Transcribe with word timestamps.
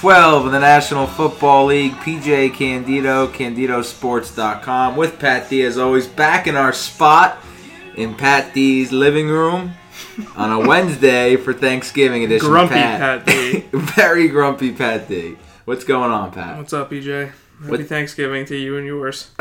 Week 0.00 0.14
12 0.14 0.46
of 0.46 0.52
the 0.52 0.58
National 0.58 1.06
Football 1.06 1.66
League. 1.66 1.92
PJ 1.92 2.54
Candido, 2.54 3.26
CandidoSports.com 3.26 4.96
with 4.96 5.18
Pat 5.18 5.50
D 5.50 5.62
as 5.62 5.76
always 5.76 6.06
back 6.06 6.46
in 6.46 6.56
our 6.56 6.72
spot 6.72 7.36
in 7.96 8.14
Pat 8.14 8.54
D's 8.54 8.92
living 8.92 9.28
room 9.28 9.72
on 10.36 10.52
a 10.52 10.66
Wednesday 10.66 11.36
for 11.36 11.52
Thanksgiving 11.52 12.24
edition. 12.24 12.48
Grumpy 12.48 12.76
Pat 12.76 13.26
D. 13.26 13.60
Very 13.72 14.28
grumpy 14.28 14.72
Pat 14.72 15.06
D. 15.06 15.36
What's 15.66 15.84
going 15.84 16.10
on, 16.10 16.32
Pat? 16.32 16.56
What's 16.56 16.72
up, 16.72 16.90
EJ? 16.90 17.32
Happy 17.60 17.70
What- 17.70 17.86
Thanksgiving 17.86 18.44
to 18.46 18.56
you 18.56 18.76
and 18.76 18.86
yours. 18.86 19.30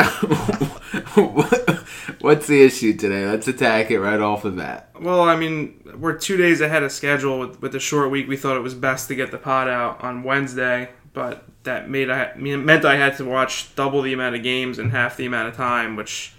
What's 2.22 2.48
the 2.48 2.62
issue 2.62 2.96
today? 2.98 3.26
Let's 3.26 3.48
attack 3.48 3.92
it 3.92 4.00
right 4.00 4.20
off 4.20 4.44
the 4.44 4.52
bat. 4.52 4.90
Well, 5.00 5.22
I 5.22 5.36
mean, 5.38 5.82
we're 5.98 6.18
two 6.18 6.36
days 6.38 6.60
ahead 6.62 6.84
of 6.84 6.92
schedule 6.92 7.40
with, 7.40 7.62
with 7.62 7.72
the 7.72 7.80
short 7.80 8.12
week. 8.12 8.28
We 8.28 8.36
thought 8.38 8.58
it 8.58 8.62
was 8.64 8.74
best 8.74 9.08
to 9.08 9.16
get 9.16 9.32
the 9.32 9.38
pod 9.38 9.68
out 9.70 10.04
on 10.04 10.24
Wednesday, 10.24 10.90
but 11.14 11.46
that 11.64 11.90
made 11.90 12.10
I 12.10 12.34
meant 12.36 12.86
I 12.86 12.98
had 12.98 13.16
to 13.18 13.26
watch 13.26 13.74
double 13.76 14.02
the 14.02 14.14
amount 14.14 14.36
of 14.36 14.44
games 14.44 14.80
in 14.80 14.90
half 14.90 15.16
the 15.18 15.26
amount 15.26 15.50
of 15.50 15.56
time, 15.56 15.96
which 15.96 16.34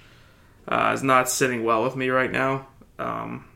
uh, 0.69 0.93
is 0.95 1.03
not 1.03 1.29
sitting 1.31 1.65
well 1.65 1.83
with 1.83 1.97
me 1.97 2.11
right 2.11 2.31
now. 2.31 2.67
Um, 2.99 3.47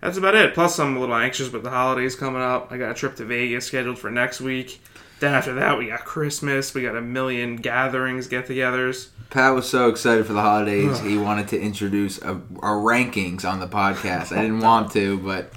that's 0.00 0.18
about 0.18 0.34
it. 0.34 0.54
Plus, 0.54 0.78
I'm 0.78 0.96
a 0.96 1.00
little 1.00 1.14
anxious 1.14 1.50
with 1.50 1.62
the 1.62 1.70
holidays 1.70 2.14
coming 2.14 2.42
up. 2.42 2.70
I 2.70 2.76
got 2.78 2.90
a 2.90 2.94
trip 2.94 3.16
to 3.16 3.24
Vegas 3.24 3.66
scheduled 3.66 3.98
for 3.98 4.10
next 4.10 4.40
week. 4.40 4.80
Then 5.20 5.34
after 5.34 5.54
that, 5.54 5.78
we 5.78 5.86
got 5.86 6.04
Christmas. 6.04 6.74
We 6.74 6.82
got 6.82 6.96
a 6.96 7.00
million 7.00 7.56
gatherings, 7.56 8.28
get-togethers. 8.28 9.08
Pat 9.30 9.54
was 9.54 9.68
so 9.68 9.88
excited 9.90 10.26
for 10.26 10.32
the 10.32 10.40
holidays, 10.40 11.00
he 11.00 11.18
wanted 11.18 11.48
to 11.48 11.60
introduce 11.60 12.16
a, 12.22 12.40
our 12.60 12.76
rankings 12.76 13.44
on 13.44 13.60
the 13.60 13.66
podcast. 13.66 14.34
I 14.34 14.40
didn't 14.40 14.60
want 14.60 14.90
to, 14.92 15.18
but 15.18 15.52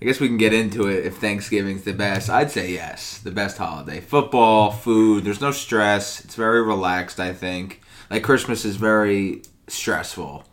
I 0.00 0.06
guess 0.06 0.20
we 0.20 0.28
can 0.28 0.38
get 0.38 0.54
into 0.54 0.88
it 0.88 1.04
if 1.04 1.18
Thanksgiving's 1.18 1.82
the 1.82 1.92
best. 1.92 2.30
I'd 2.30 2.50
say 2.50 2.72
yes, 2.72 3.18
the 3.18 3.30
best 3.30 3.58
holiday. 3.58 4.00
Football, 4.00 4.70
food, 4.70 5.24
there's 5.24 5.42
no 5.42 5.50
stress. 5.50 6.24
It's 6.24 6.34
very 6.34 6.62
relaxed, 6.62 7.20
I 7.20 7.34
think. 7.34 7.82
Like 8.10 8.22
Christmas 8.22 8.64
is 8.64 8.76
very 8.76 9.42
stressful. 9.68 10.44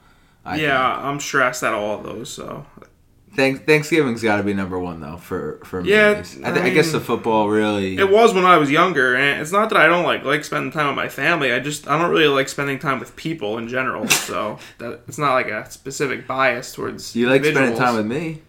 I 0.43 0.57
yeah, 0.57 0.97
I'm 0.97 1.21
stressed 1.21 1.63
at 1.63 1.73
all 1.73 1.99
of 1.99 2.03
those. 2.03 2.29
So 2.29 2.65
Thanks, 3.37 3.59
Thanksgiving's 3.59 4.23
got 4.23 4.37
to 4.37 4.43
be 4.43 4.55
number 4.55 4.79
one 4.79 4.99
though 4.99 5.17
for 5.17 5.59
for 5.63 5.83
me. 5.83 5.91
Yeah, 5.91 6.09
at 6.09 6.17
least. 6.17 6.39
I, 6.43 6.49
I 6.49 6.53
th- 6.53 6.65
I 6.65 6.69
guess 6.71 6.91
the 6.91 6.99
football 6.99 7.47
really. 7.49 7.95
it 7.95 8.09
was 8.09 8.33
when 8.33 8.45
I 8.45 8.57
was 8.57 8.71
younger, 8.71 9.15
and 9.15 9.39
it's 9.39 9.51
not 9.51 9.69
that 9.69 9.77
I 9.77 9.85
don't 9.85 10.03
like 10.03 10.23
like 10.23 10.43
spending 10.43 10.71
time 10.71 10.87
with 10.87 10.95
my 10.95 11.07
family. 11.07 11.53
I 11.53 11.59
just 11.59 11.87
I 11.87 11.99
don't 12.01 12.09
really 12.09 12.27
like 12.27 12.49
spending 12.49 12.79
time 12.79 12.99
with 12.99 13.15
people 13.15 13.59
in 13.59 13.67
general. 13.67 14.07
So 14.07 14.57
that 14.79 15.01
it's 15.07 15.19
not 15.19 15.33
like 15.35 15.49
a 15.49 15.69
specific 15.69 16.25
bias 16.25 16.73
towards. 16.73 17.15
you 17.15 17.29
like 17.29 17.45
spending 17.45 17.77
time 17.77 17.95
with 17.95 18.07
me? 18.07 18.41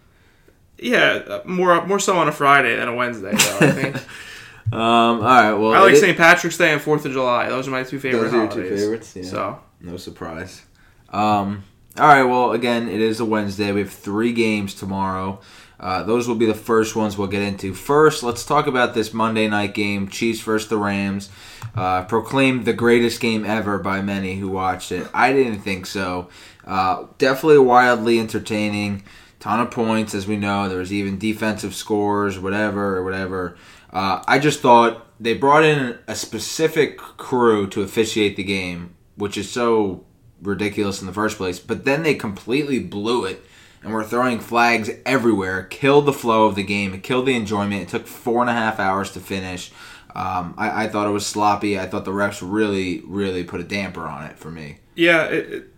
Yeah, 0.79 1.21
uh, 1.27 1.41
more 1.45 1.85
more 1.85 1.99
so 1.99 2.17
on 2.17 2.27
a 2.27 2.31
Friday 2.31 2.75
than 2.75 2.87
a 2.87 2.95
Wednesday. 2.95 3.31
Though 3.31 3.57
I 3.67 3.71
think 3.71 3.95
Um. 4.73 4.79
All 4.81 5.19
right. 5.21 5.53
Well, 5.53 5.73
I 5.73 5.79
like 5.81 5.95
St. 5.97 6.17
Patrick's 6.17 6.57
Day 6.57 6.71
and 6.73 6.81
Fourth 6.81 7.05
of 7.05 7.11
July. 7.11 7.49
Those 7.49 7.67
are 7.67 7.71
my 7.71 7.83
two 7.83 7.99
favorite 7.99 8.25
Those 8.25 8.33
are 8.33 8.37
your 8.37 8.47
two 8.47 8.53
holidays. 8.61 8.79
favorites, 8.81 9.15
yeah. 9.15 9.23
So 9.23 9.59
No 9.81 9.97
surprise. 9.97 10.63
Um, 11.09 11.63
all 11.99 12.07
right. 12.07 12.23
Well, 12.23 12.51
again, 12.51 12.87
it 12.87 13.01
is 13.01 13.19
a 13.19 13.25
Wednesday. 13.25 13.71
We 13.71 13.81
have 13.81 13.91
three 13.91 14.33
games 14.33 14.73
tomorrow. 14.73 15.41
Uh, 15.79 16.03
those 16.03 16.27
will 16.27 16.35
be 16.35 16.45
the 16.45 16.53
first 16.53 16.95
ones 16.95 17.17
we'll 17.17 17.27
get 17.27 17.41
into. 17.41 17.73
First, 17.73 18.21
let's 18.21 18.45
talk 18.45 18.67
about 18.67 18.93
this 18.93 19.13
Monday 19.13 19.47
night 19.47 19.73
game: 19.73 20.07
Chiefs 20.07 20.41
versus 20.41 20.69
the 20.69 20.77
Rams. 20.77 21.29
Uh, 21.75 22.03
proclaimed 22.03 22.65
the 22.65 22.73
greatest 22.73 23.21
game 23.21 23.45
ever 23.45 23.77
by 23.77 24.01
many 24.01 24.35
who 24.35 24.49
watched 24.49 24.91
it. 24.91 25.07
I 25.13 25.31
didn't 25.33 25.59
think 25.59 25.85
so. 25.85 26.29
Uh, 26.65 27.05
definitely 27.17 27.59
wildly 27.59 28.19
entertaining. 28.19 29.03
Ton 29.39 29.61
of 29.61 29.71
points, 29.71 30.13
as 30.13 30.27
we 30.27 30.35
know. 30.35 30.67
There 30.67 30.79
was 30.79 30.91
even 30.91 31.17
defensive 31.17 31.73
scores, 31.73 32.37
whatever, 32.37 32.97
or 32.97 33.03
whatever. 33.03 33.55
Uh, 33.91 34.21
I 34.27 34.39
just 34.39 34.59
thought 34.59 35.05
they 35.19 35.33
brought 35.33 35.63
in 35.63 35.97
a 36.07 36.15
specific 36.15 36.97
crew 36.97 37.67
to 37.67 37.81
officiate 37.81 38.35
the 38.35 38.43
game, 38.43 38.95
which 39.15 39.37
is 39.37 39.49
so 39.49 40.05
ridiculous 40.41 41.01
in 41.01 41.07
the 41.07 41.13
first 41.13 41.37
place. 41.37 41.59
But 41.59 41.85
then 41.85 42.03
they 42.03 42.15
completely 42.15 42.79
blew 42.79 43.25
it 43.25 43.43
and 43.83 43.93
were 43.93 44.03
throwing 44.03 44.39
flags 44.39 44.89
everywhere, 45.05 45.63
killed 45.63 46.05
the 46.05 46.13
flow 46.13 46.45
of 46.45 46.55
the 46.55 46.63
game, 46.63 46.93
it 46.93 47.03
killed 47.03 47.25
the 47.25 47.35
enjoyment. 47.35 47.81
It 47.83 47.89
took 47.89 48.07
four 48.07 48.41
and 48.41 48.49
a 48.49 48.53
half 48.53 48.79
hours 48.79 49.11
to 49.13 49.19
finish. 49.19 49.71
Um, 50.15 50.55
I, 50.57 50.85
I 50.85 50.87
thought 50.89 51.07
it 51.07 51.11
was 51.11 51.25
sloppy. 51.25 51.79
I 51.79 51.85
thought 51.85 52.03
the 52.03 52.11
refs 52.11 52.41
really, 52.41 53.01
really 53.05 53.43
put 53.43 53.61
a 53.61 53.63
damper 53.63 54.05
on 54.05 54.25
it 54.25 54.37
for 54.37 54.49
me. 54.51 54.77
yeah, 54.95 55.25
it, 55.25 55.53
it 55.53 55.73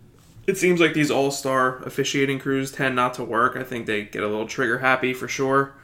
it 0.46 0.58
seems 0.58 0.80
like 0.80 0.94
these 0.94 1.10
all 1.10 1.30
star 1.30 1.82
officiating 1.82 2.38
crews 2.38 2.72
tend 2.72 2.96
not 2.96 3.14
to 3.14 3.24
work. 3.24 3.56
I 3.56 3.62
think 3.62 3.86
they 3.86 4.02
get 4.02 4.22
a 4.22 4.28
little 4.28 4.46
trigger 4.46 4.78
happy 4.78 5.14
for 5.14 5.28
sure. 5.28 5.74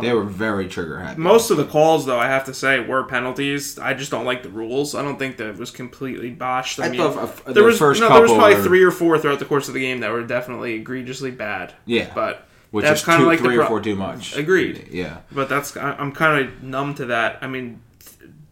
They 0.00 0.12
were 0.12 0.24
very 0.24 0.68
trigger 0.68 0.98
happy. 1.00 1.20
Most 1.20 1.50
of 1.50 1.56
the 1.56 1.64
calls, 1.64 2.06
though, 2.06 2.18
I 2.18 2.26
have 2.26 2.44
to 2.46 2.54
say, 2.54 2.80
were 2.80 3.04
penalties. 3.04 3.78
I 3.78 3.94
just 3.94 4.10
don't 4.10 4.24
like 4.24 4.42
the 4.42 4.48
rules. 4.48 4.94
I 4.94 5.02
don't 5.02 5.18
think 5.18 5.36
that 5.38 5.48
it 5.48 5.56
was 5.56 5.70
completely 5.70 6.30
botched. 6.30 6.78
I, 6.80 6.86
I 6.86 6.88
mean, 6.90 7.00
thought 7.00 7.16
f- 7.24 7.44
there 7.44 7.54
the 7.54 7.62
was 7.64 7.78
first 7.78 8.00
no, 8.00 8.08
there 8.08 8.22
was 8.22 8.30
probably 8.32 8.54
were- 8.54 8.62
three 8.62 8.82
or 8.84 8.90
four 8.90 9.18
throughout 9.18 9.38
the 9.40 9.44
course 9.44 9.68
of 9.68 9.74
the 9.74 9.80
game 9.80 10.00
that 10.00 10.10
were 10.12 10.22
definitely 10.24 10.74
egregiously 10.74 11.30
bad. 11.32 11.72
Yeah. 11.86 12.10
but 12.14 12.46
which 12.70 12.84
that's 12.84 13.00
is 13.00 13.06
kinda 13.06 13.20
two, 13.20 13.26
like 13.26 13.38
three 13.38 13.56
or 13.56 13.66
four 13.66 13.80
too 13.80 13.94
much. 13.96 14.36
Agreed. 14.36 14.88
Yeah. 14.90 15.18
But 15.32 15.48
that's 15.48 15.76
I'm 15.76 16.12
kind 16.12 16.44
of 16.46 16.62
numb 16.62 16.94
to 16.96 17.06
that. 17.06 17.38
I 17.40 17.46
mean, 17.46 17.80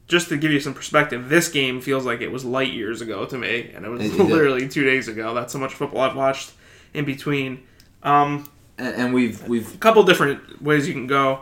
just 0.08 0.28
to 0.28 0.36
give 0.36 0.52
you 0.52 0.60
some 0.60 0.74
perspective, 0.74 1.28
this 1.28 1.48
game 1.48 1.80
feels 1.80 2.04
like 2.04 2.20
it 2.20 2.30
was 2.30 2.44
light 2.44 2.72
years 2.72 3.00
ago 3.00 3.24
to 3.26 3.36
me, 3.38 3.70
and 3.74 3.84
it 3.84 3.88
was 3.88 4.02
It- 4.02 4.12
it- 4.20 4.24
literally 4.24 4.68
two 4.68 4.84
days 4.84 5.08
ago. 5.08 5.34
That's 5.34 5.52
how 5.52 5.58
much 5.60 5.74
football 5.74 6.02
I've 6.02 6.16
watched 6.16 6.52
in 6.94 7.04
between. 7.04 7.62
Um, 8.02 8.48
And, 8.82 8.94
and 8.96 9.14
we've 9.14 9.46
we've 9.48 9.74
a 9.74 9.78
couple 9.78 10.02
different 10.02 10.62
ways 10.62 10.86
you 10.88 10.94
can 10.94 11.06
go. 11.06 11.40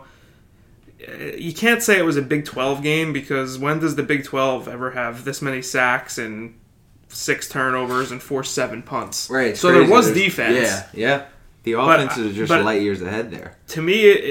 Uh, 1.06 1.12
You 1.36 1.52
can't 1.54 1.82
say 1.82 1.98
it 1.98 2.04
was 2.04 2.16
a 2.16 2.22
Big 2.22 2.44
12 2.44 2.82
game 2.82 3.12
because 3.12 3.58
when 3.58 3.78
does 3.80 3.96
the 3.96 4.02
Big 4.02 4.24
12 4.24 4.68
ever 4.68 4.90
have 4.92 5.24
this 5.24 5.40
many 5.40 5.62
sacks 5.62 6.18
and 6.18 6.54
six 7.08 7.48
turnovers 7.48 8.10
and 8.12 8.22
four 8.22 8.44
seven 8.44 8.82
punts? 8.82 9.28
right. 9.30 9.56
So 9.56 9.72
there 9.72 9.88
was 9.88 10.06
There's- 10.12 10.22
defense. 10.24 10.56
Yeah, 10.56 10.86
yeah. 10.92 11.24
The 11.62 11.72
offenses 11.72 12.26
are 12.38 12.46
just 12.46 12.64
light 12.64 12.80
years 12.82 13.02
ahead 13.02 13.30
there. 13.30 13.56
To 13.68 13.82
me, 13.82 14.04
it, 14.10 14.24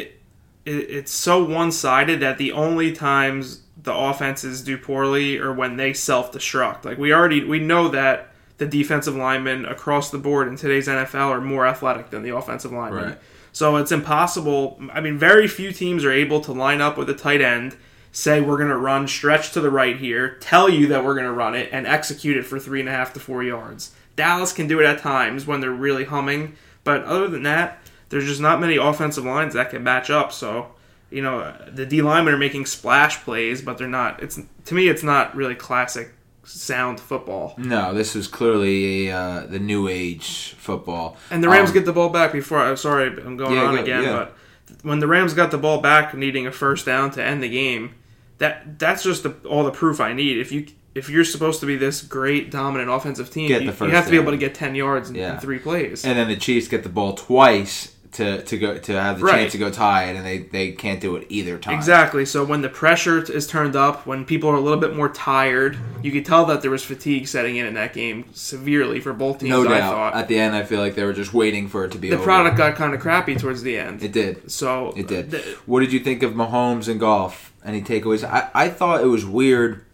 it 0.65 0.71
it's 0.71 1.11
so 1.11 1.43
one 1.43 1.71
sided 1.71 2.19
that 2.21 2.37
the 2.37 2.51
only 2.53 2.91
times 2.91 3.61
the 3.81 3.93
offenses 3.93 4.63
do 4.63 4.77
poorly 4.77 5.37
are 5.37 5.53
when 5.53 5.77
they 5.77 5.93
self 5.93 6.31
destruct. 6.31 6.85
Like 6.85 6.97
we 6.97 7.13
already 7.13 7.43
we 7.43 7.59
know 7.59 7.87
that 7.89 8.28
the 8.59 8.67
defensive 8.67 9.15
linemen 9.15 9.65
across 9.65 10.11
the 10.11 10.17
board 10.17 10.47
in 10.47 10.55
today's 10.55 10.87
NFL 10.87 11.29
are 11.29 11.41
more 11.41 11.65
athletic 11.65 12.11
than 12.11 12.21
the 12.23 12.35
offensive 12.35 12.71
linemen. 12.71 13.05
Right. 13.05 13.17
So 13.51 13.77
it's 13.77 13.91
impossible. 13.91 14.79
I 14.93 15.01
mean, 15.01 15.17
very 15.17 15.47
few 15.47 15.71
teams 15.71 16.05
are 16.05 16.11
able 16.11 16.41
to 16.41 16.51
line 16.51 16.81
up 16.81 16.97
with 16.97 17.09
a 17.09 17.15
tight 17.15 17.41
end, 17.41 17.75
say 18.11 18.41
we're 18.41 18.57
going 18.57 18.69
to 18.69 18.77
run 18.77 19.07
stretch 19.07 19.53
to 19.53 19.61
the 19.61 19.71
right 19.71 19.97
here, 19.97 20.35
tell 20.41 20.69
you 20.69 20.87
that 20.87 21.03
we're 21.03 21.15
going 21.15 21.25
to 21.25 21.31
run 21.31 21.55
it, 21.55 21.69
and 21.71 21.87
execute 21.87 22.37
it 22.37 22.43
for 22.43 22.59
three 22.59 22.79
and 22.79 22.89
a 22.89 22.91
half 22.91 23.13
to 23.13 23.19
four 23.19 23.43
yards. 23.43 23.93
Dallas 24.15 24.53
can 24.53 24.67
do 24.67 24.79
it 24.79 24.85
at 24.85 24.99
times 24.99 25.47
when 25.47 25.61
they're 25.61 25.71
really 25.71 26.05
humming, 26.05 26.55
but 26.83 27.03
other 27.05 27.27
than 27.27 27.43
that, 27.43 27.79
there's 28.09 28.25
just 28.25 28.41
not 28.41 28.59
many 28.59 28.75
offensive 28.75 29.23
lines 29.23 29.53
that 29.53 29.69
can 29.69 29.83
match 29.83 30.09
up. 30.09 30.31
So, 30.31 30.73
you 31.09 31.21
know, 31.21 31.55
the 31.71 31.85
D 31.85 32.01
linemen 32.01 32.33
are 32.33 32.37
making 32.37 32.65
splash 32.65 33.23
plays, 33.23 33.61
but 33.61 33.77
they're 33.77 33.87
not. 33.87 34.21
It's 34.21 34.39
to 34.65 34.73
me, 34.73 34.89
it's 34.89 35.03
not 35.03 35.35
really 35.35 35.55
classic 35.55 36.11
sound 36.49 36.99
football. 36.99 37.53
No, 37.57 37.93
this 37.93 38.15
was 38.15 38.27
clearly 38.27 39.11
uh, 39.11 39.45
the 39.47 39.59
new 39.59 39.87
age 39.87 40.55
football. 40.57 41.17
And 41.29 41.43
the 41.43 41.49
Rams 41.49 41.69
Um, 41.69 41.73
get 41.75 41.85
the 41.85 41.93
ball 41.93 42.09
back 42.09 42.31
before. 42.31 42.59
I'm 42.59 42.77
sorry, 42.77 43.07
I'm 43.07 43.37
going 43.37 43.53
Yeah, 43.55 43.63
on 43.65 43.77
again, 43.77 44.03
yeah. 44.03 44.11
but 44.17 44.35
when 44.83 44.99
the 44.99 45.07
Rams 45.07 45.33
got 45.33 45.51
the 45.51 45.57
ball 45.57 45.79
back, 45.81 46.13
needing 46.13 46.47
a 46.47 46.51
first 46.51 46.85
down 46.85 47.11
to 47.11 47.23
end 47.23 47.41
the 47.43 47.49
game, 47.49 47.95
that 48.39 48.79
that's 48.79 49.03
just 49.03 49.23
the, 49.23 49.31
all 49.47 49.63
the 49.63 49.71
proof 49.71 49.99
I 49.99 50.13
need. 50.13 50.37
If 50.39 50.51
you 50.51 50.67
if 50.95 51.09
you're 51.09 51.23
supposed 51.23 51.59
to 51.59 51.65
be 51.65 51.75
this 51.77 52.01
great 52.01 52.49
dominant 52.51 52.89
offensive 52.89 53.29
team, 53.29 53.49
you, 53.49 53.59
you 53.59 53.91
have 53.91 54.05
to 54.05 54.11
be 54.11 54.17
able 54.17 54.31
to 54.31 54.37
get 54.37 54.55
ten 54.55 54.75
yards 54.75 55.09
in, 55.09 55.15
in 55.15 55.37
three 55.37 55.59
plays. 55.59 56.03
and 56.05 56.17
then 56.17 56.27
the 56.27 56.35
Chiefs 56.35 56.67
get 56.67 56.83
the 56.83 56.89
ball 56.89 57.13
twice 57.13 57.95
to, 58.13 58.41
to 58.43 58.57
go 58.57 58.75
to 58.77 58.93
have 58.99 59.19
the 59.19 59.25
Right. 59.25 59.41
chance 59.41 59.51
to 59.51 59.57
go 59.59 59.69
tie 59.69 60.05
it, 60.05 60.15
and 60.15 60.25
they, 60.25 60.39
they 60.39 60.71
can't 60.71 60.99
do 60.99 61.15
it 61.15 61.27
either 61.29 61.57
time. 61.59 61.75
Exactly. 61.75 62.25
So 62.25 62.43
when 62.43 62.61
the 62.61 62.69
pressure 62.69 63.21
is 63.21 63.45
turned 63.45 63.75
up, 63.75 64.07
when 64.07 64.25
people 64.25 64.49
are 64.49 64.55
a 64.55 64.59
little 64.59 64.79
bit 64.79 64.95
more 64.95 65.09
tired, 65.09 65.77
you 66.01 66.11
could 66.11 66.25
tell 66.25 66.45
that 66.47 66.61
there 66.63 66.71
was 66.71 66.83
fatigue 66.83 67.27
setting 67.27 67.55
in 67.57 67.67
in 67.67 67.75
that 67.75 67.93
game 67.93 68.25
severely 68.33 68.99
for 68.99 69.13
both 69.13 69.39
teams. 69.39 69.51
No 69.51 69.61
I 69.61 69.77
doubt. 69.77 70.15
At 70.15 70.27
the 70.27 70.39
end, 70.39 70.55
I 70.55 70.63
feel 70.63 70.79
like 70.79 70.95
they 70.95 71.03
were 71.03 71.13
just 71.13 71.33
waiting 71.35 71.67
for 71.67 71.85
it 71.85 71.91
to 71.91 71.99
be 71.99 72.09
the 72.09 72.15
over. 72.15 72.23
product 72.23 72.57
got 72.57 72.75
kind 72.75 72.95
of 72.95 72.99
crappy 72.99 73.35
towards 73.35 73.61
the 73.61 73.77
end. 73.77 74.01
It 74.03 74.11
did. 74.11 74.49
so 74.49 74.91
It 74.97 75.07
did. 75.07 75.29
th- 75.31 75.45
What 75.67 75.81
did 75.81 75.93
you 75.93 75.99
think 75.99 76.23
of 76.23 76.33
Mahomes 76.33 76.87
and 76.87 76.99
Goff? 76.99 77.53
Any 77.63 77.81
takeaways? 77.81 78.23
I, 78.23 78.49
I 78.55 78.69
thought 78.69 79.01
it 79.01 79.07
was 79.07 79.25
weird. 79.25 79.85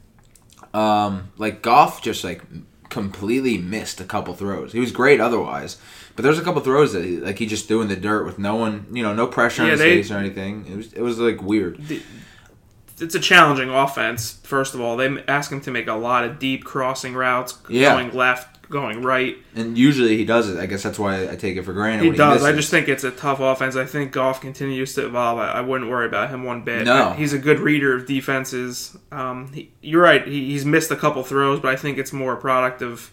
Um, 0.73 1.31
like 1.37 1.61
Goff 1.61 2.01
just 2.01 2.23
like 2.23 2.41
completely 2.89 3.57
missed 3.57 3.99
a 3.99 4.05
couple 4.05 4.33
throws. 4.35 4.71
He 4.73 4.79
was 4.79 4.91
great 4.91 5.19
otherwise, 5.19 5.77
but 6.15 6.23
there's 6.23 6.39
a 6.39 6.43
couple 6.43 6.61
throws 6.61 6.93
that 6.93 7.03
he, 7.03 7.17
like 7.17 7.37
he 7.39 7.45
just 7.45 7.67
threw 7.67 7.81
in 7.81 7.87
the 7.87 7.95
dirt 7.95 8.25
with 8.25 8.39
no 8.39 8.55
one, 8.55 8.85
you 8.91 9.03
know, 9.03 9.13
no 9.13 9.27
pressure 9.27 9.63
on 9.63 9.69
his 9.69 9.79
they- 9.79 9.97
face 9.97 10.11
or 10.11 10.17
anything. 10.17 10.65
It 10.67 10.75
was 10.77 10.93
it 10.93 11.01
was 11.01 11.19
like 11.19 11.41
weird. 11.41 11.79
it's 12.99 13.15
a 13.15 13.19
challenging 13.19 13.69
offense. 13.69 14.39
First 14.43 14.73
of 14.73 14.81
all, 14.81 14.95
they 14.97 15.23
ask 15.27 15.51
him 15.51 15.61
to 15.61 15.71
make 15.71 15.87
a 15.87 15.93
lot 15.93 16.23
of 16.23 16.39
deep 16.39 16.63
crossing 16.63 17.13
routes, 17.13 17.57
Yeah. 17.67 17.93
going 17.93 18.15
left, 18.15 18.69
going 18.69 19.01
right. 19.01 19.35
And 19.53 19.77
usually 19.77 20.15
he 20.17 20.23
does 20.25 20.49
it. 20.49 20.57
I 20.57 20.65
guess 20.65 20.81
that's 20.83 20.97
why 20.97 21.29
I 21.29 21.35
take 21.35 21.57
it 21.57 21.63
for 21.63 21.73
granted. 21.73 22.05
He 22.05 22.11
does. 22.17 22.43
I 22.43 22.53
just 22.53 22.71
think 22.71 22.87
it's 22.87 23.03
a 23.03 23.11
tough 23.11 23.39
offense. 23.41 23.75
I 23.75 23.85
think 23.85 24.11
Goff 24.13 24.39
continues 24.41 24.93
to 24.95 25.05
evolve. 25.05 25.39
I, 25.39 25.51
I 25.51 25.61
wouldn't 25.61 25.89
worry 25.91 26.05
about 26.07 26.29
him 26.29 26.43
one 26.45 26.63
bit. 26.63 26.85
No. 26.85 27.11
he's 27.11 27.33
a 27.33 27.37
good 27.37 27.59
reader 27.59 27.93
of 27.93 28.05
defenses. 28.05 28.97
Um, 29.11 29.51
he, 29.53 29.71
you're 29.81 30.01
right. 30.01 30.25
He, 30.25 30.51
he's 30.51 30.65
missed 30.65 30.89
a 30.91 30.95
couple 30.95 31.21
throws, 31.23 31.59
but 31.59 31.71
I 31.71 31.75
think 31.75 31.97
it's 31.97 32.13
more 32.13 32.33
a 32.33 32.37
product 32.37 32.81
of 32.81 33.11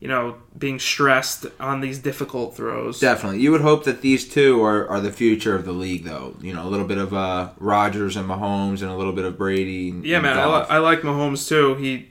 you 0.00 0.08
know 0.08 0.36
being 0.56 0.78
stressed 0.78 1.46
on 1.58 1.80
these 1.80 1.98
difficult 1.98 2.56
throws. 2.56 3.00
Definitely. 3.00 3.40
You 3.40 3.50
would 3.52 3.60
hope 3.60 3.84
that 3.84 4.00
these 4.00 4.28
two 4.28 4.62
are, 4.62 4.88
are 4.88 5.00
the 5.00 5.12
future 5.12 5.54
of 5.54 5.64
the 5.64 5.72
league, 5.72 6.04
though. 6.04 6.36
You 6.40 6.54
know, 6.54 6.62
a 6.66 6.68
little 6.70 6.86
bit 6.86 6.98
of 6.98 7.12
uh, 7.14 7.50
Rodgers 7.58 8.16
and 8.16 8.28
Mahomes 8.28 8.82
and 8.82 8.90
a 8.90 8.96
little 8.96 9.12
bit 9.12 9.24
of 9.24 9.36
Brady. 9.36 9.90
And, 9.90 10.04
Yeah, 10.04 10.16
and 10.16 10.24
man, 10.24 10.38
I, 10.38 10.58
li- 10.58 10.66
I 10.68 10.78
like 10.78 11.00
Mahomes 11.00 11.48
too. 11.48 11.74
He, 11.76 12.10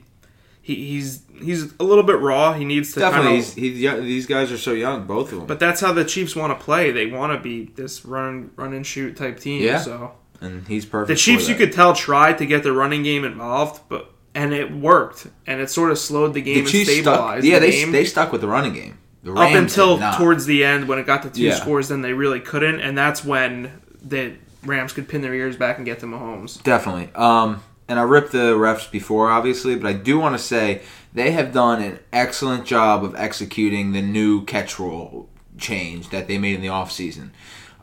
he 0.60 0.74
he's 0.74 1.22
he's 1.42 1.72
a 1.78 1.84
little 1.84 2.04
bit 2.04 2.20
raw. 2.20 2.52
He 2.52 2.64
needs 2.64 2.92
to 2.92 3.00
Definitely. 3.00 3.42
kind 3.42 3.54
He's, 3.54 3.80
these 4.02 4.26
guys 4.26 4.52
are 4.52 4.58
so 4.58 4.72
young, 4.72 5.06
both 5.06 5.32
of 5.32 5.38
them. 5.38 5.46
But 5.46 5.60
that's 5.60 5.80
how 5.80 5.92
the 5.92 6.04
Chiefs 6.04 6.36
want 6.36 6.58
to 6.58 6.64
play. 6.64 6.90
They 6.90 7.06
want 7.06 7.32
to 7.32 7.38
be 7.38 7.66
this 7.74 8.04
run 8.04 8.50
run 8.56 8.72
and 8.72 8.86
shoot 8.86 9.16
type 9.16 9.40
team. 9.40 9.62
Yeah. 9.62 9.78
So 9.78 10.12
and 10.40 10.66
he's 10.68 10.84
perfect. 10.86 11.08
the 11.08 11.16
Chiefs, 11.16 11.48
you 11.48 11.54
could 11.54 11.72
tell, 11.72 11.94
tried 11.94 12.38
to 12.38 12.46
get 12.46 12.62
the 12.62 12.72
running 12.72 13.02
game 13.02 13.24
involved, 13.24 13.82
but 13.88 14.12
and 14.38 14.52
it 14.54 14.70
worked, 14.72 15.26
and 15.48 15.60
it 15.60 15.68
sort 15.68 15.90
of 15.90 15.98
slowed 15.98 16.32
the 16.32 16.40
game 16.40 16.54
The 16.54 16.60
and 16.60 16.68
Chiefs 16.68 16.90
stuck. 16.92 17.02
stabilized 17.14 17.44
Yeah, 17.44 17.58
the 17.58 17.66
they, 17.66 17.72
game. 17.72 17.92
they 17.92 18.04
stuck 18.04 18.30
with 18.32 18.40
the 18.40 18.46
running 18.48 18.72
game. 18.72 18.98
The 19.24 19.32
up 19.34 19.52
until 19.52 19.98
towards 20.16 20.46
the 20.46 20.64
end 20.64 20.86
when 20.86 20.98
it 21.00 21.06
got 21.06 21.24
to 21.24 21.30
two 21.30 21.42
Yeah. 21.42 21.54
scores, 21.56 21.88
then 21.88 22.02
they 22.02 22.12
really 22.12 22.38
couldn't, 22.40 22.80
and 22.80 22.96
that's 22.96 23.24
when 23.24 23.72
the 24.00 24.32
Rams 24.64 24.92
could 24.92 25.08
pin 25.08 25.22
their 25.22 25.34
ears 25.34 25.56
back 25.56 25.76
and 25.78 25.84
get 25.84 25.98
to 26.00 26.06
Mahomes. 26.06 26.62
Definitely. 26.62 27.10
Um, 27.16 27.62
and 27.88 27.98
I 27.98 28.02
ripped 28.02 28.32
the 28.32 28.54
refs 28.54 28.88
before, 28.90 29.28
obviously, 29.30 29.74
but 29.74 29.88
I 29.88 29.92
do 29.94 30.18
want 30.20 30.36
to 30.36 30.42
say 30.42 30.82
they 31.12 31.32
have 31.32 31.52
done 31.52 31.82
an 31.82 31.98
excellent 32.12 32.64
job 32.64 33.02
of 33.02 33.14
executing 33.16 33.92
the 33.92 34.02
new 34.02 34.44
catch 34.44 34.78
rule 34.78 35.28
change 35.58 36.10
that 36.10 36.28
they 36.28 36.38
made 36.38 36.54
in 36.54 36.60
the 36.60 36.68
offseason. 36.68 37.30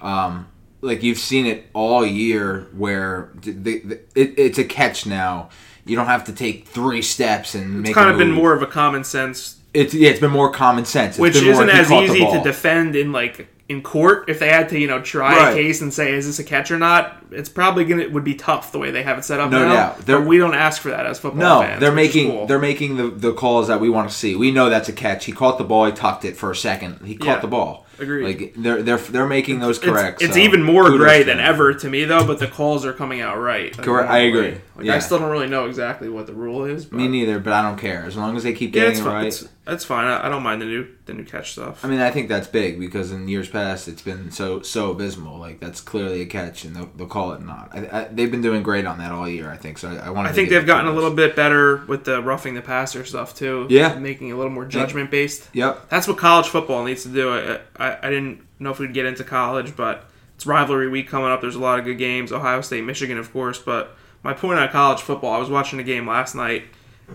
Um, 0.01 0.47
like 0.81 1.01
you've 1.03 1.17
seen 1.17 1.45
it 1.47 1.65
all 1.73 2.05
year, 2.05 2.67
where 2.75 3.31
the, 3.41 3.51
the, 3.51 3.93
it, 4.15 4.33
it's 4.37 4.57
a 4.59 4.63
catch 4.63 5.05
now. 5.05 5.49
You 5.85 5.95
don't 5.95 6.07
have 6.07 6.23
to 6.25 6.33
take 6.33 6.67
three 6.67 7.01
steps 7.01 7.55
and 7.55 7.81
make. 7.81 7.89
It's 7.91 7.95
kind 7.95 8.09
a 8.09 8.13
of 8.13 8.17
been 8.17 8.31
more 8.31 8.53
of 8.53 8.61
a 8.61 8.67
common 8.67 9.03
sense 9.03 9.57
It's 9.73 9.93
yeah, 9.93 10.09
it's 10.09 10.19
been 10.19 10.31
more 10.31 10.51
common 10.51 10.85
sense, 10.85 11.15
It's 11.15 11.19
which 11.19 11.35
isn't 11.35 11.69
as 11.69 11.91
easy 11.91 12.19
to 12.19 12.41
defend 12.43 12.95
in 12.95 13.11
like 13.11 13.47
in 13.67 13.81
court 13.81 14.29
if 14.29 14.37
they 14.37 14.49
had 14.49 14.69
to 14.69 14.77
you 14.79 14.87
know 14.87 15.01
try 15.01 15.35
Right. 15.35 15.51
a 15.51 15.55
case 15.55 15.81
and 15.81 15.91
say 15.91 16.13
is 16.13 16.27
this 16.27 16.37
a 16.37 16.43
catch 16.43 16.69
or 16.69 16.77
not 16.77 17.17
it's 17.31 17.49
probably 17.49 17.83
gonna 17.83 18.03
it 18.03 18.11
would 18.13 18.23
be 18.23 18.35
tough 18.35 18.71
the 18.71 18.77
way 18.77 18.91
they 18.91 19.01
have 19.01 19.17
it 19.17 19.23
set 19.25 19.39
up 19.39 19.49
No 19.49 19.67
now 19.67 19.95
doubt. 20.07 20.25
We 20.27 20.37
don't 20.37 20.53
ask 20.53 20.81
for 20.81 20.89
that 20.91 21.07
as 21.07 21.17
football 21.19 21.39
No, 21.41 21.61
fans 21.61 21.79
they're 21.81 21.91
making 21.91 22.29
cool. 22.31 22.45
they're 22.45 22.59
making 22.59 22.97
the, 22.97 23.07
the 23.09 23.33
calls 23.33 23.67
that 23.67 23.79
we 23.79 23.89
want 23.89 24.07
to 24.09 24.15
see. 24.15 24.35
We 24.35 24.51
know 24.51 24.69
that's 24.69 24.87
a 24.89 24.93
catch. 24.93 25.25
He 25.25 25.31
caught 25.31 25.57
the 25.57 25.63
ball. 25.63 25.85
He 25.87 25.91
tucked 25.93 26.25
it 26.25 26.37
for 26.37 26.51
a 26.51 26.55
second. 26.55 26.99
He 27.05 27.15
caught 27.15 27.27
Yeah. 27.37 27.39
the 27.41 27.47
ball. 27.47 27.84
Agreed. 27.99 28.23
Like 28.25 28.53
they're 28.55 28.81
they're 28.81 28.97
they're 28.97 29.27
making 29.27 29.59
those 29.59 29.77
it's, 29.77 29.85
correct. 29.85 30.21
it's 30.21 30.33
so 30.33 30.39
even 30.39 30.63
more 30.63 30.83
kudos 30.85 30.97
gray 30.99 31.23
than 31.23 31.39
ever 31.39 31.73
to 31.73 31.89
me 31.89 32.05
though 32.05 32.25
but 32.25 32.39
the 32.39 32.47
calls 32.47 32.85
are 32.85 32.93
coming 32.93 33.21
out 33.21 33.37
right 33.39 33.75
like, 33.77 33.85
Correct, 33.85 34.09
I 34.09 34.19
agree. 34.19 34.51
like, 34.75 34.85
Yeah. 34.85 34.95
I 34.95 34.99
still 34.99 35.19
don't 35.19 35.29
really 35.31 35.47
know 35.47 35.65
exactly 35.65 36.09
what 36.09 36.27
the 36.27 36.33
rule 36.33 36.65
is 36.65 36.85
but 36.85 36.97
Me 36.97 37.07
neither, 37.07 37.39
but 37.39 37.53
I 37.53 37.61
don't 37.61 37.77
care 37.77 38.03
as 38.05 38.15
long 38.17 38.35
as 38.37 38.43
they 38.43 38.53
keep 38.53 38.73
yeah, 38.75 38.81
getting 38.81 38.97
it's 38.97 39.05
it 39.05 39.09
right. 39.09 39.27
It's, 39.27 39.47
that's 39.65 39.83
fine 39.85 40.05
I, 40.05 40.27
I 40.27 40.29
don't 40.29 40.43
mind 40.43 40.61
the 40.61 40.65
new 40.65 40.87
the 41.05 41.13
new 41.13 41.23
catch 41.23 41.51
stuff 41.53 41.83
I 41.83 41.87
mean, 41.87 41.99
I 41.99 42.11
think 42.11 42.29
that's 42.29 42.47
big 42.47 42.79
because 42.79 43.11
in 43.11 43.27
years 43.27 43.47
past 43.47 43.87
it's 43.87 44.01
been 44.01 44.31
so 44.31 44.61
so 44.61 44.91
abysmal. 44.91 45.37
Like 45.39 45.59
that's 45.59 45.81
clearly 45.81 46.21
a 46.21 46.25
catch, 46.25 46.65
and 46.65 46.75
they'll, 46.75 46.89
they'll 46.95 47.07
call 47.07 47.33
it 47.33 47.41
not. 47.41 47.69
I, 47.73 48.01
I, 48.01 48.03
they've 48.05 48.31
been 48.31 48.41
doing 48.41 48.63
great 48.63 48.85
on 48.85 48.97
that 48.97 49.11
all 49.11 49.27
year. 49.29 49.49
I 49.51 49.57
think 49.57 49.77
so. 49.77 49.89
I, 49.89 50.09
want. 50.09 50.27
I 50.27 50.31
think 50.31 50.49
they've 50.49 50.65
gotten 50.65 50.87
a 50.89 50.93
little 50.93 51.11
bit 51.13 51.35
better 51.35 51.85
with 51.85 52.05
the 52.05 52.21
roughing 52.21 52.55
the 52.55 52.61
passer 52.61 53.05
stuff 53.05 53.35
too 53.35 53.67
Yeah. 53.69 53.95
making 53.99 54.29
it 54.29 54.31
a 54.31 54.35
little 54.35 54.51
more 54.51 54.65
judgment 54.65 55.11
based 55.11 55.47
Yep. 55.53 55.89
That's 55.89 56.07
what 56.07 56.17
college 56.17 56.47
football 56.47 56.83
needs 56.83 57.03
to 57.03 57.09
do. 57.09 57.59
I, 57.77 57.84
I, 57.85 58.07
I 58.07 58.09
didn't 58.09 58.45
know 58.59 58.71
if 58.71 58.79
we'd 58.79 58.93
get 58.93 59.05
into 59.05 59.23
college, 59.23 59.75
but 59.75 60.05
it's 60.35 60.45
rivalry 60.45 60.89
week 60.89 61.07
coming 61.07 61.29
up. 61.29 61.41
There's 61.41 61.55
a 61.55 61.59
lot 61.59 61.79
of 61.79 61.85
good 61.85 61.97
games. 61.97 62.31
Ohio 62.31 62.61
State, 62.61 62.83
Michigan, 62.83 63.17
of 63.17 63.31
course. 63.31 63.59
But 63.59 63.95
my 64.23 64.33
point 64.33 64.59
on 64.59 64.69
college 64.69 65.01
football, 65.01 65.33
I 65.33 65.37
was 65.37 65.49
watching 65.49 65.79
a 65.79 65.83
game 65.83 66.07
last 66.07 66.35
night, 66.35 66.63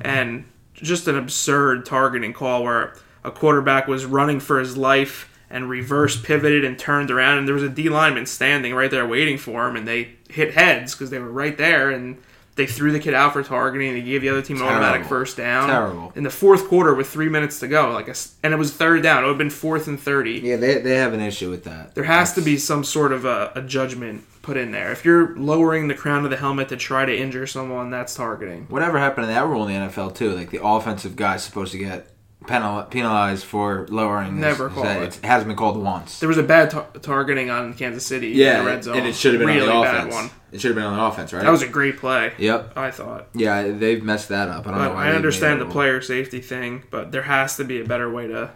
and 0.01 0.45
just 0.75 1.09
an 1.09 1.17
absurd 1.17 1.85
targeting 1.85 2.33
call 2.33 2.63
where 2.63 2.95
a 3.25 3.31
quarterback 3.31 3.87
was 3.87 4.07
running 4.07 4.41
for 4.41 4.59
his 4.59 4.77
life 4.77 5.27
and 5.51 5.69
reverse 5.69 6.21
pivoted 6.21 6.65
and 6.65 6.79
turned 6.79 7.11
around, 7.11 7.39
and 7.39 7.49
there 7.49 7.55
was 7.55 7.65
a 7.65 7.69
D 7.69 7.89
lineman 7.89 8.25
standing 8.25 8.73
right 8.73 8.91
there 8.91 9.07
waiting 9.07 9.37
for 9.37 9.69
him, 9.69 9.75
and 9.77 9.87
they 9.87 10.13
hit 10.29 10.55
heads 10.55 10.95
because 10.95 11.11
they 11.11 11.19
were 11.19 11.31
right 11.31 11.59
there, 11.59 11.91
and 11.91 12.19
they 12.57 12.67
threw 12.67 12.93
the 12.93 12.99
kid 13.01 13.15
out 13.15 13.33
for 13.33 13.43
targeting. 13.43 13.95
They 13.95 14.03
gave 14.03 14.23
the 14.23 14.29
other 14.29 14.43
team 14.43 14.57
an 14.59 14.65
automatic 14.65 15.07
first 15.07 15.37
down. 15.37 15.69
Terrible. 15.69 16.13
In 16.15 16.25
the 16.25 16.31
fourth 16.31 16.69
quarter 16.69 16.95
with 16.95 17.09
three 17.09 17.29
minutes 17.29 17.61
to 17.61 17.69
go, 17.69 17.91
like 17.93 18.09
a, 18.09 18.15
and 18.43 18.53
it 18.53 18.57
was 18.57 18.73
third 18.73 19.03
down. 19.03 19.19
It 19.23 19.27
would 19.27 19.33
have 19.33 19.39
been 19.39 19.51
fourth 19.51 19.87
and 19.89 19.99
thirty. 19.99 20.33
Yeah, 20.41 20.57
they, 20.57 20.79
they 20.81 20.97
have 20.97 21.13
an 21.15 21.21
issue 21.21 21.49
with 21.51 21.65
that. 21.65 21.95
There 21.95 22.05
has 22.05 22.35
to 22.35 22.41
be 22.43 22.57
some 22.59 22.85
sort 22.85 23.13
of 23.13 23.25
a, 23.25 23.53
a 23.55 23.63
judgment 23.63 24.25
put 24.43 24.57
in 24.57 24.73
there. 24.73 24.91
If 24.93 25.05
you're 25.05 25.37
lowering 25.37 25.89
the 25.89 25.95
crown 25.95 26.25
of 26.25 26.31
the 26.31 26.37
helmet 26.37 26.69
to 26.71 26.77
try 26.77 27.05
to 27.05 27.17
injure 27.17 27.47
someone, 27.47 27.91
that's 27.91 28.15
targeting. 28.15 28.65
Whatever 28.69 28.99
happened 28.99 29.25
to 29.29 29.33
that 29.33 29.47
rule 29.47 29.67
in 29.67 29.81
the 29.81 29.87
NFL 29.89 30.15
too? 30.17 30.33
Like 30.33 30.51
the 30.51 30.63
offensive 30.65 31.15
guy's 31.17 31.43
supposed 31.45 31.73
to 31.73 31.79
get 31.79 32.09
penal- 32.47 32.83
penalized 32.85 33.45
for 33.45 33.87
lowering. 33.91 34.41
Never 34.41 34.69
his 34.69 34.75
call 34.75 34.85
head. 34.85 35.03
it. 35.03 35.19
It 35.19 35.25
hasn't 35.25 35.49
been 35.49 35.57
called 35.57 35.77
once. 35.77 36.21
There 36.21 36.29
was 36.29 36.39
a 36.39 36.43
bad 36.43 36.71
tar- 36.71 36.87
targeting 37.03 37.51
on 37.51 37.75
Kansas 37.75 38.05
City 38.07 38.33
in 38.43 38.59
the 38.59 38.65
red 38.65 38.85
zone. 38.85 38.97
and 38.99 39.07
it 39.07 39.15
should 39.15 39.35
have 39.35 39.41
been 39.41 39.49
really 39.49 39.69
on 39.69 39.85
the 39.85 39.93
bad 39.93 40.11
one. 40.11 40.31
It 40.53 40.61
should 40.61 40.71
have 40.71 40.77
been 40.77 40.85
on 40.85 40.97
the 40.97 41.03
offense, 41.03 41.33
right? 41.33 41.45
That 41.45 41.51
was 41.51 41.63
a 41.63 41.69
great 41.69 41.99
play. 41.99 42.33
Yep. 42.39 42.77
I 42.77 42.91
thought. 42.91 43.29
Yeah, 43.35 43.69
they've 43.69 44.03
messed 44.03 44.31
that 44.31 44.49
up. 44.49 44.67
I 44.67 44.71
don't 44.71 44.79
know. 44.81 44.89
But 44.89 44.95
Why 44.97 45.09
I 45.09 45.13
understand 45.13 45.61
the 45.61 45.67
player 45.67 46.01
safety 46.01 46.41
thing, 46.41 46.83
but 46.91 47.13
there 47.13 47.23
has 47.23 47.57
to 47.59 47.65
be 47.65 47.81
a 47.81 47.85
better 47.85 48.11
way 48.11 48.27
to, 48.27 48.51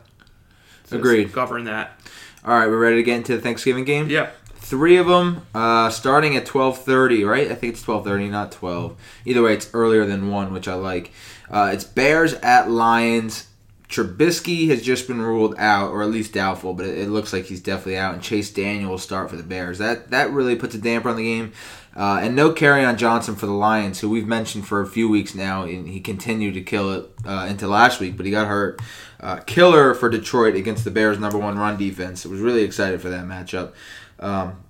to 0.89 0.97
Agreed. 0.97 1.33
govern 1.33 1.65
that. 1.65 2.01
All 2.45 2.59
right, 2.59 2.67
we're 2.69 2.79
ready 2.81 2.97
to 2.97 3.03
get 3.03 3.17
into 3.17 3.37
the 3.37 3.41
Thanksgiving 3.43 3.85
game. 3.85 4.09
Yeah. 4.11 4.31
Three 4.57 4.97
of 4.97 5.07
them, 5.07 5.47
uh, 5.55 5.91
starting 5.91 6.37
at 6.37 6.47
twelve 6.47 6.83
thirty. 6.83 7.23
Right? 7.23 7.51
I 7.51 7.55
think 7.55 7.75
it's 7.75 7.83
twelve 7.83 8.05
thirty, 8.05 8.29
not 8.29 8.51
twelve. 8.51 8.97
Either 9.25 9.43
way, 9.43 9.55
it's 9.55 9.71
earlier 9.73 10.05
than 10.07 10.31
one, 10.31 10.53
which 10.53 10.67
I 10.67 10.75
like. 10.75 11.13
Uh, 11.51 11.71
it's 11.73 11.85
Bears 11.85 12.33
at 12.35 12.71
Lions. 12.71 13.47
Trubisky 13.89 14.69
has 14.71 14.83
just 14.83 15.07
been 15.07 15.21
ruled 15.21 15.55
out, 15.59 15.91
or 15.91 16.03
at 16.03 16.11
least 16.11 16.33
doubtful, 16.33 16.75
but 16.75 16.87
it, 16.87 16.99
it 16.99 17.09
looks 17.11 17.33
like 17.33 17.45
he's 17.45 17.61
definitely 17.61 17.99
out. 17.99 18.15
And 18.15 18.23
Chase 18.23 18.51
Daniel 18.53 18.91
will 18.91 18.99
start 18.99 19.31
for 19.31 19.37
the 19.37 19.43
Bears. 19.43 19.79
That 19.79 20.11
that 20.11 20.31
really 20.33 20.57
puts 20.57 20.75
a 20.75 20.79
damper 20.79 21.11
on 21.11 21.17
the 21.17 21.23
game. 21.25 21.53
Uh, 21.97 22.21
and 22.23 22.35
no 22.35 22.53
Kerryon 22.53 22.97
Johnson 22.97 23.37
for 23.37 23.47
the 23.47 23.53
Lions, 23.53 24.01
who 24.01 24.11
we've 24.11 24.27
mentioned 24.27 24.67
for 24.67 24.81
a 24.81 24.87
few 24.87 25.09
weeks 25.09 25.35
now, 25.35 25.63
and 25.63 25.89
he 25.89 26.01
continued 26.01 26.55
to 26.55 26.61
kill 26.61 26.93
it 26.93 27.09
uh, 27.25 27.47
into 27.49 27.69
last 27.69 28.01
week, 28.01 28.17
but 28.17 28.27
he 28.27 28.33
got 28.33 28.49
hurt. 28.49 28.81
Uh, 29.21 29.37
killer 29.47 29.95
for 29.95 30.11
Detroit 30.11 30.57
against 30.57 30.85
the 30.85 30.91
Bears' 30.91 31.19
number 31.19 31.39
one 31.39 31.57
run 31.57 31.77
defense. 31.77 32.27
I 32.27 32.29
was 32.29 32.41
really 32.41 32.63
excited 32.63 33.01
for 33.01 33.11
that 33.11 33.25
matchup. 33.25 33.73
Um, 34.19 34.65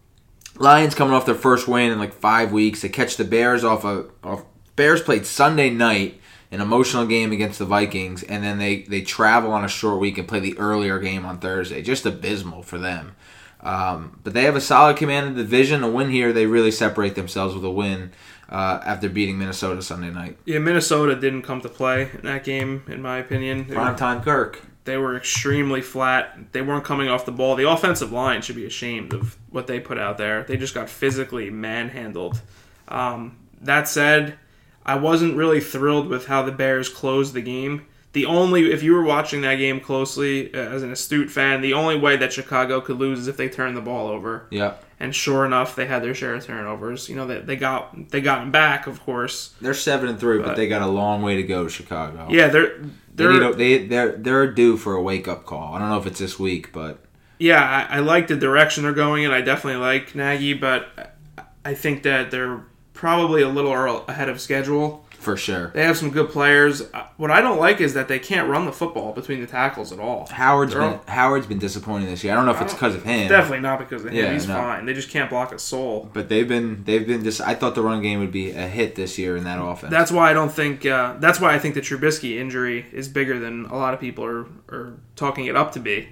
Lions 0.57 0.95
coming 0.95 1.15
off 1.15 1.27
their 1.27 1.35
first 1.35 1.67
win 1.67 1.91
in 1.91 1.99
like 1.99 2.13
five 2.13 2.53
weeks. 2.53 2.83
They 2.83 2.89
catch 2.89 3.17
the 3.17 3.25
Bears 3.25 3.65
off 3.65 3.85
a 3.85 4.07
off. 4.23 4.45
Bears 4.77 5.03
played 5.03 5.27
Sunday 5.27 5.71
night, 5.71 6.21
an 6.51 6.61
emotional 6.61 7.07
game 7.07 7.33
against 7.33 7.59
the 7.59 7.65
Vikings, 7.65 8.23
and 8.23 8.45
then 8.45 8.59
they 8.59 8.83
they 8.83 9.01
travel 9.01 9.53
on 9.53 9.65
a 9.65 9.69
short 9.69 9.99
week 9.99 10.19
and 10.19 10.29
play 10.29 10.41
the 10.41 10.57
earlier 10.59 10.99
game 10.99 11.25
on 11.25 11.39
Thursday. 11.39 11.83
Just 11.83 12.07
abysmal 12.07 12.63
for 12.63 12.79
them. 12.79 13.17
Um, 13.65 14.21
but 14.23 14.35
they 14.35 14.45
have 14.45 14.57
a 14.57 14.61
solid 14.61 14.97
command 14.97 15.29
of 15.29 15.35
the 15.37 15.43
division. 15.43 15.83
A 15.83 15.89
win 15.91 16.11
here, 16.11 16.33
they 16.33 16.47
really 16.47 16.71
separate 16.71 17.15
themselves 17.15 17.55
with 17.55 17.65
a 17.65 17.71
win 17.71 18.13
uh, 18.51 18.81
after 18.85 19.09
beating 19.09 19.39
Minnesota 19.39 19.81
Sunday 19.83 20.11
night. 20.11 20.37
Yeah, 20.45 20.59
Minnesota 20.59 21.17
didn't 21.17 21.43
come 21.43 21.61
to 21.63 21.69
play 21.71 22.11
in 22.13 22.21
that 22.25 22.45
game, 22.45 22.83
in 22.89 23.01
my 23.01 23.19
opinion. 23.19 23.67
They 23.69 23.75
were- 23.75 23.81
Prime 23.83 23.97
time, 23.97 24.23
Kirk. 24.23 24.61
They 24.85 24.99
were 24.99 25.17
extremely 25.17 25.81
flat. 25.81 26.53
They 26.53 26.61
weren't 26.61 26.85
coming 26.85 27.09
off 27.09 27.25
the 27.25 27.33
ball. 27.33 27.57
The 27.57 27.67
offensive 27.67 28.13
line 28.13 28.43
should 28.43 28.57
be 28.57 28.67
ashamed 28.67 29.15
of 29.15 29.39
what 29.49 29.67
they 29.67 29.81
put 29.81 29.97
out 29.99 30.19
there. 30.19 30.45
They 30.45 30.59
just 30.59 30.75
got 30.75 30.91
physically 30.91 31.49
manhandled. 31.49 32.43
Um, 32.89 33.39
that 33.63 33.89
said, 33.89 34.35
I 34.85 34.97
wasn't 34.97 35.39
really 35.39 35.61
thrilled 35.61 36.09
with 36.09 36.27
how 36.27 36.43
the 36.43 36.53
Bears 36.53 36.91
closed 36.91 37.33
the 37.33 37.41
game. 37.41 37.87
The 38.15 38.25
only, 38.27 38.73
if 38.73 38.83
you 38.83 38.95
were 38.95 39.03
watching 39.03 39.43
that 39.43 39.57
game 39.57 39.81
closely 39.81 40.53
uh, 40.55 40.59
as 40.59 40.83
an 40.83 40.91
astute 40.91 41.31
fan, 41.31 41.61
the 41.61 41.75
only 41.75 41.99
way 41.99 42.17
that 42.17 42.33
Chicago 42.33 42.81
could 42.81 42.97
lose 42.99 43.19
is 43.19 43.29
if 43.29 43.37
they 43.37 43.49
turned 43.49 43.77
the 43.77 43.81
ball 43.83 44.09
over. 44.09 44.47
Yep, 44.51 44.83
And 45.01 45.15
sure 45.15 45.45
enough, 45.45 45.75
they 45.77 45.87
had 45.87 46.03
their 46.03 46.15
share 46.15 46.35
of 46.35 46.45
turnovers. 46.47 47.09
You 47.09 47.17
know, 47.17 47.27
they, 47.27 47.41
they 47.41 47.57
got 47.57 48.11
they 48.11 48.21
got 48.23 48.39
them 48.41 48.51
back, 48.53 48.87
of 48.87 49.01
course. 49.01 49.53
they're 49.61 49.75
seven 49.75 50.09
and 50.09 50.19
three, 50.19 50.39
but, 50.39 50.47
But- 50.47 50.57
they 50.57 50.69
got 50.69 50.81
a 50.83 50.87
long 50.87 51.21
way 51.23 51.37
to 51.37 51.43
go. 51.43 51.69
Chicago. 51.69 52.29
Yeah, 52.31 52.49
they're 52.49 52.79
They 52.79 52.89
they're 53.17 53.33
need 53.33 53.43
a, 53.43 53.53
they 53.55 53.87
they're 53.87 54.13
they're 54.17 54.51
due 54.51 54.77
for 54.77 54.95
a 54.95 55.03
wake 55.03 55.29
up 55.29 55.45
call. 55.45 55.75
I 55.75 55.79
don't 55.79 55.89
know 55.91 55.99
if 55.99 56.07
it's 56.07 56.21
this 56.21 56.39
week, 56.39 56.73
but 56.73 56.99
yeah, 57.39 57.87
I, 57.91 57.97
I 57.97 57.99
like 58.01 58.29
the 58.29 58.37
direction 58.37 58.85
they're 58.85 58.93
going 58.93 59.25
in. 59.25 59.33
I 59.33 59.41
definitely 59.41 59.81
like 59.81 60.15
Nagy, 60.15 60.55
but 60.55 61.17
I 61.65 61.75
think 61.75 62.05
that 62.05 62.31
they're 62.31 62.61
probably 62.93 63.43
a 63.43 63.49
little 63.49 64.05
ahead 64.07 64.29
of 64.29 64.41
schedule. 64.41 65.04
For 65.25 65.37
sure. 65.37 65.73
They 65.75 65.83
have 65.85 65.97
some 65.97 66.11
good 66.11 66.29
players. 66.31 66.83
Uh, 66.93 67.05
What 67.17 67.31
I 67.31 67.41
don't 67.41 67.59
like 67.59 67.81
is 67.81 67.95
that 67.95 68.07
they 68.09 68.19
can't 68.19 68.49
run 68.49 68.67
the 68.67 68.73
football 68.73 69.13
between 69.13 69.41
the 69.41 69.47
tackles 69.47 69.91
at 69.93 69.99
all. 69.99 70.29
Howard's 70.31 70.73
They're 70.73 70.83
been 70.83 70.91
all- 70.93 71.05
Howard's 71.09 71.47
been 71.47 71.59
disappointing 71.59 72.09
this 72.09 72.23
year. 72.23 72.33
I 72.33 72.37
don't 72.37 72.45
know 72.47 72.53
if 72.53 72.61
it's 72.61 72.73
because 72.75 72.95
of 72.95 73.03
him. 73.03 73.29
Definitely 73.29 73.61
not 73.61 73.79
because 73.79 74.05
of 74.05 74.11
him. 74.11 74.17
Yeah, 74.17 74.33
He's 74.33 74.47
no. 74.47 74.55
fine. 74.55 74.85
They 74.87 74.93
just 74.95 75.11
can't 75.11 75.31
block 75.31 75.53
a 75.53 75.59
soul. 75.59 76.11
But 76.13 76.29
they've 76.29 76.47
been 76.49 76.85
they've 76.85 77.07
been 77.07 77.25
just. 77.25 77.41
I 77.41 77.55
thought 77.55 77.75
the 77.75 77.83
run 77.83 78.03
game 78.03 78.21
would 78.21 78.33
be 78.33 78.51
a 78.51 78.69
hit 78.69 78.95
this 78.95 79.19
year 79.19 79.37
in 79.37 79.45
that 79.45 79.61
offense. 79.61 79.91
That's 79.91 80.13
why 80.13 80.31
I 80.31 80.33
don't 80.35 80.53
think. 80.53 80.85
Uh, 80.87 81.15
that's 81.19 81.41
why 81.41 81.55
I 81.55 81.59
think 81.59 81.75
the 81.75 81.81
Trubisky 81.81 82.37
injury 82.39 82.87
is 82.93 83.09
bigger 83.09 83.39
than 83.39 83.65
a 83.67 83.77
lot 83.77 83.95
of 83.95 84.01
people 84.01 84.25
are, 84.25 84.47
are 84.71 84.95
talking 85.17 85.47
it 85.47 85.57
up 85.57 85.73
to 85.73 85.81
be. 85.81 86.09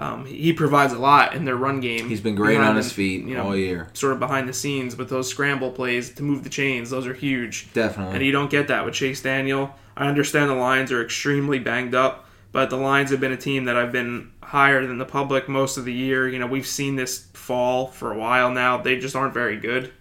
Um, 0.00 0.24
he 0.24 0.54
provides 0.54 0.94
a 0.94 0.98
lot 0.98 1.34
in 1.34 1.44
their 1.44 1.56
run 1.56 1.80
game. 1.80 2.08
He's 2.08 2.22
been 2.22 2.34
great 2.34 2.58
on 2.58 2.74
his 2.74 2.90
feet 2.90 3.26
you 3.26 3.36
know, 3.36 3.48
all 3.48 3.56
year. 3.56 3.90
Sort 3.92 4.14
of 4.14 4.18
behind 4.18 4.48
the 4.48 4.54
scenes 4.54 4.96
with 4.96 5.10
those 5.10 5.28
scramble 5.28 5.70
plays 5.70 6.14
to 6.14 6.22
move 6.22 6.42
the 6.42 6.48
chains. 6.48 6.88
Those 6.88 7.06
are 7.06 7.12
huge. 7.12 7.70
Definitely. 7.74 8.14
And 8.14 8.24
you 8.24 8.32
don't 8.32 8.50
get 8.50 8.68
that 8.68 8.86
with 8.86 8.94
Chase 8.94 9.20
Daniel. 9.20 9.74
I 9.98 10.08
understand 10.08 10.48
the 10.48 10.54
Lions 10.54 10.90
are 10.90 11.04
extremely 11.04 11.58
banged 11.58 11.94
up, 11.94 12.24
but 12.50 12.70
the 12.70 12.78
Lions 12.78 13.10
have 13.10 13.20
been 13.20 13.32
a 13.32 13.36
team 13.36 13.66
that 13.66 13.76
I've 13.76 13.92
been 13.92 14.32
higher 14.42 14.86
than 14.86 14.96
the 14.96 15.04
public 15.04 15.50
most 15.50 15.76
of 15.76 15.84
the 15.84 15.92
year. 15.92 16.26
You 16.26 16.38
know, 16.38 16.46
we've 16.46 16.66
seen 16.66 16.96
this 16.96 17.26
fall 17.34 17.86
for 17.86 18.10
a 18.10 18.18
while 18.18 18.50
now. 18.50 18.78
They 18.78 18.98
just 18.98 19.14
aren't 19.14 19.34
very 19.34 19.58
good. 19.58 19.92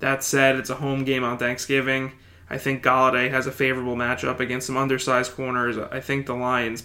That 0.00 0.24
said, 0.24 0.56
it's 0.56 0.70
a 0.70 0.74
home 0.74 1.04
game 1.04 1.22
on 1.22 1.38
Thanksgiving. 1.38 2.12
I 2.50 2.58
think 2.58 2.82
Golladay 2.82 3.30
has 3.30 3.46
a 3.46 3.52
favorable 3.52 3.96
matchup 3.96 4.40
against 4.40 4.66
some 4.66 4.76
undersized 4.76 5.32
corners. 5.32 5.78
I 5.78 6.00
think 6.00 6.26
the 6.26 6.34
Lions 6.34 6.82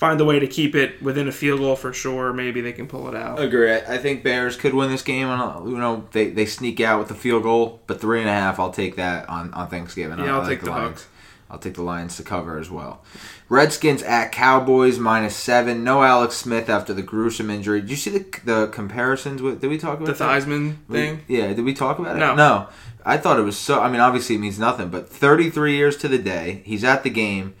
find 0.00 0.20
a 0.20 0.24
way 0.24 0.38
to 0.40 0.46
keep 0.46 0.74
it 0.74 1.00
within 1.02 1.28
a 1.28 1.32
field 1.32 1.60
goal 1.60 1.76
for 1.76 1.92
sure. 1.92 2.32
Maybe 2.32 2.60
they 2.62 2.72
can 2.72 2.86
pull 2.88 3.06
it 3.08 3.14
out. 3.14 3.38
Agree. 3.38 3.72
I 3.72 3.98
think 3.98 4.24
Bears 4.24 4.56
could 4.56 4.74
win 4.74 4.90
this 4.90 5.02
game. 5.02 5.28
On 5.28 5.70
you 5.70 5.76
know 5.78 6.08
they, 6.12 6.30
they 6.30 6.46
sneak 6.46 6.80
out 6.80 6.98
with 6.98 7.08
the 7.08 7.14
field 7.14 7.42
goal, 7.44 7.80
but 7.86 8.00
three 8.00 8.20
and 8.20 8.28
a 8.28 8.32
half. 8.32 8.58
I'll 8.58 8.72
take 8.72 8.96
that 8.96 9.28
on, 9.28 9.52
on 9.54 9.68
Thanksgiving. 9.68 10.18
Yeah, 10.18 10.34
I- 10.34 10.38
I'll 10.38 10.46
I 10.46 10.48
take 10.48 10.62
the 10.62 10.70
Lions. 10.70 11.02
hook. 11.02 11.10
I'll 11.52 11.58
take 11.58 11.74
the 11.74 11.82
Lions 11.82 12.16
to 12.16 12.22
cover 12.22 12.58
as 12.58 12.70
well. 12.70 13.02
Redskins 13.48 14.04
at 14.04 14.30
Cowboys 14.30 15.00
minus 15.00 15.34
seven. 15.34 15.82
No 15.82 16.02
Alex 16.04 16.36
Smith 16.36 16.68
after 16.70 16.94
the 16.94 17.02
gruesome 17.02 17.50
injury. 17.50 17.80
Did 17.80 17.90
you 17.90 17.96
see 17.96 18.10
the 18.10 18.24
the 18.44 18.66
comparisons? 18.68 19.42
With, 19.42 19.60
did 19.60 19.68
we 19.68 19.76
talk 19.76 19.96
about 20.00 20.06
The 20.06 20.24
that? 20.24 20.42
Theismann 20.44 20.76
We- 20.88 20.96
thing. 20.96 21.20
Yeah, 21.28 21.48
did 21.52 21.64
we 21.64 21.74
talk 21.74 21.98
about 21.98 22.16
it? 22.16 22.20
No. 22.20 22.34
No. 22.34 22.68
I 23.04 23.16
thought 23.16 23.38
it 23.38 23.42
was 23.42 23.58
so. 23.58 23.80
I 23.80 23.90
mean, 23.90 24.00
obviously 24.00 24.36
it 24.36 24.40
means 24.40 24.58
nothing, 24.58 24.88
but 24.90 25.08
33 25.08 25.74
years 25.74 25.96
to 25.98 26.08
the 26.08 26.18
day. 26.18 26.62
He's 26.64 26.84
at 26.84 27.02
the 27.02 27.10
game. 27.10 27.54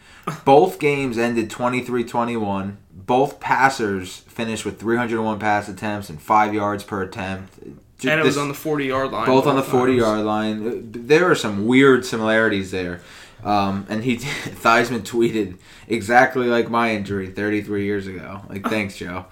Both 0.44 0.78
games 0.78 1.18
ended 1.18 1.50
23 1.50 2.04
21. 2.04 2.78
Both 2.92 3.40
passers 3.40 4.18
finished 4.18 4.64
with 4.64 4.78
301 4.80 5.38
pass 5.38 5.68
attempts 5.68 6.08
and 6.10 6.20
five 6.20 6.54
yards 6.54 6.84
per 6.84 7.02
attempt. 7.02 7.58
Ju- 7.98 8.08
And 8.10 8.20
it 8.20 8.24
was 8.24 8.34
this- 8.36 8.42
on 8.42 8.48
the 8.48 8.54
40 8.54 8.86
yard 8.86 9.10
line. 9.12 9.26
both 9.26 9.46
on 9.46 9.56
the 9.56 9.62
times. 9.62 9.72
40 9.72 9.94
yard 9.94 10.20
line. 10.20 10.88
There 10.92 11.30
are 11.30 11.34
some 11.34 11.66
weird 11.66 12.04
similarities 12.06 12.70
there. 12.70 13.00
Um, 13.42 13.86
and 13.88 14.04
he 14.04 14.16
Theismann 14.62 15.00
tweeted 15.00 15.56
exactly 15.88 16.46
like 16.46 16.70
my 16.70 16.92
injury 16.94 17.28
33 17.28 17.84
years 17.84 18.06
ago. 18.06 18.42
Like, 18.48 18.64
thanks, 18.68 18.96
Joe. 18.96 19.26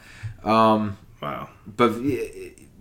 Um, 0.44 0.96
Wow. 1.22 1.48
but 1.76 1.92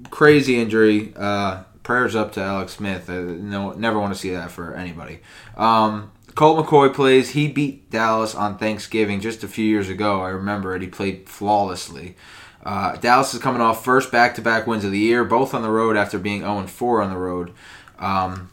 crazy 0.10 0.60
injury. 0.60 1.14
Uh, 1.16 1.64
prayers 1.84 2.16
up 2.16 2.32
to 2.34 2.42
Alex 2.42 2.74
Smith. 2.74 3.10
Uh, 3.10 3.14
no, 3.22 3.72
never 3.72 4.00
want 4.00 4.14
to 4.14 4.20
see 4.20 4.32
that 4.32 4.52
for 4.52 4.74
anybody. 4.76 5.20
Um, 5.56 6.12
Colt 6.38 6.64
McCoy 6.64 6.94
plays. 6.94 7.32
He 7.32 7.48
beat 7.48 7.90
Dallas 7.90 8.36
on 8.36 8.60
Thanksgiving 8.60 9.22
just 9.22 9.44
a 9.44 9.48
few 9.48 9.66
years 9.66 9.90
ago. 9.90 10.22
I 10.22 10.30
remember 10.30 10.76
it. 10.76 10.84
He 10.84 10.88
played 10.88 11.28
flawlessly. 11.28 12.16
Uh, 12.64 12.96
Dallas 12.98 13.34
is 13.34 13.42
coming 13.42 13.60
off 13.60 13.84
first 13.84 14.12
back-to-back 14.12 14.68
wins 14.68 14.86
of 14.86 14.92
the 14.92 15.00
year, 15.00 15.26
both 15.26 15.56
on 15.56 15.64
the 15.64 15.70
road 15.72 15.98
after 15.98 16.20
being 16.20 16.44
0-4 16.44 17.04
on 17.04 17.10
the 17.10 17.18
road. 17.18 17.54
Um, 17.98 18.52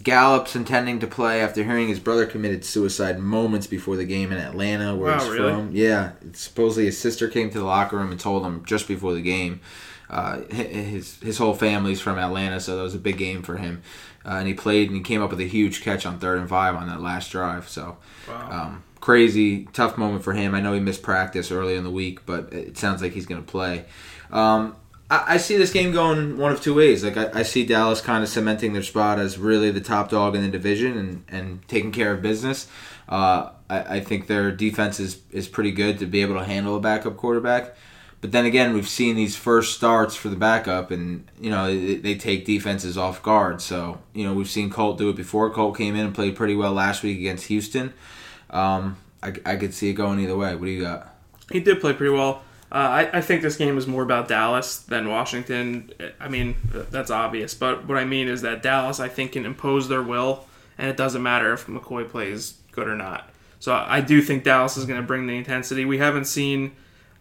Gallup's 0.00 0.54
intending 0.54 1.00
to 1.00 1.08
play 1.08 1.40
after 1.40 1.64
hearing 1.64 1.88
his 1.88 1.98
brother 1.98 2.24
committed 2.24 2.64
suicide 2.64 3.18
moments 3.18 3.66
before 3.66 3.96
the 3.96 4.04
game 4.04 4.30
in 4.30 4.38
Atlanta, 4.38 4.94
where 4.94 5.10
Wow, 5.10 5.18
he's 5.18 5.28
really? 5.30 5.52
from. 5.52 5.70
Yeah, 5.72 6.12
supposedly 6.34 6.84
his 6.84 6.98
sister 6.98 7.26
came 7.26 7.50
to 7.50 7.58
the 7.58 7.64
locker 7.64 7.96
room 7.96 8.12
and 8.12 8.20
told 8.20 8.46
him 8.46 8.64
just 8.64 8.86
before 8.86 9.12
the 9.12 9.22
game. 9.22 9.60
Uh, 10.08 10.42
his 10.50 11.18
his 11.20 11.38
whole 11.38 11.54
family's 11.54 12.00
from 12.00 12.18
Atlanta, 12.18 12.60
so 12.60 12.76
that 12.76 12.82
was 12.82 12.94
a 12.94 12.98
big 12.98 13.18
game 13.18 13.42
for 13.42 13.56
him. 13.56 13.82
Uh, 14.24 14.36
and 14.38 14.48
he 14.48 14.54
played 14.54 14.88
and 14.88 14.96
he 14.96 15.02
came 15.02 15.22
up 15.22 15.30
with 15.30 15.40
a 15.40 15.46
huge 15.46 15.82
catch 15.82 16.06
on 16.06 16.18
third 16.18 16.38
and 16.38 16.48
five 16.48 16.74
on 16.74 16.86
that 16.88 17.00
last 17.00 17.30
drive. 17.30 17.68
So 17.68 17.98
Wow. 18.28 18.50
um, 18.50 18.82
crazy, 19.00 19.66
tough 19.74 19.98
moment 19.98 20.24
for 20.24 20.32
him. 20.32 20.54
I 20.54 20.60
know 20.60 20.72
he 20.72 20.80
missed 20.80 21.02
practice 21.02 21.50
early 21.50 21.74
in 21.74 21.84
the 21.84 21.90
week, 21.90 22.24
but 22.24 22.52
it 22.52 22.78
sounds 22.78 23.02
like 23.02 23.12
he's 23.12 23.26
going 23.26 23.42
to 23.44 23.46
play. 23.50 23.84
Um, 24.30 24.76
I, 25.10 25.34
I 25.34 25.36
see 25.36 25.58
this 25.58 25.70
game 25.72 25.92
going 25.92 26.38
one 26.38 26.52
of 26.52 26.62
two 26.62 26.72
ways. 26.74 27.04
Like 27.04 27.16
I, 27.18 27.40
I 27.40 27.42
see 27.42 27.66
Dallas 27.66 28.00
kind 28.00 28.22
of 28.22 28.30
cementing 28.30 28.72
their 28.72 28.82
spot 28.82 29.18
as 29.18 29.36
really 29.38 29.70
the 29.70 29.80
top 29.82 30.08
dog 30.10 30.34
in 30.34 30.42
the 30.42 30.48
division 30.48 30.96
and, 30.96 31.24
and 31.28 31.68
taking 31.68 31.92
care 31.92 32.12
of 32.14 32.22
business. 32.22 32.66
Uh, 33.06 33.50
I, 33.68 33.96
I 33.96 34.00
think 34.00 34.26
their 34.26 34.50
defense 34.50 34.98
is, 34.98 35.20
is 35.30 35.48
pretty 35.48 35.72
good 35.72 35.98
to 35.98 36.06
be 36.06 36.22
able 36.22 36.36
to 36.38 36.44
handle 36.44 36.74
a 36.76 36.80
backup 36.80 37.18
quarterback. 37.18 37.76
But 38.24 38.32
then 38.32 38.46
again, 38.46 38.72
we've 38.72 38.88
seen 38.88 39.16
these 39.16 39.36
first 39.36 39.74
starts 39.74 40.16
for 40.16 40.30
the 40.30 40.36
backup, 40.36 40.90
and 40.90 41.28
you 41.38 41.50
know 41.50 41.66
they, 41.66 42.14
take 42.14 42.46
defenses 42.46 42.96
off 42.96 43.22
guard. 43.22 43.60
So 43.60 44.00
you 44.14 44.24
know 44.24 44.32
we've 44.32 44.48
seen 44.48 44.70
Colt 44.70 44.96
do 44.96 45.10
it 45.10 45.16
before. 45.16 45.50
Colt 45.50 45.76
came 45.76 45.94
in 45.94 46.06
and 46.06 46.14
played 46.14 46.34
pretty 46.34 46.56
well 46.56 46.72
last 46.72 47.02
week 47.02 47.18
against 47.18 47.48
Houston. 47.48 47.92
Um, 48.48 48.96
I, 49.22 49.34
I 49.44 49.56
could 49.56 49.74
see 49.74 49.90
it 49.90 49.92
going 49.92 50.20
either 50.20 50.38
way. 50.38 50.54
What 50.54 50.64
do 50.64 50.70
you 50.70 50.80
got? 50.80 51.14
He 51.52 51.60
did 51.60 51.82
play 51.82 51.92
pretty 51.92 52.14
well. 52.14 52.42
Uh, 52.72 52.76
I, 52.76 53.18
I 53.18 53.20
think 53.20 53.42
this 53.42 53.58
game 53.58 53.76
is 53.76 53.86
more 53.86 54.02
about 54.02 54.26
Dallas 54.26 54.78
than 54.78 55.10
Washington. 55.10 55.90
I 56.18 56.30
mean, 56.30 56.56
that's 56.72 57.10
obvious. 57.10 57.52
But 57.52 57.86
what 57.86 57.98
I 57.98 58.06
mean 58.06 58.28
is 58.28 58.40
that 58.40 58.62
Dallas, 58.62 59.00
I 59.00 59.08
think, 59.08 59.32
can 59.32 59.44
impose 59.44 59.90
their 59.90 60.02
will, 60.02 60.46
and 60.78 60.88
it 60.88 60.96
doesn't 60.96 61.22
matter 61.22 61.52
if 61.52 61.66
McCoy 61.66 62.08
plays 62.08 62.54
good 62.72 62.88
or 62.88 62.96
not. 62.96 63.28
So 63.60 63.74
I 63.74 64.00
do 64.00 64.22
think 64.22 64.44
Dallas 64.44 64.78
is 64.78 64.86
going 64.86 64.98
to 64.98 65.06
bring 65.06 65.26
the 65.26 65.36
intensity. 65.36 65.84
We 65.84 65.98
haven't 65.98 66.24
seen 66.24 66.72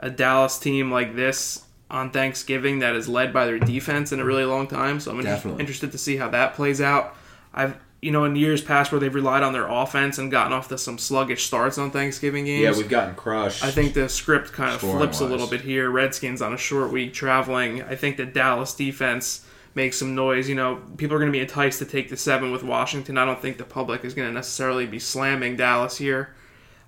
a 0.04 0.10
Dallas 0.10 0.60
team 0.60 0.92
like 0.92 1.16
this 1.16 1.64
on 1.90 2.12
Thanksgiving 2.12 2.80
that 2.80 2.94
is 2.96 3.08
led 3.08 3.32
by 3.32 3.46
their 3.46 3.58
defense 3.58 4.12
in 4.12 4.20
a 4.20 4.26
really 4.26 4.44
long 4.44 4.68
time. 4.68 5.00
So 5.00 5.12
I'm 5.12 5.20
inter- 5.22 5.58
interested 5.58 5.94
to 5.94 5.98
see 5.98 6.18
how 6.18 6.30
that 6.30 6.56
plays 6.56 6.82
out. 6.82 7.16
I've 7.54 7.78
you 8.02 8.12
know 8.12 8.26
in 8.26 8.36
years 8.36 8.62
past 8.62 8.92
where 8.92 9.00
they've 9.00 9.16
relied 9.16 9.44
on 9.44 9.54
their 9.54 9.66
offense 9.66 10.18
and 10.18 10.30
gotten 10.30 10.52
off 10.52 10.68
to 10.68 10.78
some 10.78 10.98
sluggish 10.98 11.46
starts 11.46 11.78
on 11.78 11.90
Thanksgiving 11.90 12.44
games. 12.44 12.64
Yeah, 12.64 12.76
we've 12.76 12.90
gotten 12.90 13.16
crushed. 13.16 13.64
I 13.64 13.72
think 13.72 13.94
the 13.94 14.10
script 14.10 14.52
kind 14.52 14.76
of 14.76 14.82
flips 14.82 15.22
a 15.22 15.26
little 15.26 15.48
bit 15.48 15.62
here. 15.62 15.90
Redskins 15.90 16.42
on 16.42 16.54
a 16.54 16.58
short 16.58 16.92
week 16.92 17.14
traveling. 17.14 17.82
I 17.82 17.96
think 17.96 18.18
the 18.18 18.26
Dallas 18.26 18.74
defense 18.74 19.46
makes 19.74 19.98
some 19.98 20.16
noise. 20.16 20.50
You 20.50 20.56
know, 20.56 20.82
people 20.98 21.16
are 21.16 21.20
going 21.20 21.32
to 21.32 21.36
be 21.38 21.42
enticed 21.42 21.80
to 21.80 21.86
take 21.86 22.10
the 22.10 22.18
seven 22.18 22.52
with 22.52 22.62
Washington. 22.62 23.18
I 23.18 23.24
don't 23.24 23.42
think 23.42 23.58
the 23.58 23.64
public 23.64 24.04
is 24.04 24.14
going 24.14 24.28
to 24.28 24.34
necessarily 24.34 24.86
be 24.86 25.00
slamming 25.00 25.56
Dallas 25.56 25.98
here. 25.98 26.36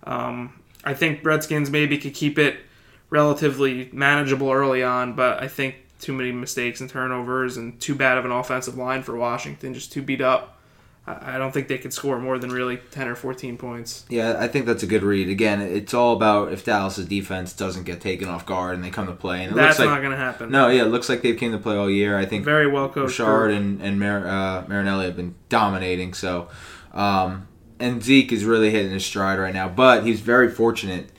Um, 0.04 0.62
I 0.84 0.94
think 0.94 1.24
Redskins 1.24 1.70
maybe 1.70 1.98
could 1.98 2.14
keep 2.14 2.38
it 2.38 2.58
relatively 3.10 3.90
manageable 3.94 4.52
early 4.52 4.84
on, 4.84 5.14
but 5.14 5.42
I 5.42 5.48
think 5.48 5.76
too 6.00 6.14
many 6.14 6.32
mistakes 6.32 6.82
and 6.82 6.90
turnovers 6.90 7.58
and 7.58 7.80
too 7.80 7.96
bad 7.96 8.18
of 8.18 8.26
an 8.26 8.32
offensive 8.32 8.78
line 8.78 9.04
for 9.04 9.16
Washington, 9.16 9.74
just 9.74 9.92
too 9.92 10.02
beat 10.02 10.22
up. 10.22 10.52
I 11.08 11.38
don't 11.38 11.52
think 11.52 11.68
they 11.68 11.78
could 11.78 11.94
score 11.94 12.18
more 12.18 12.40
than 12.40 12.50
really 12.50 12.78
10 12.90 13.08
or 13.08 13.14
14 13.14 13.58
points. 13.58 14.06
Yeah, 14.10 14.38
I 14.40 14.48
think 14.48 14.66
that's 14.66 14.82
a 14.82 14.88
good 14.88 15.04
read. 15.04 15.30
Again, 15.30 15.62
it's 15.62 15.94
all 15.94 16.14
about 16.16 16.52
if 16.52 16.66
Dallas's 16.66 17.06
defense 17.06 17.54
doesn't 17.54 17.84
get 17.84 18.02
taken 18.02 18.28
off 18.28 18.48
guard 18.48 18.74
and 18.74 18.84
they 18.84 18.90
come 18.90 19.06
to 19.06 19.14
play. 19.14 19.44
And 19.44 19.52
it 19.52 19.56
That's 19.56 19.78
looks 19.78 19.88
like 19.88 19.96
not 19.96 20.00
going 20.00 20.14
to 20.14 20.18
happen. 20.18 20.50
no, 20.50 20.68
yeah, 20.68 20.82
it 20.82 20.88
looks 20.88 21.08
like 21.08 21.22
they've 21.22 21.38
came 21.38 21.52
to 21.52 21.60
play 21.60 21.76
all 21.76 21.92
year. 21.92 22.18
I 22.18 22.26
think 22.26 22.44
Very 22.44 22.66
well 22.66 22.90
coached. 22.90 23.20
Richard 23.20 23.50
and 23.50 23.82
and 23.84 24.00
Mar- 24.00 24.28
uh, 24.28 24.66
Marinelli 24.68 25.06
have 25.06 25.16
been 25.16 25.36
dominating. 25.48 26.16
So, 26.16 26.48
um, 26.92 27.48
and 27.80 28.02
Zeke 28.02 28.32
is 28.32 28.44
really 28.44 28.72
hitting 28.72 28.92
his 28.92 29.06
stride 29.06 29.38
right 29.38 29.54
now. 29.54 29.70
But 29.70 30.06
he's 30.06 30.22
very 30.22 30.50
fortunate 30.50 31.12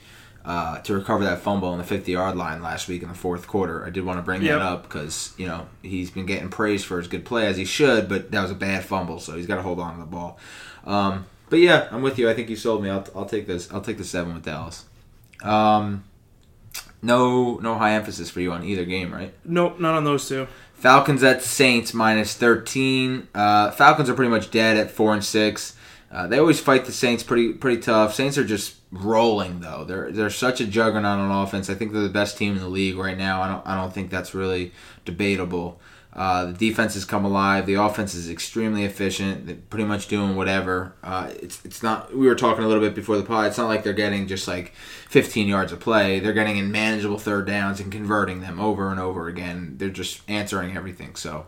uh, 0.47 0.79
to 0.79 0.93
recover 0.95 1.25
that 1.25 1.39
fumble 1.39 1.67
on 1.67 1.77
the 1.77 1.83
50 1.83 2.11
yard 2.11 2.35
line 2.37 2.63
last 2.63 2.87
week 2.87 3.03
in 3.03 3.09
the 3.09 3.13
fourth 3.13 3.45
quarter. 3.47 3.85
I 3.85 3.89
did 3.91 4.05
want 4.05 4.17
to 4.17 4.23
bring 4.23 4.41
Yep. 4.41 4.57
that 4.59 4.65
up 4.65 4.83
because 4.83 5.33
you 5.37 5.45
know 5.45 5.67
he's 5.83 6.09
been 6.09 6.25
getting 6.25 6.49
praised 6.49 6.85
for 6.85 6.97
his 6.97 7.07
good 7.07 7.25
play 7.25 7.45
as 7.47 7.57
he 7.57 7.65
should, 7.65 8.07
but 8.07 8.31
that 8.31 8.41
was 8.41 8.49
a 8.51 8.55
bad 8.55 8.83
fumble, 8.85 9.19
so 9.19 9.35
he's 9.35 9.45
got 9.45 9.57
to 9.57 9.61
hold 9.61 9.79
on 9.79 9.93
to 9.95 9.99
the 9.99 10.05
ball. 10.05 10.39
Um, 10.85 11.25
but 11.49 11.59
yeah, 11.59 11.87
I'm 11.91 12.01
with 12.01 12.17
you. 12.17 12.29
I 12.29 12.33
think 12.33 12.49
you 12.49 12.55
sold 12.55 12.81
me. 12.81 12.89
I'll, 12.89 13.05
I'll 13.15 13.25
take 13.25 13.45
this. 13.45 13.71
I'll 13.73 13.81
take 13.81 13.97
the 13.97 14.03
seven 14.05 14.33
with 14.33 14.43
Dallas. 14.45 14.85
Um, 15.43 16.03
no, 17.01 17.57
no 17.57 17.75
high 17.77 17.93
emphasis 17.93 18.29
for 18.29 18.39
you 18.41 18.51
on 18.51 18.63
either 18.63 18.85
game, 18.85 19.13
right? 19.13 19.33
Nope, 19.45 19.79
not 19.79 19.95
on 19.95 20.03
those 20.03 20.27
two. 20.27 20.47
Falcons 20.73 21.23
at 21.23 21.41
Saints 21.43 21.93
minus 21.93 22.35
thirteen. 22.35 23.27
Uh, 23.35 23.71
Falcons 23.71 24.09
are 24.09 24.13
pretty 24.13 24.29
much 24.31 24.51
dead 24.51 24.77
at 24.77 24.91
four 24.91 25.13
and 25.13 25.23
six. 25.23 25.75
Uh, 26.11 26.25
they 26.27 26.39
always 26.39 26.59
fight 26.59 26.85
the 26.85 26.91
Saints 26.91 27.23
pretty 27.23 27.53
pretty 27.53 27.81
tough. 27.81 28.13
Saints 28.13 28.37
are 28.37 28.43
just 28.45 28.75
rolling 28.91 29.59
though. 29.59 29.83
They're 29.83 30.11
they're 30.11 30.29
such 30.29 30.61
a 30.61 30.65
juggernaut 30.65 31.19
on 31.19 31.43
offense. 31.43 31.69
I 31.69 31.75
think 31.75 31.91
they're 31.91 32.01
the 32.01 32.09
best 32.09 32.37
team 32.37 32.53
in 32.53 32.59
the 32.59 32.69
league 32.69 32.97
right 32.97 33.17
now. 33.17 33.41
I 33.41 33.47
don't 33.47 33.67
I 33.67 33.75
don't 33.75 33.93
think 33.93 34.09
that's 34.09 34.33
really 34.33 34.71
debatable. 35.05 35.79
Uh, 36.13 36.45
the 36.47 36.53
defense 36.53 36.95
has 36.95 37.05
come 37.05 37.23
alive. 37.23 37.67
The 37.67 37.75
offense 37.75 38.15
is 38.15 38.27
extremely 38.27 38.83
efficient. 38.85 39.45
They're 39.45 39.55
pretty 39.55 39.85
much 39.85 40.07
doing 40.07 40.35
whatever. 40.35 40.95
Uh, 41.03 41.31
it's 41.39 41.63
it's 41.63 41.83
not. 41.83 42.15
We 42.15 42.25
were 42.27 42.33
talking 42.33 42.63
a 42.63 42.67
little 42.67 42.81
bit 42.81 42.95
before 42.95 43.17
the 43.17 43.23
pod. 43.23 43.45
It's 43.45 43.57
not 43.57 43.67
like 43.67 43.83
they're 43.83 43.93
getting 43.93 44.25
just 44.25 44.47
like 44.47 44.73
15 45.09 45.47
yards 45.47 45.71
of 45.71 45.79
play. 45.79 46.19
They're 46.19 46.33
getting 46.33 46.57
in 46.57 46.71
manageable 46.71 47.19
third 47.19 47.45
downs 47.45 47.79
and 47.79 47.91
converting 47.91 48.41
them 48.41 48.59
over 48.59 48.89
and 48.89 48.99
over 48.99 49.27
again. 49.27 49.75
They're 49.77 49.89
just 49.89 50.27
answering 50.27 50.75
everything. 50.75 51.15
So 51.15 51.45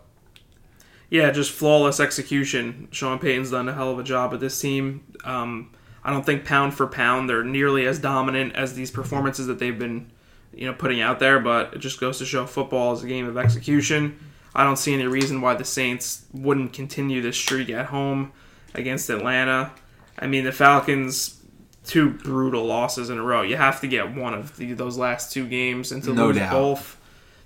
Yeah, 1.10 1.31
just 1.31 1.50
flawless 1.51 2.00
execution. 2.00 2.89
Sean 2.91 3.17
Payton's 3.17 3.50
done 3.50 3.67
a 3.69 3.74
hell 3.74 3.89
of 3.91 3.98
a 3.98 4.03
job 4.03 4.31
with 4.31 4.41
this 4.41 4.60
team. 4.62 5.03
Um, 5.24 5.72
I 6.03 6.12
don't 6.12 6.25
think 6.25 6.46
pound 6.46 6.74
for 6.74 6.88
pound 6.88 7.29
they're 7.29 7.44
nearly 7.44 7.86
as 7.86 8.00
dominant 8.00 8.56
as 8.56 8.74
these 8.74 8.91
performances 8.91 9.48
that 9.48 9.60
they've 9.60 9.77
been, 9.77 10.12
you 10.53 10.65
know, 10.65 10.74
putting 10.74 11.01
out 11.01 11.20
there. 11.20 11.39
But 11.39 11.74
it 11.74 11.79
just 11.79 12.00
goes 12.00 12.18
to 12.20 12.25
show 12.25 12.46
football 12.46 12.94
is 12.94 13.03
a 13.03 13.08
game 13.08 13.27
of 13.27 13.38
execution. 13.38 14.18
I 14.56 14.63
don't 14.63 14.77
see 14.77 14.94
any 14.94 15.06
reason 15.08 15.41
why 15.41 15.56
the 15.56 15.65
Saints 15.65 16.25
wouldn't 16.34 16.74
continue 16.74 17.22
this 17.22 17.38
streak 17.38 17.70
at 17.70 17.88
home 17.88 18.32
against 18.74 19.10
Atlanta. 19.10 19.72
I 20.18 20.27
mean, 20.27 20.44
the 20.44 20.51
Falcons 20.51 21.39
two 21.86 22.10
brutal 22.12 22.65
losses 22.65 23.10
in 23.10 23.18
a 23.18 23.24
row. 23.24 23.41
You 23.41 23.58
have 23.58 23.82
to 23.82 23.88
get 23.88 24.15
one 24.15 24.34
of 24.34 24.58
the, 24.58 24.74
those 24.74 24.98
last 24.98 25.32
two 25.32 25.48
games 25.48 25.91
and 25.91 26.03
to 26.03 26.13
No 26.13 26.27
lose 26.27 26.38
doubt. 26.38 26.51
both 26.51 26.98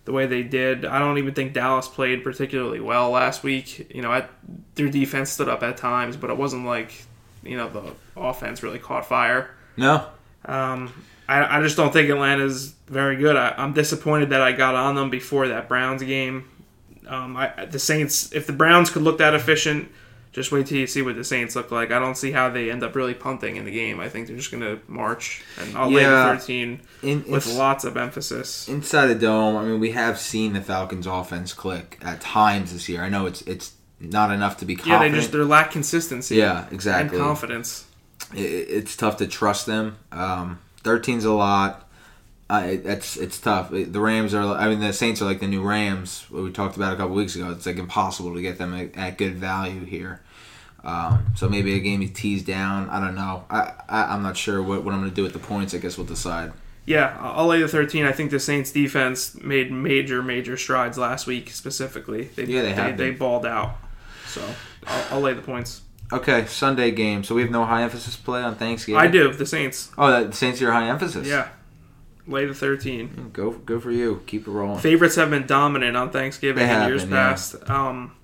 the 0.06 0.12
way 0.12 0.26
they 0.26 0.44
did. 0.44 0.84
I 0.86 1.00
don't 1.00 1.18
even 1.18 1.34
think 1.34 1.54
Dallas 1.54 1.88
played 1.88 2.24
particularly 2.24 2.82
well 2.82 3.10
last 3.12 3.44
week. 3.44 3.94
You 3.94 4.02
know, 4.02 4.12
I, 4.12 4.28
their 4.76 4.90
defense 4.90 5.30
stood 5.30 5.48
up 5.48 5.64
at 5.64 5.78
times, 5.78 6.18
but 6.18 6.30
it 6.30 6.38
wasn't 6.38 6.66
like 6.66 7.06
you 7.44 7.58
know 7.58 7.70
the 7.70 7.94
offense 8.16 8.64
really 8.64 8.80
caught 8.80 9.06
fire. 9.06 9.52
No, 9.78 10.06
Um, 10.46 10.94
I, 11.28 11.58
I 11.58 11.62
just 11.62 11.78
don't 11.78 11.92
think 11.94 12.10
Atlanta's 12.10 12.74
very 12.88 13.16
good. 13.16 13.36
I, 13.36 13.54
I'm 13.58 13.74
disappointed 13.74 14.30
that 14.30 14.42
I 14.42 14.52
got 14.52 14.76
on 14.76 14.96
them 14.96 15.10
before 15.10 15.48
that 15.48 15.68
Browns 15.68 16.04
game. 16.04 16.50
Um, 17.08 17.36
I, 17.38 17.66
the 17.66 17.80
Saints, 17.80 18.32
if 18.34 18.46
the 18.48 18.54
Browns 18.54 18.90
could 18.90 19.02
look 19.02 19.18
that 19.18 19.34
efficient, 19.34 19.90
just 20.32 20.52
wait 20.52 20.66
till 20.68 20.78
you 20.78 20.88
see 20.88 21.02
what 21.02 21.16
the 21.16 21.24
Saints 21.24 21.56
look 21.56 21.70
like. 21.72 21.92
I 21.92 22.00
don't 22.00 22.16
see 22.16 22.32
how 22.32 22.50
they 22.50 22.72
end 22.72 22.82
up 22.84 22.96
really 22.96 23.14
punting 23.14 23.56
in 23.56 23.66
the 23.66 23.72
game. 23.72 24.00
I 24.00 24.10
think 24.10 24.28
they're 24.28 24.36
just 24.38 24.52
going 24.52 24.64
to 24.64 24.80
march, 24.88 25.44
and 25.60 25.76
I'll 25.78 25.90
lay 25.92 26.02
Yeah. 26.04 26.34
the 26.34 26.40
13 26.40 26.82
in, 27.04 27.24
with 27.30 27.46
lots 27.48 27.84
of 27.84 27.98
emphasis. 27.98 28.68
inside 28.68 29.08
the 29.08 29.16
dome. 29.16 29.56
I 29.58 29.64
mean, 29.66 29.80
we 29.80 29.92
have 29.92 30.18
seen 30.20 30.54
the 30.54 30.62
Falcons' 30.62 31.08
offense 31.08 31.54
click 31.54 32.00
at 32.02 32.20
times 32.22 32.74
this 32.74 32.88
year. 32.90 33.02
I 33.04 33.10
know 33.10 33.26
it's 33.28 33.42
it's 33.44 33.74
not 34.12 34.32
enough 34.32 34.58
to 34.58 34.66
be 34.66 34.76
confident. 34.76 35.04
Yeah, 35.04 35.10
they 35.10 35.16
just 35.18 35.32
they 35.32 35.38
lack 35.40 35.72
consistency. 35.72 36.36
Yeah, 36.36 36.68
exactly. 36.72 37.18
and 37.18 37.26
confidence. 37.26 37.86
it, 38.34 38.40
it's 38.40 38.96
tough 38.96 39.18
to 39.18 39.28
trust 39.28 39.66
them. 39.66 39.98
Um, 40.12 40.60
13's 40.84 41.26
a 41.26 41.32
lot. 41.34 41.90
Uh, 42.50 42.64
it, 42.68 42.86
it's 42.86 43.16
it's 43.18 43.40
tough. 43.40 43.70
The 43.72 43.86
Rams 44.00 44.34
are. 44.34 44.44
I 44.56 44.68
mean, 44.70 44.80
the 44.80 44.94
Saints 44.94 45.22
are 45.22 45.26
like 45.26 45.40
the 45.40 45.48
new 45.48 45.62
Rams. 45.64 46.26
What 46.30 46.44
we 46.44 46.52
talked 46.52 46.76
about 46.76 46.94
a 46.94 46.98
couple 46.98 47.16
weeks 47.16 47.36
ago. 47.36 47.50
It's 47.52 47.66
like 47.66 47.78
impossible 47.78 48.34
to 48.36 48.42
get 48.42 48.58
them 48.58 48.74
at, 48.74 48.96
at 48.96 49.18
good 49.18 49.36
value 49.36 49.86
here. 49.86 50.22
Um, 50.84 51.28
so 51.38 51.48
maybe 51.48 51.74
a 51.76 51.80
game 51.80 52.02
you 52.02 52.10
tease 52.10 52.44
down. 52.44 52.90
I 52.90 53.00
don't 53.00 53.16
know. 53.16 53.46
I, 53.50 53.72
I 53.88 54.04
I'm 54.14 54.22
not 54.22 54.36
sure 54.36 54.62
what, 54.62 54.84
what 54.84 54.94
I'm 54.94 55.00
going 55.00 55.10
to 55.10 55.16
do 55.16 55.24
with 55.24 55.34
the 55.34 55.40
points. 55.40 55.74
I 55.74 55.78
guess 55.78 55.98
we'll 55.98 56.06
decide. 56.06 56.52
Yeah, 56.86 57.18
I'll 57.22 57.48
lay 57.48 57.62
the 57.62 57.68
13. 57.70 58.04
I 58.04 58.12
think 58.12 58.30
the 58.30 58.42
Saints 58.42 58.70
defense 58.74 59.42
made 59.42 59.72
major, 59.72 60.22
major 60.22 60.58
strides 60.58 60.98
last 60.98 61.26
week 61.26 61.50
specifically. 61.52 62.26
They, 62.36 62.44
Yeah, 62.44 62.62
they 62.64 62.74
have 62.74 62.98
They, 62.98 63.12
been. 63.12 63.18
balled 63.18 63.46
out. 63.46 63.78
So 64.34 64.56
I'll, 64.88 65.16
I'll 65.16 65.22
lay 65.22 65.34
the 65.34 65.42
points. 65.42 65.82
Okay, 66.12 66.46
Sunday 66.46 66.92
game. 66.92 67.24
So 67.24 67.36
we 67.36 67.42
have 67.42 67.52
no 67.52 67.66
high 67.66 67.84
emphasis 67.84 68.16
play 68.16 68.42
on 68.42 68.56
Thanksgiving. 68.56 69.02
I 69.02 69.08
do, 69.08 69.32
the 69.34 69.46
Saints. 69.46 69.92
Oh, 69.98 70.26
the 70.26 70.34
Saints 70.34 70.62
are 70.62 70.72
high 70.72 70.90
emphasis. 70.90 71.28
Yeah. 71.28 71.50
Lay 72.28 72.46
the 72.46 72.54
13. 72.54 73.32
Go 73.34 73.52
go 73.52 73.80
for 73.80 73.92
you. 73.92 74.22
Keep 74.28 74.48
it 74.48 74.52
rolling. 74.52 74.80
Favorites 74.80 75.16
have 75.16 75.30
been 75.30 75.46
dominant 75.46 75.98
on 75.98 76.10
Thanksgiving 76.10 76.68
in 76.68 76.88
years 76.88 77.04
been, 77.04 77.12
yeah. 77.12 77.30
past. 77.30 77.70
Um, 77.70 78.16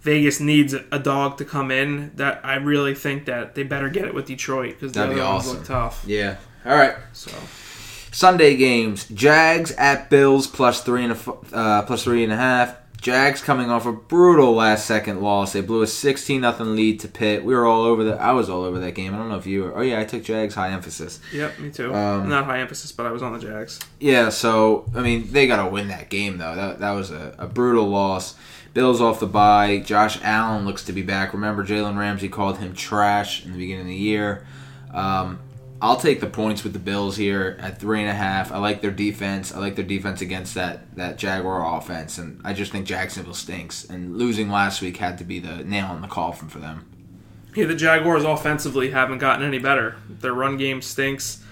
Vegas 0.00 0.40
needs 0.40 0.72
a 0.72 0.98
dog 0.98 1.36
to 1.38 1.44
come 1.44 1.70
in. 1.70 2.12
That 2.14 2.40
I 2.44 2.54
really 2.56 2.94
think 2.94 3.24
that 3.26 3.54
they 3.54 3.64
better 3.64 3.88
get 3.88 4.04
it 4.04 4.14
with 4.14 4.26
Detroit 4.26 4.74
because 4.74 4.92
the 4.92 5.02
other 5.02 5.14
be 5.14 5.20
ones 5.20 5.52
look 5.52 5.64
tough. 5.64 6.04
Yeah. 6.06 6.36
All 6.64 6.76
right. 6.76 6.94
So 7.12 7.32
Sunday 8.12 8.56
games: 8.56 9.08
Jags 9.08 9.72
at 9.72 10.10
Bills 10.10 10.46
plus 10.46 10.82
three 10.82 11.02
and 11.02 11.12
a 11.12 11.16
f- 11.16 11.52
uh, 11.52 11.82
plus 11.82 12.04
three 12.04 12.22
and 12.22 12.32
a 12.32 12.36
half. 12.36 12.76
Jags 13.00 13.40
coming 13.40 13.70
off 13.70 13.86
a 13.86 13.92
brutal 13.92 14.54
last 14.54 14.84
second 14.84 15.22
loss. 15.22 15.54
They 15.54 15.62
blew 15.62 15.80
a 15.80 15.86
sixteen 15.86 16.42
nothing 16.42 16.76
lead 16.76 17.00
to 17.00 17.08
Pitt. 17.08 17.44
We 17.44 17.54
were 17.54 17.64
all 17.64 17.82
over 17.82 18.04
that. 18.04 18.20
I 18.20 18.32
was 18.32 18.50
all 18.50 18.62
over 18.62 18.78
that 18.78 18.94
game. 18.94 19.14
I 19.14 19.16
don't 19.16 19.30
know 19.30 19.38
if 19.38 19.46
you 19.46 19.64
were. 19.64 19.78
Oh 19.78 19.80
yeah, 19.80 20.00
I 20.00 20.04
took 20.04 20.22
Jags 20.22 20.54
high 20.54 20.70
emphasis. 20.70 21.18
yep, 21.32 21.58
me 21.58 21.70
too. 21.70 21.94
Um, 21.94 22.28
Not 22.28 22.44
high 22.44 22.60
emphasis, 22.60 22.92
but 22.92 23.06
I 23.06 23.10
was 23.10 23.22
on 23.22 23.32
the 23.32 23.38
Jags. 23.38 23.80
Yeah. 23.98 24.28
So 24.28 24.84
I 24.94 25.00
mean, 25.00 25.32
they 25.32 25.46
got 25.46 25.64
to 25.64 25.70
win 25.70 25.88
that 25.88 26.10
game 26.10 26.36
though. 26.38 26.54
That 26.54 26.80
that 26.80 26.90
was 26.92 27.10
a, 27.10 27.34
a 27.38 27.46
brutal 27.46 27.88
loss. 27.88 28.34
Bills 28.74 29.00
off 29.00 29.18
the 29.18 29.26
bye. 29.26 29.78
Josh 29.78 30.18
Allen 30.22 30.64
looks 30.64 30.84
to 30.84 30.92
be 30.92 31.02
back. 31.02 31.32
Remember, 31.32 31.64
Jalen 31.64 31.98
Ramsey 31.98 32.28
called 32.28 32.58
him 32.58 32.74
trash 32.74 33.44
in 33.44 33.52
the 33.52 33.58
beginning 33.58 33.82
of 33.82 33.88
the 33.88 33.94
year. 33.96 34.46
Um, 34.92 35.38
I'll 35.82 35.96
take 35.96 36.20
the 36.20 36.26
points 36.26 36.62
with 36.62 36.74
the 36.74 36.78
Bills 36.78 37.16
here 37.16 37.56
at 37.60 37.78
three 37.80 38.00
and 38.00 38.10
a 38.10 38.14
half. 38.14 38.52
I 38.52 38.58
like 38.58 38.82
their 38.82 38.90
defense. 38.90 39.54
I 39.54 39.58
like 39.60 39.76
their 39.76 39.84
defense 39.84 40.20
against 40.20 40.54
that 40.54 40.94
that 40.96 41.16
Jaguar 41.16 41.76
offense, 41.78 42.18
and 42.18 42.40
I 42.44 42.52
just 42.52 42.70
think 42.72 42.86
Jacksonville 42.86 43.32
stinks. 43.34 43.84
And 43.84 44.16
losing 44.18 44.50
last 44.50 44.82
week 44.82 44.98
had 44.98 45.16
to 45.18 45.24
be 45.24 45.38
the 45.40 45.64
nail 45.64 45.94
in 45.94 46.02
the 46.02 46.08
coffin 46.08 46.48
for 46.48 46.58
them. 46.58 46.86
Yeah, 47.56 47.64
the 47.66 47.74
Jaguars 47.74 48.24
offensively 48.24 48.90
haven't 48.90 49.18
gotten 49.18 49.44
any 49.44 49.58
better. 49.58 49.96
Their 50.08 50.34
run 50.34 50.56
game 50.58 50.82
stinks. 50.82 51.42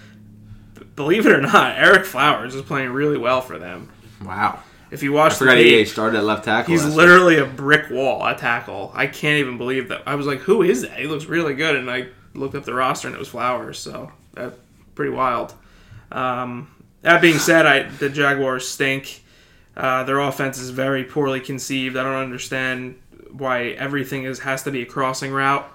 B- 0.75 0.85
Believe 0.95 1.27
it 1.27 1.33
or 1.33 1.41
not, 1.41 1.77
Ereck 1.77 2.05
Flowers 2.05 2.55
is 2.55 2.63
playing 2.63 2.91
really 2.91 3.17
well 3.19 3.41
for 3.41 3.59
them. 3.59 3.89
Wow, 4.25 4.61
If 4.91 5.03
you 5.03 5.17
I 5.17 5.23
watch 5.23 5.33
the 5.33 5.39
forgot 5.47 5.57
he 5.59 5.85
started 5.87 6.19
at 6.19 6.25
left 6.25 6.45
tackle. 6.45 6.71
he's 6.73 6.83
last 6.85 6.91
week. 6.91 6.97
literally 6.99 7.39
a 7.39 7.47
brick 7.47 7.91
wall 7.91 8.25
at 8.27 8.39
tackle. 8.39 8.93
I 8.95 9.07
can't 9.07 9.39
even 9.39 9.57
believe 9.59 9.89
that. 9.89 10.03
I 10.07 10.15
was 10.17 10.27
like, 10.27 10.41
"Who 10.41 10.63
is 10.63 10.83
that?" 10.83 10.99
He 10.99 11.07
looks 11.07 11.25
really 11.25 11.55
good, 11.55 11.75
and 11.77 11.91
I 11.91 12.09
looked 12.35 12.55
up 12.55 12.65
the 12.65 12.75
roster 12.75 13.09
and 13.09 13.15
it 13.15 13.19
was 13.19 13.29
Flowers. 13.29 13.79
So 13.79 14.13
pretty 14.95 15.13
wild. 15.13 15.55
Um, 16.11 16.75
that 17.03 17.23
being 17.23 17.39
said, 17.39 17.67
I 17.67 17.85
the 17.85 18.09
Jaguars 18.09 18.69
stink. 18.69 19.23
Uh, 19.77 20.03
their 20.05 20.19
offense 20.19 20.59
is 20.59 20.71
very 20.71 21.05
poorly 21.05 21.41
conceived. 21.41 21.97
I 21.97 22.03
don't 22.03 22.15
understand 22.15 23.01
why 23.31 23.69
everything 23.69 24.25
is 24.25 24.41
has 24.41 24.65
to 24.65 24.71
be 24.71 24.83
a 24.83 24.87
crossing 24.87 25.33
route. 25.33 25.71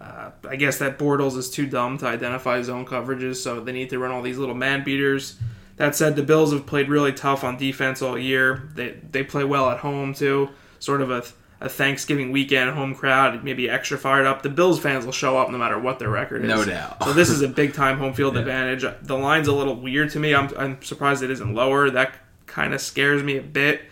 Uh, 0.00 0.30
I 0.48 0.56
guess 0.56 0.78
that 0.78 0.98
Bortles 0.98 1.36
is 1.36 1.48
too 1.48 1.66
dumb 1.66 1.96
to 1.98 2.06
identify 2.06 2.60
zone 2.62 2.84
coverages, 2.84 3.36
so 3.36 3.60
they 3.60 3.72
need 3.72 3.90
to 3.90 3.98
run 3.98 4.10
all 4.10 4.22
these 4.22 4.38
little 4.38 4.54
man 4.54 4.84
beaters. 4.84 5.38
That 5.76 5.94
said, 5.94 6.16
the 6.16 6.22
Bills 6.22 6.52
have 6.52 6.66
played 6.66 6.88
really 6.88 7.12
tough 7.12 7.44
on 7.44 7.56
defense 7.56 8.02
all 8.02 8.18
year. 8.18 8.68
They 8.74 8.96
they 9.10 9.22
play 9.22 9.44
well 9.44 9.70
at 9.70 9.78
home 9.78 10.12
too. 10.14 10.50
Sort 10.78 11.00
of 11.00 11.10
a, 11.10 11.24
a 11.60 11.68
Thanksgiving 11.68 12.32
weekend 12.32 12.70
home 12.70 12.94
crowd, 12.94 13.42
maybe 13.42 13.68
extra 13.68 13.96
fired 13.96 14.26
up. 14.26 14.42
The 14.42 14.50
Bills 14.50 14.78
fans 14.78 15.04
will 15.06 15.12
show 15.12 15.38
up 15.38 15.50
no 15.50 15.58
matter 15.58 15.78
what 15.78 15.98
their 15.98 16.10
record 16.10 16.44
is. 16.44 16.48
No 16.48 16.64
doubt. 16.64 17.02
so 17.02 17.12
this 17.12 17.30
is 17.30 17.40
a 17.42 17.48
big 17.62 17.72
time 17.72 17.98
home 17.98 18.12
field 18.12 18.36
advantage. 18.36 18.84
The 19.02 19.16
line's 19.16 19.48
a 19.48 19.52
little 19.52 19.76
weird 19.76 20.10
to 20.10 20.18
me. 20.20 20.34
I'm 20.34 20.50
I'm 20.56 20.82
surprised 20.82 21.22
it 21.22 21.30
isn't 21.30 21.54
lower. 21.54 21.90
That 21.90 22.14
kind 22.46 22.74
of 22.74 22.80
scares 22.80 23.22
me 23.22 23.38
a 23.38 23.42
bit, 23.42 23.82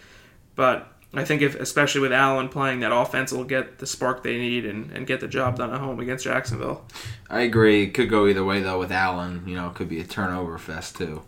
but 0.55 0.89
I 1.15 1.25
think 1.25 1.43
if 1.43 1.55
especially 1.55 2.01
with 2.01 2.13
Allen 2.13 2.49
playing, 2.49 2.81
that 2.81 2.93
offense 2.93 3.33
will 3.33 3.45
get 3.45 3.79
the 3.79 3.87
spark 3.87 4.23
they 4.23 4.37
need 4.37 4.67
and, 4.67 4.91
and 4.91 5.07
get 5.07 5.21
the 5.21 5.29
job 5.29 5.57
done 5.57 5.73
at 5.73 5.81
home 5.81 6.01
against 6.01 6.25
Jacksonville. 6.25 6.85
I 7.31 7.43
agree. 7.43 7.85
It 7.85 7.95
could 7.95 8.11
go 8.11 8.27
either 8.27 8.45
way 8.45 8.61
though. 8.61 8.79
With 8.79 8.93
Allen, 8.93 9.45
you 9.47 9.55
know, 9.57 9.69
it 9.69 9.75
could 9.75 9.89
be 9.89 10.01
a 10.01 10.05
turnover 10.05 10.59
fest 10.59 10.97
too. 10.97 11.23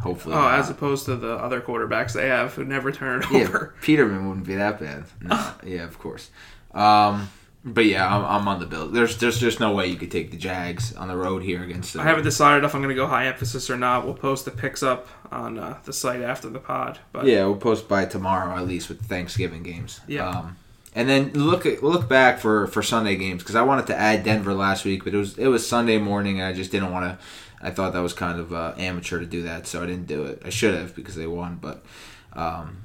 Hopefully, 0.00 0.34
Oh, 0.34 0.38
not. 0.40 0.58
as 0.58 0.68
opposed 0.70 1.04
to 1.06 1.16
the 1.16 1.34
other 1.34 1.60
quarterbacks 1.60 2.12
they 2.14 2.28
have 2.28 2.54
who 2.54 2.64
never 2.64 2.90
turn 2.92 3.22
it 3.22 3.30
yeah, 3.30 3.40
over. 3.42 3.74
Peterman 3.82 4.28
wouldn't 4.28 4.46
be 4.46 4.56
that 4.56 4.80
bad. 4.80 5.04
No, 5.20 5.52
yeah, 5.64 5.84
of 5.84 5.98
course. 5.98 6.30
Um, 6.74 7.28
but 7.64 7.84
yeah, 7.86 8.04
I'm, 8.12 8.24
I'm 8.24 8.48
on 8.48 8.58
the 8.58 8.66
Bills. 8.66 8.92
There's 8.92 9.16
there's 9.18 9.38
just 9.38 9.60
no 9.60 9.72
way 9.72 9.86
you 9.86 9.96
could 9.96 10.10
take 10.10 10.32
the 10.32 10.36
Jags 10.36 10.94
on 10.96 11.06
the 11.06 11.16
road 11.16 11.42
here 11.44 11.62
against. 11.62 11.92
The, 11.92 12.00
I 12.00 12.04
haven't 12.04 12.24
decided 12.24 12.64
if 12.64 12.74
I'm 12.74 12.80
going 12.82 12.94
to 12.94 13.00
go 13.00 13.06
high 13.06 13.26
emphasis 13.26 13.70
or 13.70 13.76
not. 13.76 14.04
We'll 14.04 14.14
post 14.14 14.44
the 14.44 14.50
picks 14.50 14.82
up 14.82 15.06
on 15.30 15.58
uh, 15.58 15.78
the 15.84 15.92
site 15.92 16.22
after 16.22 16.48
the 16.48 16.58
pod. 16.58 16.98
But 17.12 17.26
Yeah, 17.26 17.44
we'll 17.44 17.56
post 17.56 17.86
by 17.88 18.04
tomorrow 18.06 18.56
at 18.56 18.66
least 18.66 18.88
with 18.88 19.02
Thanksgiving 19.02 19.62
games. 19.62 20.00
Yeah. 20.08 20.28
Um, 20.28 20.56
and 20.94 21.08
then 21.08 21.32
look 21.34 21.64
look 21.82 22.08
back 22.08 22.40
for, 22.40 22.66
for 22.66 22.82
Sunday 22.82 23.14
games 23.16 23.42
because 23.42 23.54
I 23.54 23.62
wanted 23.62 23.86
to 23.86 23.96
add 23.96 24.24
Denver 24.24 24.52
last 24.54 24.84
week, 24.84 25.04
but 25.04 25.14
it 25.14 25.18
was 25.18 25.38
it 25.38 25.46
was 25.46 25.64
Sunday 25.66 25.98
morning 25.98 26.40
and 26.40 26.48
I 26.48 26.52
just 26.52 26.72
didn't 26.72 26.90
want 26.90 27.04
to. 27.18 27.24
I 27.62 27.70
thought 27.70 27.92
that 27.92 28.00
was 28.00 28.12
kind 28.12 28.40
of 28.40 28.52
uh, 28.52 28.74
amateur 28.76 29.20
to 29.20 29.26
do 29.26 29.42
that, 29.42 29.66
so 29.66 29.82
I 29.82 29.86
didn't 29.86 30.06
do 30.06 30.24
it. 30.24 30.42
I 30.44 30.50
should 30.50 30.74
have 30.74 30.94
because 30.94 31.14
they 31.14 31.26
won, 31.26 31.58
but 31.60 31.84
um, 32.32 32.84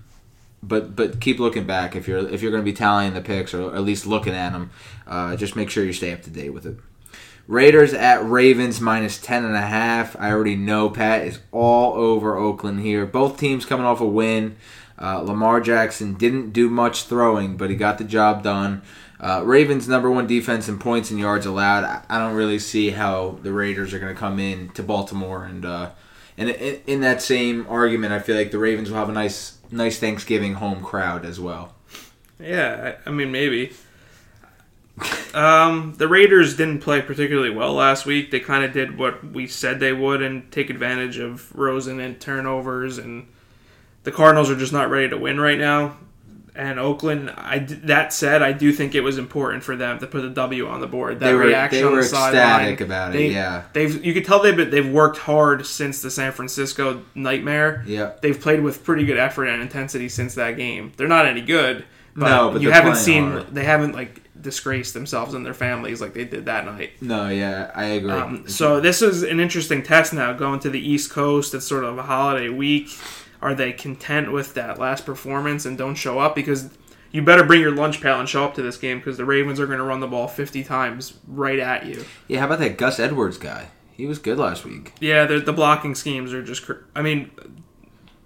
but 0.62 0.96
but 0.96 1.20
keep 1.20 1.40
looking 1.40 1.66
back 1.66 1.96
if 1.96 2.08
you're 2.08 2.28
if 2.30 2.42
you're 2.42 2.52
going 2.52 2.64
to 2.64 2.72
be 2.72 2.76
tallying 2.76 3.14
the 3.14 3.22
picks 3.22 3.54
or 3.54 3.76
at 3.76 3.82
least 3.82 4.06
looking 4.06 4.34
at 4.34 4.52
them. 4.52 4.72
Uh, 5.08 5.36
just 5.36 5.56
make 5.56 5.70
sure 5.70 5.84
you 5.84 5.94
stay 5.94 6.14
up 6.14 6.22
to 6.24 6.30
date 6.30 6.52
with 6.52 6.66
it. 6.66 6.78
Raiders 7.48 7.94
at 7.94 8.24
Ravens 8.28 8.82
minus 8.82 9.20
ten 9.20 9.46
and 9.46 9.56
a 9.56 9.62
half. 9.62 10.16
I 10.20 10.32
already 10.32 10.56
know 10.56 10.90
Pat 10.90 11.26
is 11.26 11.40
all 11.52 11.94
over 11.94 12.36
Oakland 12.36 12.82
here. 12.82 13.06
Both 13.06 13.40
teams 13.40 13.66
coming 13.66 13.86
off 13.86 14.02
a 14.02 14.06
win. 14.06 14.58
Uh, 15.00 15.20
Lamar 15.20 15.62
Jackson 15.62 16.16
didn't 16.16 16.52
do 16.52 16.70
much 16.70 17.04
throwing, 17.04 17.56
but 17.56 17.70
he 17.70 17.76
got 17.76 18.00
the 18.00 18.04
job 18.04 18.44
done. 18.44 18.82
Uh, 19.20 19.42
Ravens 19.44 19.88
number 19.88 20.12
one 20.12 20.28
defense 20.28 20.70
in 20.70 20.78
points 20.78 21.10
and 21.10 21.20
yards 21.20 21.46
allowed. 21.46 21.84
I, 21.84 22.04
I 22.10 22.20
don't 22.20 22.36
really 22.36 22.60
see 22.60 22.92
how 22.92 23.40
the 23.42 23.52
Raiders 23.52 23.94
are 23.94 24.00
going 24.00 24.14
to 24.14 24.20
come 24.20 24.40
in 24.40 24.70
to 24.70 24.84
Baltimore 24.84 25.44
and 25.44 25.66
uh, 25.66 25.92
and 26.38 26.50
in, 26.50 26.82
in 26.86 27.02
that 27.02 27.22
same 27.22 27.66
argument, 27.68 28.14
I 28.14 28.20
feel 28.20 28.36
like 28.36 28.52
the 28.52 28.60
Ravens 28.60 28.92
will 28.92 28.98
have 28.98 29.10
a 29.10 29.14
nice 29.14 29.58
nice 29.72 30.00
Thanksgiving 30.00 30.56
home 30.56 30.84
crowd 30.84 31.26
as 31.26 31.40
well. 31.40 31.74
Yeah, 32.40 32.96
I 33.06 33.10
I 33.10 33.12
mean 33.12 33.32
maybe. 33.32 33.74
Um, 35.34 35.94
the 35.98 36.08
Raiders 36.08 36.58
didn't 36.58 36.80
play 36.80 37.02
particularly 37.02 37.52
well 37.52 37.74
last 37.74 38.06
week. 38.08 38.32
They 38.32 38.40
kind 38.40 38.64
of 38.64 38.74
did 38.74 38.98
what 38.98 39.24
we 39.24 39.46
said 39.46 39.80
they 39.80 39.94
would 39.94 40.24
and 40.24 40.52
take 40.52 40.72
advantage 40.72 41.20
of 41.20 41.56
Rosen 41.56 42.00
and 42.00 42.20
turnovers. 42.20 42.98
And 42.98 43.28
the 44.04 44.12
Cardinals 44.12 44.50
are 44.50 44.56
just 44.56 44.74
not 44.74 44.90
ready 44.90 45.10
to 45.10 45.18
win 45.18 45.40
right 45.40 45.60
now. 45.60 45.98
And 46.58 46.80
Oakland, 46.80 47.30
I 47.38 47.60
that 47.84 48.12
said, 48.12 48.42
I 48.42 48.52
do 48.52 48.72
think 48.74 48.96
it 48.96 49.02
was 49.02 49.18
important 49.20 49.64
for 49.64 49.76
them 49.76 50.00
to 50.00 50.08
put 50.08 50.26
a 50.26 50.30
W 50.30 50.68
on 50.68 50.82
the 50.82 50.88
board. 50.88 51.20
That 51.20 51.28
They 51.28 51.34
were- 51.36 51.42
reaction 51.46 51.80
they 51.82 51.86
on 51.86 51.92
were 51.92 51.98
the 52.02 52.08
sideline, 52.08 52.34
ecstatic 52.72 52.82
about 52.82 53.10
it, 53.14 53.18
they- 53.20 53.30
yeah. 53.32 53.62
they've 53.74 54.04
you 54.04 54.14
could 54.14 54.26
tell 54.26 54.42
they've—they've 54.42 54.90
worked 54.90 55.18
hard 55.20 55.66
since 55.68 56.02
the 56.02 56.10
San 56.10 56.32
Francisco 56.32 57.02
nightmare. 57.14 57.84
Yeah. 57.86 58.14
they've 58.22 58.40
played 58.42 58.62
with 58.64 58.84
pretty 58.84 59.06
good 59.06 59.18
effort 59.18 59.46
and 59.46 59.62
intensity 59.62 60.10
since 60.10 60.34
that 60.36 60.58
game. 60.58 60.94
They're 60.98 61.08
not 61.08 61.28
any 61.28 61.42
good, 61.42 61.86
but, 62.16 62.28
No, 62.30 62.50
but 62.52 62.62
you 62.62 62.72
haven't 62.72 62.96
seen 62.98 63.32
hard. 63.32 63.54
they 63.54 63.64
haven't 63.64 63.94
like 63.94 64.22
disgraced 64.42 64.94
themselves 64.94 65.34
and 65.34 65.46
their 65.46 65.54
families 65.54 66.00
like 66.02 66.14
they 66.14 66.24
did 66.26 66.46
that 66.46 66.66
night. 66.66 66.92
No, 67.02 67.28
yeah, 67.30 67.70
I 67.76 67.86
agree. 67.86 68.12
Um, 68.12 68.48
so 68.48 68.80
this 68.80 69.02
is 69.02 69.24
an 69.24 69.40
interesting 69.40 69.84
test 69.84 70.14
now 70.14 70.34
going 70.34 70.60
to 70.62 70.70
the 70.70 70.80
East 70.80 71.12
Coast. 71.12 71.54
It's 71.54 71.66
sort 71.68 71.84
of 71.84 71.98
a 71.98 72.04
holiday 72.04 72.50
week. 72.50 72.90
Are 73.42 73.54
they 73.54 73.72
content 73.74 74.32
with 74.32 74.54
that 74.56 74.80
last 74.80 75.06
performance 75.06 75.66
and 75.66 75.78
don't 75.78 75.96
show 75.96 76.20
up? 76.20 76.36
Because 76.36 76.70
you 77.12 77.22
better 77.22 77.44
bring 77.44 77.62
your 77.62 77.72
lunch 77.72 78.02
pail 78.02 78.20
and 78.20 78.28
show 78.28 78.44
up 78.44 78.56
to 78.56 78.62
this 78.62 78.78
game 78.78 78.98
because 78.98 79.18
the 79.18 79.26
Ravens 79.26 79.60
are 79.60 79.66
going 79.66 79.78
to 79.80 79.84
run 79.84 80.00
the 80.00 80.08
ball 80.08 80.28
50 80.28 80.64
times 80.64 81.14
right 81.28 81.60
at 81.60 81.86
you. 81.86 82.06
yeah, 82.28 82.40
how 82.40 82.46
about 82.48 82.60
that 82.60 82.78
Gus 82.78 83.00
Edwards 83.00 83.38
guy? 83.38 83.70
He 83.92 84.06
was 84.06 84.20
good 84.20 84.38
last 84.38 84.64
week. 84.66 84.94
Yeah, 85.00 85.26
the, 85.26 85.40
the 85.40 85.54
blocking 85.54 85.96
schemes 85.96 86.32
are 86.34 86.44
just. 86.44 86.64
cr- 86.66 86.84
I 86.96 87.02
mean, 87.02 87.32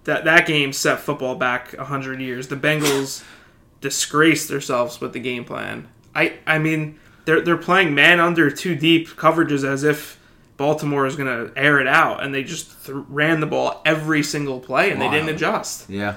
that 0.04 0.24
that 0.24 0.46
game 0.46 0.72
set 0.72 1.00
football 1.00 1.34
back 1.34 1.74
hundred 1.76 2.20
years. 2.20 2.48
The 2.48 2.56
Bengals 2.56 3.24
disgraced 3.80 4.48
themselves 4.48 5.00
with 5.00 5.12
the 5.14 5.20
game 5.20 5.44
plan. 5.44 5.88
I 6.14 6.34
I 6.46 6.58
mean, 6.58 6.98
they're 7.24 7.40
they're 7.40 7.56
playing 7.56 7.94
man 7.94 8.20
under 8.20 8.50
two 8.50 8.74
deep 8.74 9.08
coverages 9.08 9.64
as 9.64 9.82
if 9.82 10.18
Baltimore 10.62 11.06
is 11.06 11.16
going 11.16 11.26
to 11.26 11.52
air 11.58 11.80
it 11.80 11.88
out, 11.88 12.22
and 12.22 12.32
they 12.32 12.44
just 12.44 12.86
th- 12.86 12.96
ran 13.08 13.40
the 13.40 13.46
ball 13.46 13.82
every 13.84 14.22
single 14.22 14.60
play, 14.60 14.92
and 14.92 15.02
they 15.02 15.10
didn't 15.10 15.30
adjust. 15.30 15.90
Yeah. 15.90 16.14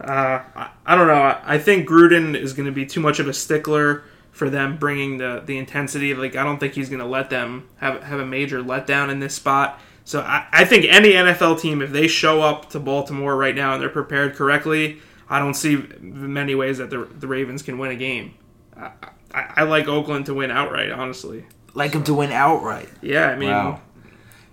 Uh, 0.00 0.40
I, 0.56 0.70
I 0.86 0.94
don't 0.96 1.08
know. 1.08 1.12
I, 1.12 1.42
I 1.44 1.58
think 1.58 1.86
Gruden 1.86 2.34
is 2.34 2.54
going 2.54 2.64
to 2.64 2.72
be 2.72 2.86
too 2.86 3.00
much 3.00 3.18
of 3.18 3.28
a 3.28 3.34
stickler 3.34 4.02
for 4.30 4.48
them 4.48 4.78
bringing 4.78 5.18
the, 5.18 5.42
the 5.44 5.58
intensity. 5.58 6.14
Like 6.14 6.36
I 6.36 6.42
don't 6.42 6.58
think 6.58 6.72
he's 6.72 6.88
going 6.88 7.00
to 7.00 7.06
let 7.06 7.28
them 7.28 7.68
have 7.76 8.02
have 8.02 8.18
a 8.18 8.24
major 8.24 8.62
letdown 8.62 9.10
in 9.10 9.20
this 9.20 9.34
spot. 9.34 9.78
So 10.04 10.22
I, 10.22 10.46
I 10.50 10.64
think 10.64 10.86
any 10.86 11.10
NFL 11.10 11.60
team, 11.60 11.82
if 11.82 11.90
they 11.90 12.08
show 12.08 12.40
up 12.40 12.70
to 12.70 12.80
Baltimore 12.80 13.36
right 13.36 13.54
now 13.54 13.74
and 13.74 13.82
they're 13.82 13.90
prepared 13.90 14.36
correctly, 14.36 15.02
I 15.28 15.38
don't 15.38 15.52
see 15.52 15.76
many 16.00 16.54
ways 16.54 16.78
that 16.78 16.88
the 16.88 17.04
the 17.04 17.26
Ravens 17.26 17.62
can 17.62 17.76
win 17.76 17.90
a 17.90 17.96
game. 17.96 18.36
I, 18.74 18.92
I, 19.34 19.52
I 19.56 19.62
like 19.64 19.86
Oakland 19.86 20.24
to 20.26 20.34
win 20.34 20.50
outright, 20.50 20.90
honestly. 20.90 21.44
Like 21.74 21.92
him 21.92 22.04
to 22.04 22.14
win 22.14 22.32
outright. 22.32 22.88
Yeah, 23.00 23.28
I 23.28 23.36
mean, 23.36 23.50
Wow. 23.50 23.80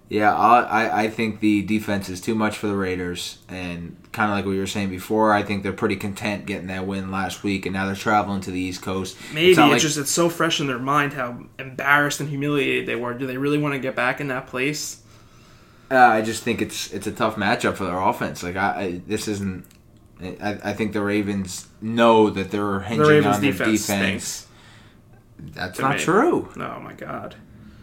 Yeah, 0.08 0.36
I, 0.36 0.62
I- 0.86 1.02
I 1.04 1.08
think 1.10 1.40
the 1.40 1.62
defense 1.62 2.10
is 2.10 2.20
too 2.20 2.34
much 2.34 2.58
for 2.58 2.66
the 2.66 2.76
Raiders, 2.76 3.38
and 3.48 3.96
kind 4.12 4.32
of 4.32 4.38
like 4.38 4.46
we 4.46 4.58
were 4.58 4.66
saying 4.66 4.90
before, 4.90 5.32
I 5.34 5.44
think 5.44 5.62
they're 5.62 5.72
pretty 5.72 5.98
content 5.98 6.48
getting 6.48 6.66
that 6.68 6.88
win 6.88 7.12
last 7.12 7.44
week, 7.44 7.68
and 7.68 7.74
now 7.74 7.86
they're 7.86 7.94
traveling 7.96 8.42
to 8.42 8.50
the 8.52 8.60
East 8.60 8.82
Coast. 8.82 9.16
maybe 9.34 9.52
It's 9.52 9.60
it's, 9.60 9.70
like- 9.70 9.82
just 9.82 9.98
it's 10.00 10.10
so 10.10 10.28
fresh 10.30 10.60
in 10.60 10.66
their 10.68 10.80
mind 10.80 11.14
how 11.14 11.44
embarrassed 11.60 12.20
and 12.22 12.28
humiliated 12.30 12.88
they 12.88 12.96
were. 12.96 13.14
Do 13.14 13.28
they 13.28 13.38
really 13.38 13.60
want 13.60 13.76
to 13.76 13.80
get 13.80 13.96
back 13.96 14.20
in 14.20 14.30
that 14.30 14.48
place? 14.48 15.02
Uh, 15.92 15.98
I 15.98 16.22
just 16.22 16.42
think 16.44 16.62
it's 16.62 16.92
it's 16.94 17.06
a 17.08 17.12
tough 17.12 17.36
matchup 17.36 17.76
for 17.76 17.86
their 17.86 18.00
offense. 18.00 18.42
Like 18.44 18.56
I, 18.56 18.68
I 18.82 19.02
this 19.06 19.28
isn't. 19.28 19.66
I, 20.22 20.58
I 20.64 20.74
think 20.74 20.94
the 20.94 21.02
Ravens 21.02 21.68
know 21.82 22.30
that 22.32 22.52
they're 22.52 22.80
hinging 22.82 23.06
Ravens 23.08 23.36
on 23.38 23.42
their 23.42 23.52
defense, 23.52 23.82
defense. 23.88 24.48
That's 25.40 25.80
not 25.80 25.96
me. 25.98 26.00
true. 26.02 26.50
Oh 26.58 26.80
my 26.80 26.94
god. 26.94 27.36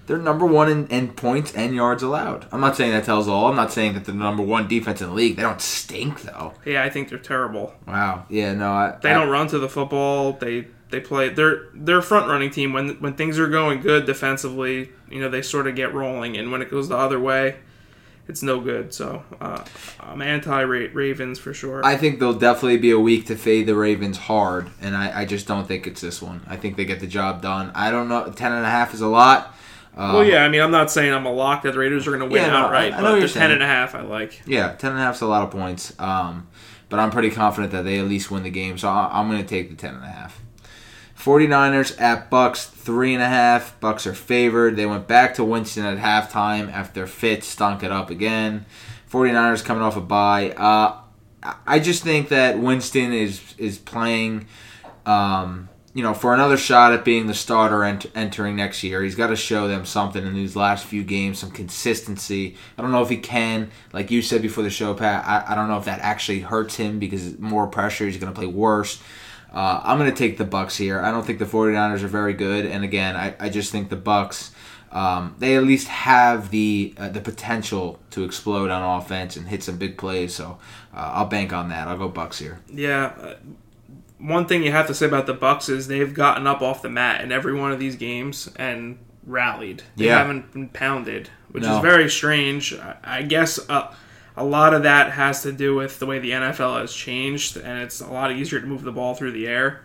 They're 0.07 0.19
number 0.19 0.47
one 0.47 0.69
in, 0.71 0.87
in 0.87 1.09
points 1.15 1.53
and 1.55 1.75
yards 1.75 2.01
allowed. 2.03 2.47
I'm 2.53 2.61
not 2.61 2.77
saying 2.77 2.93
that 2.93 3.03
tells 3.05 3.27
all. 3.27 3.47
I'm 3.47 3.57
not 3.57 3.73
saying 3.73 3.95
that 3.95 4.05
they're 4.05 4.15
the 4.15 4.21
number 4.21 4.43
one 4.43 4.69
defense 4.69 5.01
in 5.01 5.09
the 5.09 5.13
league. 5.15 5.35
They 5.35 5.43
don't 5.43 5.61
stink 5.61 6.23
though. 6.23 6.55
Yeah, 6.65 6.85
I 6.85 6.91
think 6.91 7.09
they're 7.09 7.19
terrible. 7.19 7.75
Wow. 7.89 8.25
Yeah. 8.29 8.55
No. 8.55 8.71
I, 8.71 8.97
They 9.03 9.11
I- 9.11 9.15
don't 9.15 9.29
run 9.31 9.49
to 9.49 9.59
the 9.59 9.69
football. 9.69 10.33
They 10.35 10.69
they 10.91 11.01
play. 11.01 11.31
They're 11.31 11.65
they're 11.75 11.99
a 11.99 12.03
front 12.03 12.29
running 12.29 12.51
team 12.51 12.73
when 12.73 12.91
when 13.01 13.15
things 13.15 13.39
are 13.41 13.49
going 13.49 13.81
good 13.81 14.07
defensively. 14.07 14.91
You 15.11 15.21
know 15.21 15.29
they 15.29 15.43
sort 15.43 15.67
of 15.67 15.75
get 15.75 15.93
rolling, 15.93 16.37
and 16.37 16.53
when 16.53 16.63
it 16.63 16.71
goes 16.71 16.89
the 16.89 16.97
other 16.97 17.19
way, 17.19 17.57
it's 18.29 18.43
no 18.43 18.61
good. 18.61 18.93
So 18.93 19.25
uh, 19.41 19.65
I'm 20.01 20.21
anti 20.23 20.61
Ravens 20.63 21.39
for 21.39 21.55
sure. 21.55 21.85
I 21.85 21.97
think 21.97 22.19
they'll 22.21 22.35
definitely 22.35 22.79
be 22.79 22.91
a 22.91 22.99
week 22.99 23.27
to 23.27 23.37
fade 23.37 23.67
the 23.67 23.75
Ravens 23.77 24.19
hard, 24.19 24.69
and 24.81 24.97
I, 24.97 25.21
I 25.21 25.25
just 25.25 25.47
don't 25.47 25.67
think 25.67 25.87
it's 25.87 26.01
this 26.01 26.21
one. 26.23 26.43
I 26.47 26.57
think 26.57 26.77
they 26.77 26.85
get 26.85 27.01
the 27.01 27.07
job 27.07 27.43
done. 27.43 27.71
I 27.75 27.91
don't 27.91 28.09
know. 28.09 28.31
Ten 28.31 28.53
and 28.53 28.65
a 28.65 28.71
half 28.71 28.95
is 28.95 29.01
a 29.01 29.07
lot. 29.09 29.55
Um, 29.97 30.13
well, 30.13 30.25
yeah. 30.25 30.45
I 30.45 30.49
mean, 30.51 30.61
I'm 30.61 30.71
not 30.71 30.91
saying 30.91 31.13
I'm 31.13 31.25
a 31.25 31.33
lock 31.33 31.63
that 31.63 31.73
the 31.73 31.79
Raiders 31.79 32.07
are 32.07 32.11
going 32.11 32.21
to 32.21 32.27
win 32.27 32.43
Yeah, 32.43 32.51
no, 32.51 32.57
outright, 32.67 32.93
I- 32.93 32.99
I 32.99 33.01
know 33.01 33.13
but 33.13 33.21
you're 33.21 33.29
ten 33.29 33.51
and 33.51 33.63
a 33.63 33.67
half 33.67 33.95
I 33.95 34.03
like. 34.03 34.43
Yeah, 34.47 34.73
ten 34.73 34.91
and 34.93 35.01
a 35.01 35.03
half 35.03 35.15
is 35.17 35.23
a 35.23 35.27
lot 35.27 35.43
of 35.43 35.51
points. 35.51 35.95
Um, 35.99 36.49
but 36.89 36.99
I'm 37.01 37.11
pretty 37.11 37.31
confident 37.31 37.73
that 37.73 37.83
they 37.85 37.99
at 37.99 38.07
least 38.07 38.31
win 38.31 38.43
the 38.43 38.51
game, 38.51 38.77
so 38.79 38.89
I, 38.89 39.09
I'm 39.13 39.29
going 39.31 39.41
to 39.43 39.49
take 39.49 39.71
the 39.71 39.77
ten 39.77 39.95
and 39.95 40.05
a 40.05 40.09
half. 40.09 40.41
49ers 41.31 42.01
at 42.01 42.31
Bucks 42.31 42.67
three 42.67 43.13
and 43.13 43.21
a 43.21 43.27
half. 43.29 43.79
Bucks 43.81 44.07
are 44.07 44.15
favored. 44.15 44.77
They 44.77 44.87
went 44.87 45.09
back 45.09 45.35
to 45.35 45.45
Winston 45.45 45.85
at 45.85 45.99
halftime 45.99 46.73
after 46.73 47.05
Fitz 47.09 47.49
stunk 47.49 47.83
it 47.83 47.91
up 47.91 48.11
again. 48.11 48.65
49ers 49.11 49.65
coming 49.65 49.83
off 49.83 49.97
a 49.97 50.01
bye. 50.01 50.53
Uh, 50.53 50.99
I- 51.67 51.81
just 51.81 52.05
think 52.05 52.29
that 52.29 52.61
Winston 52.61 53.13
is 53.13 53.41
is 53.59 53.77
playing, 53.77 54.47
um, 55.05 55.69
you 55.95 56.05
know, 56.05 56.15
for 56.15 56.33
another 56.33 56.57
shot 56.57 56.93
at 56.93 57.05
being 57.05 57.27
the 57.27 57.35
starter 57.35 57.83
ent- 57.83 58.07
entering 58.15 58.55
next 58.55 58.85
year. 58.85 59.03
He's 59.03 59.17
got 59.17 59.27
to 59.29 59.37
show 59.37 59.67
them 59.67 59.85
something 59.85 60.25
in 60.25 60.33
these 60.33 60.55
last 60.55 60.85
few 60.87 61.03
games, 61.03 61.41
some 61.41 61.51
consistency. 61.51 62.55
I 62.79 62.83
don't 62.83 62.93
know 62.93 63.03
if 63.03 63.09
he 63.09 63.17
can, 63.17 63.73
like 63.93 64.13
you 64.13 64.23
said 64.23 64.43
before 64.43 64.63
the 64.63 64.71
show, 64.71 64.95
Pat. 64.95 65.25
I, 65.27 65.53
I 65.53 65.55
don't 65.57 65.67
know 65.67 65.79
if 65.79 65.87
that 65.87 65.99
actually 66.03 66.41
hurts 66.41 66.77
him 66.77 67.01
because 67.01 67.37
more 67.41 67.67
pressure. 67.67 68.05
He's 68.07 68.17
going 68.17 68.33
to 68.33 68.39
play 68.39 68.47
worse. 68.47 69.03
Uh, 69.57 69.81
I'm 69.85 69.97
going 69.99 70.11
to 70.11 70.17
take 70.17 70.37
the 70.37 70.45
Bucks 70.45 70.77
here. 70.77 71.01
I 71.01 71.11
don't 71.11 71.25
think 71.27 71.39
the 71.39 71.47
49ers 71.47 72.03
are 72.03 72.09
very 72.09 72.35
good, 72.35 72.67
and 72.67 72.85
again, 72.85 73.17
I, 73.17 73.35
I 73.41 73.49
just 73.49 73.73
think 73.73 73.89
the 73.89 73.97
Bucks. 73.97 74.53
Um, 74.93 75.35
they 75.39 75.57
at 75.57 75.65
least 75.65 75.89
have 75.89 76.51
the 76.51 76.95
uh, 76.99 77.09
the 77.09 77.21
potential 77.21 77.99
to 78.11 78.23
explode 78.25 78.71
on 78.71 79.01
offense 79.01 79.37
and 79.37 79.49
hit 79.49 79.63
some 79.63 79.77
big 79.79 79.97
plays. 79.99 80.35
So 80.35 80.59
uh, 80.95 81.11
I'll 81.15 81.27
bank 81.27 81.53
on 81.53 81.71
that. 81.71 81.89
I'll 81.89 81.99
go 81.99 82.09
Bucks 82.09 82.39
here. 82.39 82.61
Yeah. 82.73 83.13
uh, 83.21 83.35
One 84.19 84.47
thing 84.47 84.63
you 84.63 84.73
have 84.73 84.87
to 84.87 84.95
say 84.95 85.07
about 85.07 85.27
the 85.27 85.35
Bucks 85.35 85.69
is 85.69 85.89
they've 85.89 86.15
gotten 86.15 86.47
up 86.47 86.63
off 86.63 86.83
the 86.83 86.89
mat 86.89 87.21
in 87.23 87.33
every 87.33 87.53
one 87.55 87.73
of 87.73 87.79
these 87.79 87.97
games 87.97 88.49
and 88.57 88.99
rallied. 89.27 89.83
They 89.97 90.07
Yeah. 90.07 90.19
haven't 90.19 90.53
been 90.53 90.69
pounded, 90.69 91.31
which 91.51 91.65
No. 91.65 91.77
is 91.77 91.83
very 91.83 92.09
strange. 92.09 92.73
I- 92.75 92.97
I 93.05 93.23
guess 93.23 93.59
uh, 93.69 93.93
a 94.37 94.45
lot 94.45 94.75
of 94.75 94.83
that 94.83 95.13
has 95.13 95.43
to 95.43 95.53
do 95.53 95.75
with 95.75 95.99
the 95.99 96.07
way 96.07 96.19
the 96.19 96.33
NFL 96.33 96.81
has 96.81 96.93
changed, 96.93 97.57
and 97.57 97.83
it's 97.83 98.01
a 98.01 98.09
lot 98.09 98.33
easier 98.33 98.61
to 98.61 98.67
move 98.67 98.83
the 98.83 98.93
ball 98.93 99.15
through 99.15 99.33
the 99.33 99.47
air. 99.47 99.85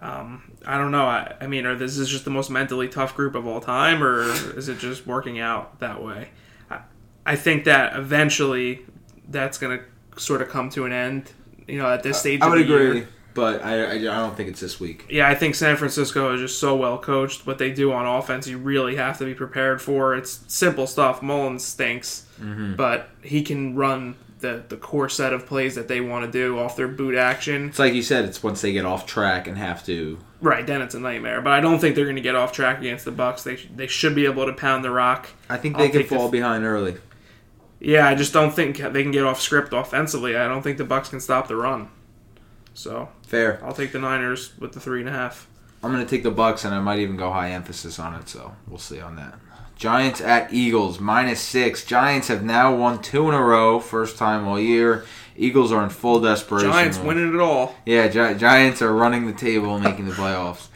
Um, 0.00 0.52
I 0.66 0.78
don't 0.78 0.90
know. 0.90 1.04
I, 1.04 1.34
I 1.40 1.46
mean, 1.46 1.66
are 1.66 1.76
this 1.76 1.98
is 1.98 2.08
just 2.08 2.24
the 2.24 2.30
most 2.30 2.50
mentally 2.50 2.88
tough 2.88 3.14
group 3.14 3.34
of 3.34 3.46
all 3.46 3.60
time, 3.60 4.02
or 4.02 4.22
is 4.56 4.68
it 4.68 4.78
just 4.78 5.06
working 5.06 5.38
out 5.38 5.78
that 5.80 6.02
way? 6.02 6.30
I, 6.70 6.80
I 7.26 7.36
think 7.36 7.64
that 7.64 7.96
eventually 7.96 8.84
that's 9.28 9.58
going 9.58 9.78
to 9.78 10.20
sort 10.20 10.42
of 10.42 10.48
come 10.48 10.70
to 10.70 10.84
an 10.84 10.92
end. 10.92 11.30
You 11.68 11.78
know, 11.78 11.88
at 11.88 12.02
this 12.02 12.18
stage, 12.18 12.40
I 12.40 12.46
of 12.46 12.52
would 12.52 12.66
the 12.66 12.68
year. 12.68 13.08
But 13.34 13.64
I, 13.64 13.82
I, 13.84 13.92
I 13.94 13.98
don't 13.98 14.36
think 14.36 14.48
it's 14.50 14.60
this 14.60 14.78
week. 14.78 15.06
Yeah, 15.08 15.28
I 15.28 15.34
think 15.34 15.54
San 15.54 15.76
Francisco 15.76 16.34
is 16.34 16.40
just 16.40 16.58
so 16.60 16.76
well 16.76 16.98
coached. 16.98 17.46
What 17.46 17.58
they 17.58 17.70
do 17.72 17.92
on 17.92 18.04
offense, 18.06 18.46
you 18.46 18.58
really 18.58 18.96
have 18.96 19.16
to 19.18 19.24
be 19.24 19.34
prepared 19.34 19.80
for. 19.80 20.14
It's 20.14 20.40
simple 20.48 20.86
stuff. 20.86 21.22
Mullens 21.22 21.64
stinks, 21.64 22.26
Mm-hmm. 22.40 22.74
but 22.74 23.08
he 23.22 23.42
can 23.42 23.76
run 23.76 24.16
the, 24.40 24.64
the 24.68 24.76
core 24.76 25.08
set 25.08 25.32
of 25.32 25.46
plays 25.46 25.76
that 25.76 25.86
they 25.86 26.00
want 26.00 26.24
to 26.26 26.30
do 26.32 26.58
off 26.58 26.74
their 26.76 26.88
boot 26.88 27.14
action. 27.14 27.68
It's 27.68 27.78
like 27.78 27.94
you 27.94 28.02
said. 28.02 28.24
It's 28.24 28.42
once 28.42 28.60
they 28.60 28.72
get 28.72 28.84
off 28.84 29.06
track 29.06 29.46
and 29.46 29.56
have 29.56 29.84
to. 29.86 30.18
Right, 30.40 30.66
then 30.66 30.82
it's 30.82 30.96
a 30.96 31.00
nightmare. 31.00 31.40
But 31.40 31.52
I 31.52 31.60
don't 31.60 31.78
think 31.78 31.94
they're 31.94 32.04
going 32.04 32.16
to 32.16 32.22
get 32.22 32.34
off 32.34 32.52
track 32.52 32.80
against 32.80 33.04
the 33.04 33.12
Bucks. 33.12 33.44
They 33.44 33.56
they 33.56 33.86
should 33.86 34.14
be 34.16 34.24
able 34.26 34.44
to 34.46 34.52
pound 34.52 34.84
the 34.84 34.90
rock. 34.90 35.28
I 35.48 35.56
think 35.56 35.76
I'll 35.76 35.82
they 35.82 35.88
could 35.90 35.98
take 36.00 36.08
the- 36.08 36.16
fall 36.16 36.28
behind 36.28 36.64
early. 36.64 36.96
Yeah, 37.78 38.06
I 38.08 38.14
just 38.14 38.32
don't 38.32 38.52
think 38.52 38.78
they 38.78 39.02
can 39.02 39.10
get 39.12 39.24
off 39.24 39.40
script 39.40 39.72
offensively. 39.72 40.36
I 40.36 40.46
don't 40.48 40.62
think 40.62 40.78
the 40.78 40.84
Bucks 40.84 41.08
can 41.08 41.20
stop 41.20 41.48
the 41.48 41.56
run. 41.56 41.88
So 42.74 43.08
Fair. 43.26 43.60
I'll 43.64 43.74
take 43.74 43.92
the 43.92 43.98
Niners 43.98 44.52
with 44.58 44.72
the 44.72 44.80
three 44.80 45.00
and 45.00 45.08
a 45.08 45.12
half. 45.12 45.48
I'm 45.82 45.92
going 45.92 46.04
to 46.04 46.08
take 46.08 46.22
the 46.22 46.30
Bucks, 46.30 46.64
and 46.64 46.74
I 46.74 46.80
might 46.80 47.00
even 47.00 47.16
go 47.16 47.32
high 47.32 47.50
emphasis 47.50 47.98
on 47.98 48.14
it. 48.14 48.28
So 48.28 48.54
we'll 48.68 48.78
see 48.78 49.00
on 49.00 49.16
that. 49.16 49.34
Giants 49.74 50.20
at 50.20 50.52
Eagles 50.52 51.00
minus 51.00 51.40
six. 51.40 51.84
Giants 51.84 52.28
have 52.28 52.44
now 52.44 52.74
won 52.74 53.02
two 53.02 53.28
in 53.28 53.34
a 53.34 53.42
row, 53.42 53.80
first 53.80 54.16
time 54.16 54.46
all 54.46 54.60
year. 54.60 55.04
Eagles 55.36 55.72
are 55.72 55.82
in 55.82 55.90
full 55.90 56.20
desperation. 56.20 56.70
Giants 56.70 56.98
mode. 56.98 57.06
winning 57.08 57.34
it 57.34 57.40
all. 57.40 57.74
Yeah, 57.84 58.06
Gi- 58.06 58.38
Giants 58.38 58.80
are 58.80 58.92
running 58.92 59.26
the 59.26 59.32
table 59.32 59.78
making 59.78 60.06
the 60.06 60.12
playoffs. 60.12 60.68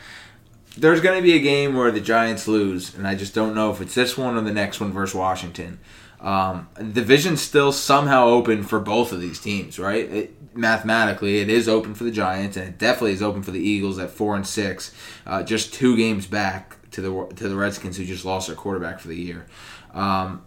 There's 0.77 1.01
going 1.01 1.17
to 1.17 1.23
be 1.23 1.35
a 1.35 1.41
game 1.41 1.75
where 1.75 1.91
the 1.91 2.01
Giants 2.01 2.49
lose, 2.49 2.95
and 2.97 3.07
I 3.07 3.15
just 3.15 3.35
don't 3.35 3.55
know 3.55 3.71
if 3.71 3.81
it's 3.81 3.95
this 3.95 4.19
one 4.19 4.37
or 4.37 4.41
the 4.41 4.53
next 4.53 4.81
one 4.81 4.93
versus 4.93 5.15
Washington. 5.15 5.79
Um, 6.21 6.69
division's 6.93 7.43
still 7.43 7.73
somehow 7.73 8.27
open 8.27 8.63
for 8.63 8.81
both 8.81 9.13
of 9.13 9.21
these 9.21 9.39
teams, 9.39 9.79
right? 9.79 10.11
It, 10.11 10.36
mathematically, 10.57 11.39
it 11.39 11.49
is 11.49 11.69
open 11.69 11.95
for 11.95 12.05
the 12.05 12.11
Giants, 12.11 12.57
and 12.57 12.69
it 12.69 12.79
definitely 12.79 13.13
is 13.13 13.23
open 13.23 13.43
for 13.43 13.51
the 13.51 13.61
Eagles 13.61 13.99
at 13.99 14.11
four 14.11 14.35
and 14.37 14.47
six, 14.47 14.93
uh, 15.27 15.43
just 15.43 15.73
two 15.75 15.97
games 15.97 16.27
back 16.27 16.77
to 16.93 17.01
the 17.01 17.35
to 17.37 17.49
the 17.49 17.57
Redskins, 17.57 17.97
who 17.97 18.05
just 18.05 18.25
lost 18.25 18.47
their 18.49 18.57
quarterback 18.57 19.01
for 19.01 19.09
the 19.09 19.17
year. 19.17 19.47
Um, 19.93 20.43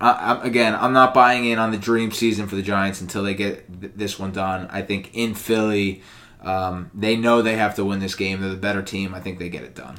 I, 0.00 0.32
I'm, 0.32 0.42
again, 0.42 0.74
I'm 0.74 0.92
not 0.92 1.12
buying 1.14 1.44
in 1.44 1.58
on 1.58 1.70
the 1.70 1.78
dream 1.78 2.10
season 2.10 2.46
for 2.46 2.56
the 2.56 2.62
Giants 2.62 3.00
until 3.00 3.22
they 3.22 3.34
get 3.34 3.80
th- 3.80 3.92
this 3.96 4.18
one 4.18 4.32
done. 4.32 4.66
I 4.70 4.82
think 4.82 5.10
in 5.12 5.34
Philly, 5.34 6.02
Um, 6.42 6.90
they 6.94 7.16
know 7.16 7.42
they 7.42 7.56
have 7.56 7.74
to 7.74 7.84
win 7.84 8.00
this 8.00 8.14
game. 8.14 8.40
They're 8.40 8.48
the 8.48 8.56
better 8.56 8.82
team. 8.82 9.14
I 9.14 9.20
think 9.20 9.38
they 9.38 9.50
get 9.50 9.62
it 9.62 9.74
done. 9.74 9.96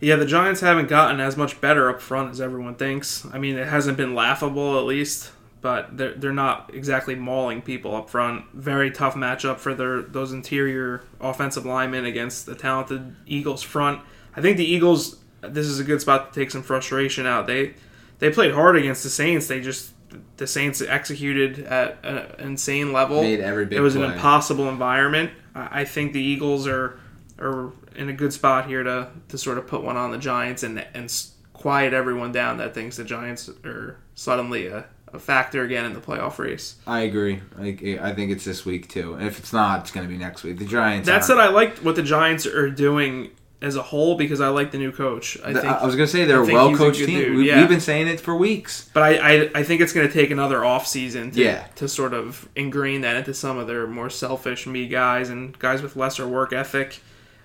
Yeah, 0.00 0.16
the 0.16 0.24
Giants 0.24 0.62
haven't 0.62 0.88
gotten 0.88 1.20
as 1.20 1.36
much 1.36 1.60
better 1.60 1.90
up 1.90 2.00
front 2.00 2.30
as 2.30 2.40
everyone 2.40 2.76
thinks. 2.76 3.26
I 3.30 3.36
mean, 3.38 3.56
it 3.58 3.68
hasn't 3.68 3.98
been 3.98 4.14
laughable 4.14 4.78
at 4.78 4.86
least, 4.86 5.32
but 5.60 5.96
they're 5.96 6.14
they're 6.14 6.32
not 6.32 6.70
exactly 6.74 7.14
mauling 7.14 7.62
people 7.62 7.94
up 7.94 8.08
front. 8.10 8.44
Very 8.54 8.90
tough 8.90 9.14
matchup 9.14 9.58
for 9.58 9.74
their 9.74 10.02
those 10.02 10.32
interior 10.32 11.04
offensive 11.20 11.66
linemen 11.66 12.04
against 12.04 12.46
the 12.46 12.54
talented 12.54 13.14
Eagles 13.26 13.62
front. 13.62 14.00
I 14.36 14.40
think 14.40 14.56
the 14.56 14.64
Eagles. 14.64 15.16
This 15.42 15.66
is 15.66 15.80
a 15.80 15.84
good 15.84 16.00
spot 16.02 16.32
to 16.32 16.40
take 16.40 16.50
some 16.50 16.62
frustration 16.62 17.26
out. 17.26 17.46
They 17.46 17.74
they 18.18 18.30
played 18.30 18.52
hard 18.52 18.76
against 18.76 19.02
the 19.02 19.10
Saints. 19.10 19.46
They 19.46 19.60
just 19.60 19.92
the 20.36 20.46
Saints 20.46 20.80
executed 20.82 21.60
at 21.60 21.98
an 22.04 22.34
insane 22.38 22.92
level. 22.92 23.22
Made 23.22 23.40
every 23.40 23.64
big 23.64 23.78
it 23.78 23.80
was 23.80 23.94
play. 23.94 24.04
an 24.04 24.12
impossible 24.12 24.68
environment. 24.68 25.30
I 25.54 25.84
think 25.84 26.12
the 26.12 26.22
Eagles 26.22 26.66
are 26.66 26.98
are 27.38 27.72
in 27.96 28.08
a 28.08 28.12
good 28.12 28.32
spot 28.32 28.66
here 28.66 28.82
to, 28.82 29.08
to 29.28 29.38
sort 29.38 29.58
of 29.58 29.66
put 29.66 29.82
one 29.82 29.96
on 29.96 30.10
the 30.10 30.18
Giants 30.18 30.62
and 30.62 30.84
and 30.94 31.12
quiet 31.52 31.92
everyone 31.92 32.32
down 32.32 32.56
that 32.58 32.74
thinks 32.74 32.96
the 32.96 33.04
Giants 33.04 33.48
are 33.64 33.98
suddenly 34.14 34.66
a, 34.66 34.86
a 35.12 35.18
factor 35.18 35.62
again 35.64 35.84
in 35.84 35.92
the 35.92 36.00
playoff 36.00 36.38
race. 36.38 36.76
I 36.86 37.00
agree. 37.00 37.40
I, 37.58 37.98
I 38.00 38.14
think 38.14 38.30
it's 38.30 38.44
this 38.44 38.64
week 38.64 38.88
too. 38.88 39.14
And 39.14 39.26
if 39.26 39.38
it's 39.38 39.52
not, 39.52 39.80
it's 39.80 39.90
going 39.90 40.06
to 40.06 40.12
be 40.12 40.18
next 40.18 40.42
week. 40.44 40.58
The 40.58 40.64
Giants. 40.66 41.06
That 41.06 41.12
aren't- 41.14 41.24
said, 41.24 41.38
I 41.38 41.48
liked 41.48 41.82
what 41.82 41.96
the 41.96 42.02
Giants 42.02 42.46
are 42.46 42.70
doing 42.70 43.30
as 43.62 43.76
a 43.76 43.82
whole 43.82 44.14
because 44.16 44.40
I 44.40 44.48
like 44.48 44.70
the 44.70 44.78
new 44.78 44.90
coach. 44.92 45.36
I 45.44 45.52
The- 45.52 45.60
think, 45.60 45.72
I 45.72 45.84
was 45.84 45.94
going 45.96 46.06
to 46.06 46.12
say 46.12 46.24
they're 46.24 46.42
I 46.44 46.48
a 46.48 46.52
well 46.52 46.74
coached 46.76 47.04
team. 47.04 47.34
We, 47.36 47.48
yeah. 47.48 47.60
We've 47.60 47.68
been 47.68 47.80
saying 47.80 48.08
it 48.08 48.18
for 48.20 48.34
weeks. 48.34 48.88
but 48.94 49.02
I, 49.02 49.18
I, 49.42 49.50
I 49.56 49.62
think 49.64 49.80
it's 49.82 49.92
going 49.92 50.06
to 50.06 50.12
take 50.12 50.30
another 50.30 50.64
off 50.64 50.86
season 50.86 51.30
to, 51.32 51.40
Yeah. 51.42 51.66
to 51.76 51.86
sort 51.88 52.14
of 52.14 52.48
ingrain 52.56 53.02
that 53.02 53.16
into 53.16 53.34
some 53.34 53.58
of 53.58 53.66
their 53.66 53.86
more 53.86 54.08
selfish 54.08 54.66
me 54.66 54.86
guys 54.88 55.28
and 55.28 55.58
guys 55.58 55.82
with 55.82 55.94
lesser 55.96 56.26
work 56.26 56.52
ethic. 56.54 57.00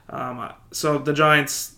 Um, 0.10 0.51
so 0.71 0.99
the 0.99 1.13
Giants, 1.13 1.75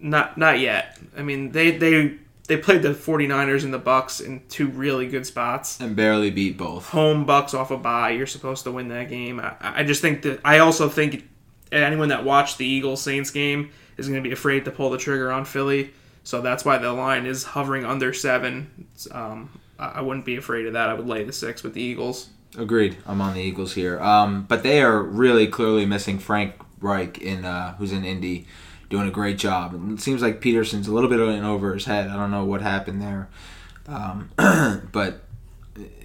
not 0.00 0.36
not 0.36 0.58
yet. 0.58 0.98
I 1.16 1.22
mean, 1.22 1.52
they 1.52 1.70
they 1.70 2.16
they 2.48 2.56
played 2.56 2.82
the 2.82 2.90
49ers 2.90 3.62
and 3.62 3.72
the 3.72 3.78
Bucks 3.78 4.20
in 4.20 4.42
two 4.48 4.68
really 4.68 5.06
good 5.06 5.26
spots. 5.26 5.80
And 5.80 5.94
barely 5.94 6.30
beat 6.30 6.56
both. 6.56 6.88
Home 6.88 7.24
Bucks 7.24 7.54
off 7.54 7.70
a 7.70 7.76
bye. 7.76 8.10
You're 8.10 8.26
supposed 8.26 8.64
to 8.64 8.72
win 8.72 8.88
that 8.88 9.08
game. 9.08 9.38
I, 9.38 9.54
I 9.60 9.84
just 9.84 10.00
think 10.00 10.22
that 10.22 10.40
I 10.44 10.58
also 10.58 10.88
think 10.88 11.28
anyone 11.70 12.08
that 12.08 12.24
watched 12.24 12.58
the 12.58 12.66
Eagles 12.66 13.02
Saints 13.02 13.30
game 13.30 13.70
is 13.98 14.08
going 14.08 14.22
to 14.22 14.26
be 14.26 14.32
afraid 14.32 14.64
to 14.64 14.70
pull 14.70 14.90
the 14.90 14.98
trigger 14.98 15.30
on 15.30 15.44
Philly. 15.44 15.92
So 16.24 16.40
that's 16.40 16.64
why 16.64 16.78
the 16.78 16.92
line 16.92 17.26
is 17.26 17.44
hovering 17.44 17.84
under 17.84 18.12
seven. 18.12 18.88
Um, 19.12 19.60
I 19.78 20.00
wouldn't 20.00 20.26
be 20.26 20.36
afraid 20.36 20.66
of 20.66 20.72
that. 20.72 20.88
I 20.88 20.94
would 20.94 21.06
lay 21.06 21.24
the 21.24 21.32
six 21.32 21.62
with 21.62 21.74
the 21.74 21.82
Eagles. 21.82 22.30
Agreed. 22.56 22.96
I'm 23.06 23.20
on 23.20 23.34
the 23.34 23.40
Eagles 23.40 23.74
here. 23.74 24.00
Um, 24.00 24.44
but 24.44 24.62
they 24.62 24.82
are 24.82 25.02
really 25.02 25.46
clearly 25.46 25.84
missing 25.84 26.18
Frank 26.18 26.54
Reich 26.80 27.18
in 27.18 27.44
uh, 27.44 27.74
who's 27.76 27.92
in 27.92 28.04
Indy, 28.04 28.46
doing 28.88 29.08
a 29.08 29.10
great 29.10 29.38
job. 29.38 29.74
And 29.74 29.98
it 29.98 30.02
seems 30.02 30.22
like 30.22 30.40
Pederson's 30.40 30.88
a 30.88 30.92
little 30.92 31.10
bit 31.10 31.20
in 31.20 31.44
over 31.44 31.74
his 31.74 31.84
head. 31.84 32.08
I 32.08 32.16
don't 32.16 32.30
know 32.30 32.44
what 32.44 32.62
happened 32.62 33.02
there, 33.02 33.28
um, 33.86 34.30
but 34.92 35.24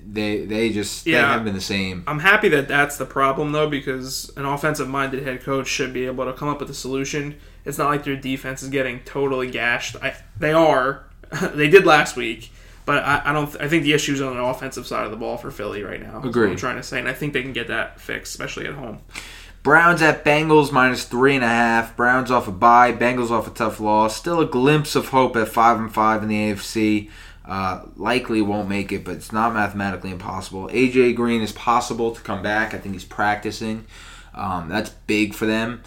they 0.06 0.46
they 0.46 0.69
just 0.69 1.06
they 1.06 1.12
haven't 1.12 1.46
been 1.46 1.54
the 1.54 1.62
same. 1.62 2.04
I'm 2.08 2.19
happy 2.19 2.50
that 2.50 2.67
that's 2.67 2.98
the 2.98 3.06
problem 3.06 3.52
though, 3.52 3.69
because 3.69 4.32
an 4.36 4.46
offensive-minded 4.46 5.24
head 5.24 5.41
coach 5.41 5.67
should 5.67 5.93
be 5.93 6.06
able 6.06 6.26
to 6.26 6.34
come 6.34 6.50
up 6.50 6.60
with 6.60 6.69
a 6.69 6.76
solution. 6.76 7.39
It's 7.65 7.78
not 7.78 7.88
like 7.88 8.04
their 8.04 8.15
defense 8.15 8.62
is 8.62 8.69
getting 8.69 9.00
totally 9.02 9.50
gashed. 9.50 9.96
I, 10.02 10.15
they 10.38 10.52
are. 10.52 11.06
they 11.54 11.69
did 11.69 11.86
last 11.86 12.15
week, 12.15 12.52
but 12.86 13.04
I, 13.04 13.22
I 13.26 13.34
don't. 13.34 13.56
I 13.60 13.67
think 13.67 13.84
the 13.84 13.93
issues 13.93 14.22
on 14.22 14.36
the 14.36 14.43
offensive 14.43 14.86
side 14.86 15.06
of 15.06 15.12
the 15.12 15.17
ball 15.17 15.38
for 15.38 15.52
Philly 15.52 15.84
right 15.84 16.02
now. 16.02 16.17
is 16.17 16.24
what 16.24 16.26
Agreed. 16.26 16.52
I'm 16.52 16.58
trying 16.58 16.78
to 16.78 16.84
say, 16.84 17.00
and 17.00 17.08
I 17.08 17.13
think 17.13 17.34
they 17.34 17.41
can 17.41 17.54
get 17.54 17.67
that 17.67 18.00
fixed, 18.00 18.34
especially 18.34 18.67
at 18.67 18.74
home. 18.74 19.00
Browns 19.63 20.02
at 20.02 20.26
Bengals 20.26 20.73
minus 20.73 21.06
three 21.06 21.36
and 21.36 21.43
a 21.43 21.47
half. 21.47 21.95
Browns 21.95 22.30
off 22.30 22.49
a 22.49 22.52
bye. 22.52 22.91
Bengals 22.91 23.32
off 23.32 23.47
a 23.47 23.49
tough 23.49 23.80
loss. 23.80 24.15
Still 24.15 24.41
a 24.41 24.45
glimpse 24.45 24.93
of 24.93 25.08
hope 25.10 25.38
at 25.38 25.47
five 25.47 25.80
and 25.80 25.91
five 25.91 26.21
in 26.21 26.28
the 26.28 26.36
AFC. 26.36 27.10
Uh, 27.45 27.86
likely 27.95 28.41
won't 28.41 28.67
make 28.67 28.91
it, 28.91 29.06
but 29.06 29.15
it's 29.15 29.32
not 29.32 29.54
mathematically 29.54 30.12
impossible. 30.12 30.67
AJ 30.67 31.15
Green 31.15 31.41
is 31.41 31.54
possible 31.54 32.12
to 32.12 32.21
come 32.21 32.43
back. 32.43 32.73
I 32.73 32.78
think 32.78 32.93
he's 32.93 33.06
practicing. 33.06 33.86
Um, 34.34 34.67
that's 34.67 34.89
big 34.89 35.34
for 35.34 35.45
them. 35.45 35.82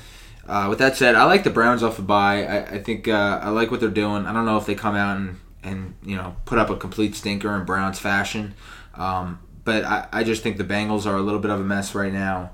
Uh, 0.47 0.67
with 0.71 0.79
that 0.79 0.97
said, 0.97 1.15
I 1.15 1.25
like 1.25 1.45
the 1.45 1.51
Browns 1.51 1.83
off 1.83 1.99
a 1.99 2.03
bye. 2.03 2.45
I, 2.45 2.77
I 2.77 2.83
think 2.83 3.09
uh, 3.09 3.41
I 3.43 3.51
like 3.51 3.71
what 3.71 3.81
they're 3.81 3.91
doing. 3.91 4.27
I 4.27 4.33
don't 4.33 4.47
know 4.47 4.57
if 4.57 4.65
they 4.65 4.75
come 4.75 4.95
out 4.95 5.19
and, 5.19 5.41
and 5.63 5.95
you 6.03 6.17
know 6.17 6.37
put 6.47 6.59
up 6.59 6.71
a 6.71 6.77
complete 6.77 7.15
stinker 7.15 7.55
in 7.57 7.65
Browns 7.65 7.99
fashion, 7.99 8.55
um, 8.95 9.41
but 9.65 9.85
I, 9.85 10.09
I 10.13 10.25
just 10.25 10.43
think 10.43 10.57
the 10.57 10.65
Bengals 10.65 11.05
are 11.05 11.17
a 11.17 11.23
little 11.23 11.41
bit 11.41 11.51
of 11.51 11.61
a 11.61 11.65
mess 11.65 11.95
right 11.95 12.13
now. 12.13 12.53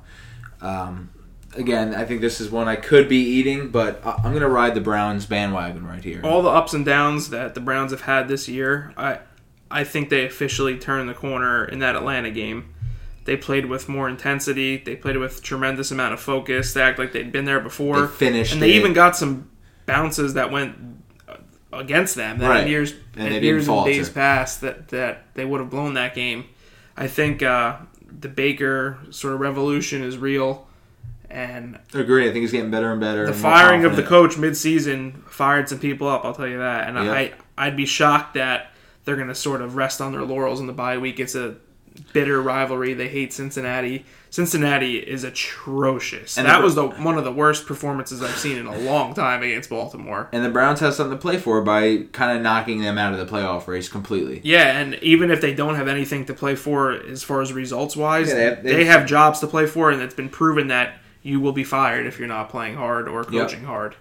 Um, 0.63 1.11
again, 1.57 1.95
I 1.95 2.05
think 2.05 2.21
this 2.21 2.41
is 2.41 2.51
one 2.51 2.69
I 2.69 2.77
could 2.77 3.09
be 3.09 3.19
eating, 3.19 3.69
but 3.69 4.01
I- 4.07 4.15
I'm 4.25 4.31
going 4.33 4.41
to 4.41 4.49
ride 4.49 4.75
the 4.75 4.81
Browns 4.81 5.27
bandwagon 5.27 5.87
right 5.87 6.03
here. 6.03 6.21
All 6.25 6.41
the 6.43 6.49
ups 6.49 6.73
and 6.73 6.85
downs 6.85 7.31
that 7.31 7.55
the 7.55 7.61
Browns 7.61 7.91
have 7.91 8.03
had 8.03 8.29
this 8.29 8.49
year, 8.49 8.93
I 8.97 9.19
I 9.71 9.85
think 9.85 10.11
they 10.11 10.27
officially 10.27 10.77
turned 10.79 11.09
the 11.09 11.15
corner 11.15 11.65
in 11.65 11.79
that 11.79 11.97
Atlanta 11.97 12.31
game. 12.31 12.75
They 13.25 13.37
played 13.39 13.67
with 13.67 13.89
more 13.89 14.07
intensity. 14.09 14.77
They 14.77 14.97
played 14.97 15.17
with 15.17 15.43
tremendous 15.43 15.91
amount 15.91 16.13
of 16.13 16.21
focus. 16.21 16.75
They 16.75 16.83
act 16.83 16.99
like 16.99 17.13
they'd 17.13 17.33
been 17.33 17.47
there 17.47 17.61
before. 17.61 18.03
They 18.03 18.07
finished 18.07 18.53
and 18.53 18.61
they 18.61 18.73
it. 18.73 18.77
even 18.77 18.93
got 18.93 19.17
some 19.17 19.49
bounces 19.87 20.35
that 20.35 20.51
went 20.51 20.75
against 21.73 22.17
them. 22.17 22.39
That 22.39 22.49
Right. 22.51 22.65
in 22.65 22.69
years 22.71 22.95
And 23.17 23.33
in 23.35 23.43
years 23.43 23.67
and 23.69 23.85
days 23.87 24.11
past 24.11 24.61
that 24.61 24.89
that 24.89 25.25
they 25.35 25.45
would 25.45 25.61
have 25.61 25.71
blown 25.71 25.95
that 25.95 26.15
game. 26.15 26.45
I 26.97 27.07
think 27.07 27.43
uh, 27.43 27.77
the 28.21 28.29
Baker 28.29 28.99
sort 29.11 29.35
of 29.35 29.41
revolution 29.41 30.03
is 30.03 30.17
real, 30.19 30.67
and 31.31 31.79
I 31.95 32.01
agree. 32.01 32.25
I 32.29 32.33
think 32.33 32.43
he's 32.43 32.53
getting 32.53 32.71
better 32.71 32.91
and 32.93 33.01
better. 33.01 33.25
the 33.27 33.33
and 33.33 33.41
firing 33.41 33.85
of 33.85 33.97
the 33.97 34.03
coach 34.03 34.37
mid-season 34.39 35.23
fired 35.29 35.69
some 35.69 35.79
people 35.79 36.09
up. 36.09 36.25
I'll 36.25 36.35
tell 36.35 36.47
you 36.49 36.59
that, 36.59 36.89
and 36.89 36.97
Yeah. 36.97 37.13
I 37.13 37.33
I'd 37.59 37.77
be 37.77 37.87
shocked 37.87 38.35
that 38.35 38.73
they're 39.05 39.17
going 39.17 39.29
to 39.29 39.35
sort 39.35 39.61
of 39.61 39.77
rest 39.77 40.01
on 40.01 40.13
their 40.13 40.23
laurels 40.23 40.61
in 40.61 40.67
the 40.67 40.73
bye 40.73 40.99
week. 40.99 41.21
It's 41.21 41.35
a 41.35 41.57
bitter 42.13 42.41
rivalry. 42.41 42.95
They 42.95 43.09
hate 43.09 43.33
Cincinnati. 43.33 44.05
Cincinnati 44.33 44.97
is 44.97 45.25
atrocious. 45.25 46.39
And 46.39 46.47
that 46.49 46.57
the- 46.57 46.65
was 46.65 46.75
the 46.75 46.87
one 46.87 47.19
of 47.19 47.25
the 47.25 47.31
worst 47.31 47.67
performances 47.67 48.23
I've 48.23 48.39
seen 48.39 48.57
in 48.57 48.65
a 48.67 48.75
long 48.79 49.13
time 49.13 49.43
against 49.43 49.69
Baltimore. 49.69 50.31
And 50.33 50.43
the 50.43 50.49
Browns 50.49 50.81
have 50.81 50.95
something 50.95 51.19
to 51.19 51.21
play 51.21 51.37
for 51.37 51.61
by 51.61 52.05
kind 52.13 52.35
of 52.35 52.43
knocking 52.43 52.81
them 52.81 52.97
out 52.97 53.13
of 53.13 53.19
the 53.19 53.27
playoff 53.27 53.67
race 53.67 53.91
completely. 53.91 54.41
Yeah, 54.43 54.79
and 54.81 54.95
even 55.03 55.31
if 55.31 55.43
they 55.43 55.53
don't 55.53 55.75
have 55.75 55.87
anything 55.87 56.25
to 56.25 56.33
play 56.35 56.55
for 56.55 56.93
as 56.93 57.23
far 57.23 57.43
as 57.43 57.53
results 57.53 57.95
wise, 57.95 58.29
Yeah, 58.31 58.35
they 58.35 58.45
have- 58.45 58.63
they, 58.63 58.73
they- 58.77 58.85
have 58.87 59.05
jobs 59.07 59.39
to 59.41 59.47
play 59.47 59.67
for, 59.67 59.91
and 59.91 60.01
it's 60.01 60.15
been 60.15 60.31
proven 60.31 60.69
that 60.69 60.95
you 61.23 61.39
will 61.39 61.53
be 61.53 61.63
fired 61.63 62.07
if 62.07 62.19
you're 62.19 62.27
not 62.27 62.49
playing 62.49 62.77
hard 62.77 63.09
or 63.09 63.25
coaching 63.25 63.65
hard. 63.65 63.97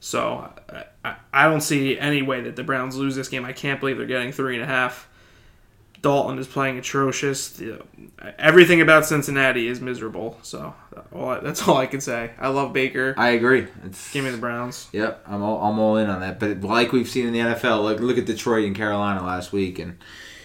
So 0.00 0.50
I, 0.72 0.84
I, 1.04 1.14
I 1.32 1.48
don't 1.50 1.60
see 1.60 1.98
any 1.98 2.22
way 2.22 2.40
that 2.40 2.56
the 2.56 2.64
Browns 2.64 2.96
lose 2.96 3.16
this 3.16 3.28
game. 3.28 3.44
I 3.44 3.52
can't 3.52 3.80
believe 3.80 3.98
they're 3.98 4.06
getting 4.06 4.32
three 4.32 4.54
and 4.54 4.64
a 4.64 4.66
half. 4.66 5.08
Dalton 6.04 6.38
is 6.38 6.46
playing 6.46 6.76
atrocious. 6.76 7.60
Everything 8.38 8.82
about 8.82 9.06
Cincinnati 9.06 9.68
is 9.68 9.80
miserable. 9.80 10.38
So 10.42 10.74
all 11.14 11.40
that's 11.40 11.62
all 11.68 11.78
I 11.78 11.86
can 11.86 12.02
say. 12.02 12.32
I 12.38 12.48
love 12.48 12.74
Baker. 12.74 13.14
I 13.16 13.30
agree. 13.30 13.66
It's, 13.86 14.12
Give 14.12 14.22
me 14.22 14.30
the 14.30 14.36
Browns. 14.36 14.86
Yep, 14.92 15.24
I'm 15.26 15.42
all, 15.42 15.62
I'm 15.62 15.78
all 15.78 15.96
in 15.96 16.10
on 16.10 16.20
that. 16.20 16.38
But 16.38 16.60
like 16.60 16.92
we've 16.92 17.08
seen 17.08 17.26
in 17.26 17.32
the 17.32 17.38
NFL, 17.38 17.82
like 17.82 18.00
look 18.00 18.18
at 18.18 18.26
Detroit 18.26 18.66
and 18.66 18.76
Carolina 18.76 19.24
last 19.24 19.50
week, 19.50 19.78
and 19.78 19.96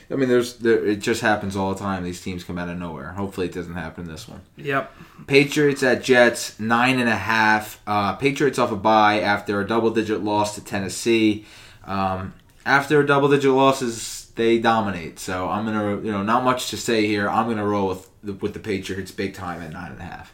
I 0.10 0.16
mean, 0.16 0.30
there's 0.30 0.56
there, 0.56 0.84
it 0.86 1.02
just 1.02 1.20
happens 1.20 1.58
all 1.58 1.74
the 1.74 1.80
time. 1.80 2.06
These 2.06 2.22
teams 2.22 2.46
come 2.46 2.58
out 2.58 2.70
of 2.70 2.78
nowhere. 2.78 3.10
Hopefully, 3.10 3.48
it 3.48 3.54
doesn't 3.54 3.74
happen 3.76 4.06
in 4.06 4.10
this 4.10 4.30
one. 4.30 4.40
Yep. 4.56 4.96
Patriots 5.28 5.84
at 5.84 6.02
Jets, 6.04 6.58
nine 6.58 7.00
and 7.00 7.10
a 7.10 7.18
half. 7.18 7.82
Uh, 7.86 8.16
Patriots 8.16 8.58
off 8.58 8.72
a 8.72 8.78
bye 8.78 9.20
after 9.20 9.60
a 9.60 9.68
double 9.68 9.92
digit 9.92 10.24
loss 10.24 10.56
to 10.56 10.64
Tennessee. 10.64 11.46
Um, 11.84 12.34
after 12.66 13.02
a 13.02 13.06
double 13.06 13.28
digit 13.28 13.52
losses, 13.52 14.19
they 14.40 14.58
dominate. 14.58 15.20
So 15.20 15.48
I'm 15.48 15.66
gonna, 15.66 15.98
you 16.02 16.12
know, 16.12 16.24
not 16.24 16.44
much 16.44 16.70
to 16.72 16.78
say 16.78 17.06
here. 17.06 17.30
I'm 17.30 17.48
gonna 17.48 17.66
roll 17.68 17.88
with 17.90 18.10
the, 18.24 18.34
with 18.34 18.54
the 18.54 18.60
Patriots 18.60 19.12
big 19.12 19.34
time 19.36 19.62
at 19.62 19.72
nine 19.72 19.92
and 19.92 20.00
a 20.02 20.04
half. 20.04 20.34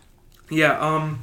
Yeah, 0.50 0.80
um 0.80 1.22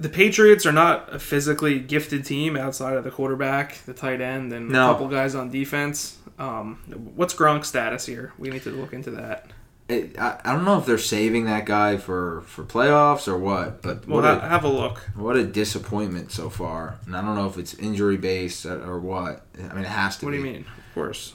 the 0.00 0.08
Patriots 0.08 0.66
are 0.66 0.72
not 0.72 1.14
a 1.14 1.18
physically 1.20 1.78
gifted 1.78 2.24
team 2.24 2.56
outside 2.56 2.96
of 2.96 3.04
the 3.04 3.10
quarterback, 3.12 3.78
the 3.86 3.94
tight 3.94 4.20
end, 4.20 4.52
and 4.52 4.68
No. 4.68 4.90
a 4.90 4.92
couple 4.92 5.08
guys 5.08 5.34
on 5.36 5.50
defense. 5.50 6.18
Um, 6.38 6.78
what's 7.14 7.32
Gronk's 7.32 7.68
status 7.68 8.04
here? 8.06 8.32
We 8.36 8.50
need 8.50 8.64
to 8.64 8.70
look 8.70 8.92
into 8.92 9.12
that. 9.12 9.46
It, 9.88 10.18
I, 10.18 10.40
I 10.44 10.52
don't 10.52 10.64
know 10.64 10.78
if 10.78 10.86
they're 10.86 10.98
saving 10.98 11.44
that 11.44 11.64
guy 11.66 11.96
for 11.98 12.40
for 12.46 12.64
playoffs 12.64 13.28
or 13.28 13.38
what, 13.38 13.82
but 13.82 14.08
Well, 14.08 14.22
what 14.22 14.24
ha- 14.24 14.44
a, 14.44 14.48
have 14.48 14.64
a 14.64 14.68
look. 14.68 14.98
what 15.14 15.36
a 15.36 15.44
disappointment 15.44 16.32
so 16.32 16.48
far. 16.50 16.96
And 17.06 17.14
I 17.16 17.20
don't 17.20 17.34
know 17.36 17.46
if 17.46 17.56
it's 17.58 17.74
injury 17.74 18.16
based 18.16 18.64
or, 18.66 18.98
what. 18.98 19.44
I 19.58 19.74
mean, 19.74 19.84
it 19.84 19.88
has 19.88 20.16
to 20.18 20.24
What 20.24 20.32
be. 20.32 20.38
do 20.38 20.44
you 20.44 20.52
mean? 20.54 20.64
Of 20.94 21.02
course. 21.02 21.34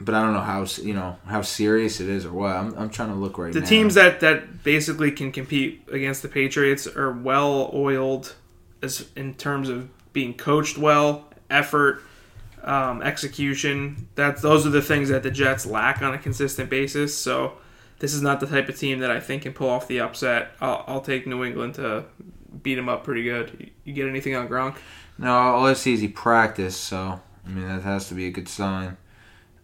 But 0.00 0.14
I 0.14 0.22
don't 0.22 0.32
know 0.32 0.40
how 0.40 0.64
you 0.80 0.94
know 0.94 1.16
how 1.26 1.42
serious 1.42 1.98
it 1.98 2.08
is 2.08 2.24
or 2.24 2.32
what. 2.32 2.54
I'm, 2.54 2.72
I'm 2.78 2.90
trying 2.90 3.08
to 3.08 3.16
look 3.16 3.36
right 3.36 3.52
The 3.52 3.58
now. 3.58 3.64
The 3.64 3.68
teams 3.68 3.94
that 3.94 4.20
that 4.20 4.62
basically 4.62 5.10
can 5.10 5.32
compete 5.32 5.82
against 5.90 6.22
the 6.22 6.28
Patriots 6.28 6.86
are 6.86 7.10
well 7.10 7.72
oiled 7.74 8.36
as 8.80 9.08
in 9.16 9.34
terms 9.34 9.68
of 9.68 9.88
being 10.12 10.32
coached 10.34 10.78
well, 10.78 11.24
effort, 11.50 12.04
um, 12.62 13.02
execution. 13.02 14.06
That's 14.14 14.42
those 14.42 14.64
are 14.64 14.70
the 14.70 14.80
things 14.80 15.08
that 15.08 15.24
the 15.24 15.32
Jets 15.32 15.66
lack 15.66 16.00
on 16.00 16.14
a 16.14 16.18
consistent 16.18 16.70
basis. 16.70 17.12
So 17.12 17.54
this 17.98 18.14
is 18.14 18.22
not 18.22 18.38
the 18.38 18.46
type 18.46 18.68
of 18.68 18.78
team 18.78 19.00
that 19.00 19.10
I 19.10 19.18
think 19.18 19.42
can 19.42 19.52
pull 19.52 19.68
off 19.68 19.88
the 19.88 19.98
upset. 19.98 20.52
I'll, 20.60 20.84
I'll 20.86 21.00
take 21.00 21.26
New 21.26 21.44
England 21.44 21.74
to 21.74 22.04
beat 22.62 22.76
them 22.76 22.88
up 22.88 23.02
pretty 23.02 23.24
good. 23.24 23.72
You 23.82 23.92
get 23.92 24.06
anything 24.06 24.36
on 24.36 24.48
Gronk? 24.48 24.76
No, 25.18 25.32
all 25.32 25.66
I 25.66 25.72
see 25.72 25.94
is 25.94 26.00
he 26.00 26.06
practiced, 26.06 26.82
so 26.84 27.20
I 27.48 27.50
mean 27.50 27.66
that 27.66 27.82
has 27.82 28.08
to 28.08 28.14
be 28.14 28.26
a 28.26 28.30
good 28.30 28.48
sign. 28.48 28.96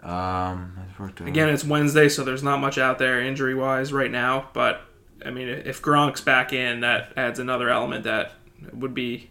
Um, 0.02 0.76
Again, 1.24 1.48
it's 1.48 1.64
Wednesday, 1.64 2.08
so 2.08 2.24
there's 2.24 2.42
not 2.42 2.60
much 2.60 2.76
out 2.76 2.98
there 2.98 3.20
injury 3.20 3.54
wise 3.54 3.92
right 3.92 4.10
now. 4.10 4.48
But 4.52 4.82
I 5.24 5.30
mean, 5.30 5.48
if 5.48 5.80
Gronk's 5.80 6.20
back 6.20 6.52
in, 6.52 6.80
that 6.80 7.12
adds 7.16 7.38
another 7.38 7.70
element 7.70 8.04
that 8.04 8.32
would 8.72 8.94
be 8.94 9.30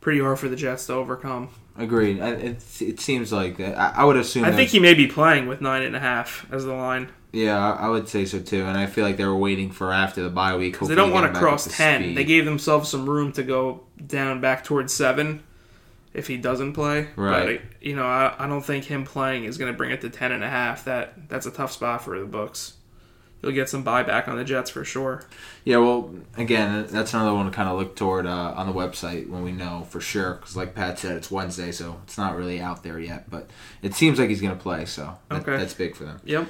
pretty 0.00 0.20
hard 0.20 0.38
for 0.38 0.48
the 0.48 0.56
Jets 0.56 0.86
to 0.86 0.94
overcome. 0.94 1.50
Agreed. 1.78 2.18
It, 2.18 2.62
it 2.80 3.00
seems 3.00 3.32
like 3.32 3.56
that. 3.58 3.78
I, 3.78 4.02
I 4.02 4.04
would 4.04 4.16
assume. 4.16 4.44
I 4.44 4.52
think 4.52 4.70
he 4.70 4.80
may 4.80 4.94
be 4.94 5.06
playing 5.06 5.46
with 5.46 5.60
nine 5.60 5.82
and 5.82 5.94
a 5.94 6.00
half 6.00 6.46
as 6.52 6.64
the 6.64 6.74
line. 6.74 7.10
Yeah, 7.32 7.74
I 7.74 7.88
would 7.88 8.08
say 8.08 8.24
so 8.24 8.40
too. 8.40 8.64
And 8.64 8.76
I 8.76 8.86
feel 8.86 9.04
like 9.04 9.16
they 9.16 9.24
were 9.24 9.36
waiting 9.36 9.70
for 9.70 9.92
after 9.92 10.22
the 10.22 10.30
bye 10.30 10.56
week. 10.56 10.72
Because 10.72 10.88
they 10.88 10.96
don't 10.96 11.12
want 11.12 11.32
to 11.32 11.38
cross 11.38 11.68
ten. 11.76 12.02
Speed. 12.02 12.16
They 12.16 12.24
gave 12.24 12.44
themselves 12.44 12.88
some 12.88 13.08
room 13.08 13.32
to 13.32 13.44
go 13.44 13.84
down 14.04 14.40
back 14.40 14.64
towards 14.64 14.92
seven 14.92 15.44
if 16.12 16.26
he 16.26 16.36
doesn't 16.36 16.72
play. 16.72 17.08
Right. 17.16 17.60
But, 17.60 17.82
you 17.82 17.94
know, 17.96 18.04
I, 18.04 18.34
I 18.38 18.46
don't 18.46 18.62
think 18.64 18.84
him 18.84 19.04
playing 19.04 19.44
is 19.44 19.58
going 19.58 19.72
to 19.72 19.76
bring 19.76 19.90
it 19.90 20.00
to 20.00 20.10
ten 20.10 20.32
and 20.32 20.42
a 20.42 20.48
half. 20.48 20.84
That 20.84 21.28
that's 21.28 21.46
a 21.46 21.50
tough 21.50 21.72
spot 21.72 22.02
for 22.02 22.18
the 22.18 22.26
books. 22.26 22.74
You'll 23.42 23.52
get 23.52 23.70
some 23.70 23.82
buyback 23.82 24.28
on 24.28 24.36
the 24.36 24.44
Jets 24.44 24.68
for 24.68 24.84
sure. 24.84 25.24
Yeah, 25.64 25.78
well, 25.78 26.14
again, 26.36 26.86
that's 26.90 27.14
another 27.14 27.32
one 27.32 27.46
to 27.46 27.50
kind 27.50 27.70
of 27.70 27.78
look 27.78 27.96
toward 27.96 28.26
uh, 28.26 28.52
on 28.54 28.66
the 28.66 28.72
website 28.74 29.30
when 29.30 29.42
we 29.42 29.50
know 29.50 29.86
for 29.88 29.98
sure. 29.98 30.34
Because, 30.34 30.56
like 30.56 30.74
Pat 30.74 30.98
said, 30.98 31.16
it's 31.16 31.30
Wednesday, 31.30 31.72
so 31.72 32.00
it's 32.04 32.18
not 32.18 32.36
really 32.36 32.60
out 32.60 32.82
there 32.82 33.00
yet. 33.00 33.30
But 33.30 33.48
it 33.80 33.94
seems 33.94 34.18
like 34.18 34.28
he's 34.28 34.42
going 34.42 34.54
to 34.54 34.62
play, 34.62 34.84
so 34.84 35.16
that, 35.30 35.40
okay. 35.40 35.56
that's 35.56 35.72
big 35.72 35.96
for 35.96 36.04
them. 36.04 36.20
Yep. 36.24 36.42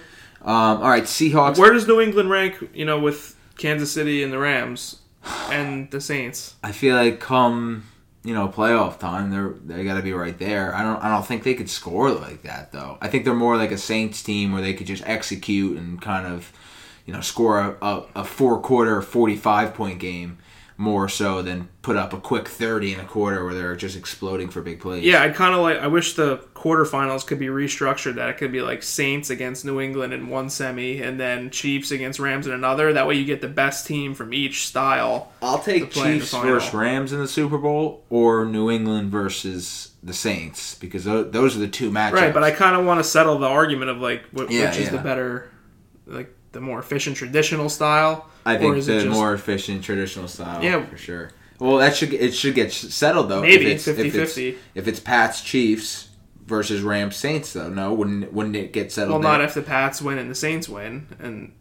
Um, 0.43 0.83
all 0.83 0.89
right, 0.89 1.05
Seahawks. 1.05 1.59
Where 1.59 1.73
does 1.73 1.87
New 1.87 2.01
England 2.01 2.29
rank? 2.29 2.71
You 2.75 2.87
know, 2.87 2.99
with 2.99 3.37
Kansas 3.57 3.93
City 3.93 4.25
and 4.25 4.33
the 4.33 4.39
Rams 4.39 5.01
and 5.49 5.89
the 5.93 6.01
Saints. 6.01 6.57
I 6.65 6.73
feel 6.73 6.97
like 6.97 7.21
come 7.21 7.85
you 8.25 8.35
know 8.35 8.49
playoff 8.49 8.99
time, 8.99 9.31
they're 9.31 9.55
they 9.65 9.85
got 9.85 9.97
to 9.97 10.03
be 10.03 10.13
right 10.13 10.39
there. 10.39 10.75
I 10.75 10.83
don't 10.83 11.03
I 11.03 11.09
don't 11.09 11.25
think 11.25 11.43
they 11.43 11.55
could 11.55 11.71
score 11.71 12.11
like 12.11 12.43
that 12.43 12.73
though. 12.73 12.99
I 13.01 13.09
think 13.09 13.25
they're 13.25 13.35
more 13.35 13.57
like 13.57 13.71
a 13.73 13.79
Saints 13.79 14.23
team 14.23 14.53
where 14.53 14.63
they 14.63 14.75
could 14.75 14.87
just 14.87 15.03
execute 15.07 15.79
and 15.79 16.01
kind 16.01 16.27
of 16.27 16.53
you 17.07 17.13
know 17.13 17.21
score 17.21 17.59
a, 17.59 17.77
a, 17.81 18.07
a 18.17 18.25
four 18.25 18.61
quarter 18.61 19.01
forty 19.03 19.37
five 19.37 19.75
point 19.75 19.99
game 19.99 20.39
more 20.81 21.11
so 21.11 21.43
than 21.43 21.69
put 21.83 21.95
up 21.95 22.15
a 22.15 22.17
quick 22.17 22.49
30 22.49 22.95
in 22.95 23.01
a 23.01 23.05
quarter 23.05 23.45
where 23.45 23.53
they're 23.53 23.77
just 23.77 23.95
exploding 23.95 24.49
for 24.49 24.63
big 24.63 24.81
plays. 24.81 25.05
Yeah, 25.05 25.23
I 25.23 25.29
kind 25.29 25.55
of 25.55 25.61
like. 25.61 25.79
I 25.79 25.87
wish 25.89 26.15
the 26.15 26.39
quarterfinals 26.55 27.27
could 27.27 27.39
be 27.39 27.49
restructured. 27.49 28.15
That 28.15 28.31
it 28.31 28.39
could 28.39 28.51
be 28.51 28.63
like 28.63 28.83
Saints 28.83 29.29
against 29.29 29.67
New 29.67 29.79
England 29.79 30.15
in 30.15 30.29
one 30.29 30.49
semi, 30.49 31.03
and 31.03 31.21
then 31.21 31.51
Chiefs 31.51 31.91
against 31.91 32.19
Rams 32.19 32.47
in 32.47 32.55
another. 32.55 32.95
That 32.95 33.07
way, 33.07 33.17
you 33.17 33.27
get 33.27 33.43
the 33.43 33.49
best 33.49 33.87
team 33.87 34.15
from 34.15 34.33
each 34.33 34.67
style. 34.67 35.31
I'll 35.43 35.59
take 35.59 35.91
Chiefs 35.91 36.33
versus 36.33 36.73
Rams 36.73 37.13
in 37.13 37.21
the 37.21 37.29
Super 37.29 37.59
Bowl, 37.59 38.03
or 38.09 38.47
New 38.47 38.71
England 38.71 39.11
versus 39.11 39.93
the 40.03 40.15
Saints, 40.15 40.77
because 40.77 41.05
those 41.05 41.57
are 41.57 41.61
the 41.61 41.69
two 41.69 41.91
matchups. 41.91 42.13
Right, 42.13 42.33
but 42.33 42.43
I 42.43 42.53
kind 42.53 42.75
of 42.75 42.87
want 42.87 43.01
to 43.01 43.05
settle 43.05 43.39
the 43.39 43.49
argument 43.49 43.91
of 43.91 43.99
like 43.99 44.25
which 44.33 44.51
yeah, 44.51 44.71
is 44.71 44.79
yeah. 44.79 44.91
the 44.93 44.99
better, 44.99 45.51
like 46.07 46.35
the 46.53 46.61
more 46.61 46.79
efficient 46.79 47.17
traditional 47.17 47.69
style 47.69 48.29
I 48.45 48.57
think 48.57 48.77
the 48.85 49.03
just... 49.03 49.09
more 49.09 49.35
efficient 49.35 49.85
traditional 49.85 50.29
style. 50.29 50.63
Yeah, 50.63 50.85
for 50.85 50.97
sure. 50.97 51.31
Well, 51.59 51.77
that 51.79 51.95
should 51.95 52.15
it 52.15 52.35
should 52.35 52.55
get 52.55 52.73
settled 52.73 53.29
though. 53.29 53.43
Maybe 53.43 53.67
if 53.67 53.73
it's, 53.73 53.85
50 53.85 54.09
if 54.09 54.15
It's, 54.15 54.39
if 54.75 54.89
it's 54.89 55.01
Pats 55.01 55.43
Chiefs 55.43 56.09
versus 56.47 56.83
Rams 56.83 57.17
Saints 57.17 57.53
though, 57.53 57.69
no, 57.69 57.93
wouldn't 57.93 58.33
wouldn't 58.33 58.57
it 58.57 58.73
get 58.73 58.91
settled? 58.91 59.23
Well, 59.23 59.33
not 59.33 59.43
if 59.43 59.55
the 59.55 59.63
Pats 59.63 60.01
win 60.01 60.19
and 60.19 60.31
the 60.31 60.35
Saints 60.35 60.69
win, 60.69 61.07
and 61.19 61.53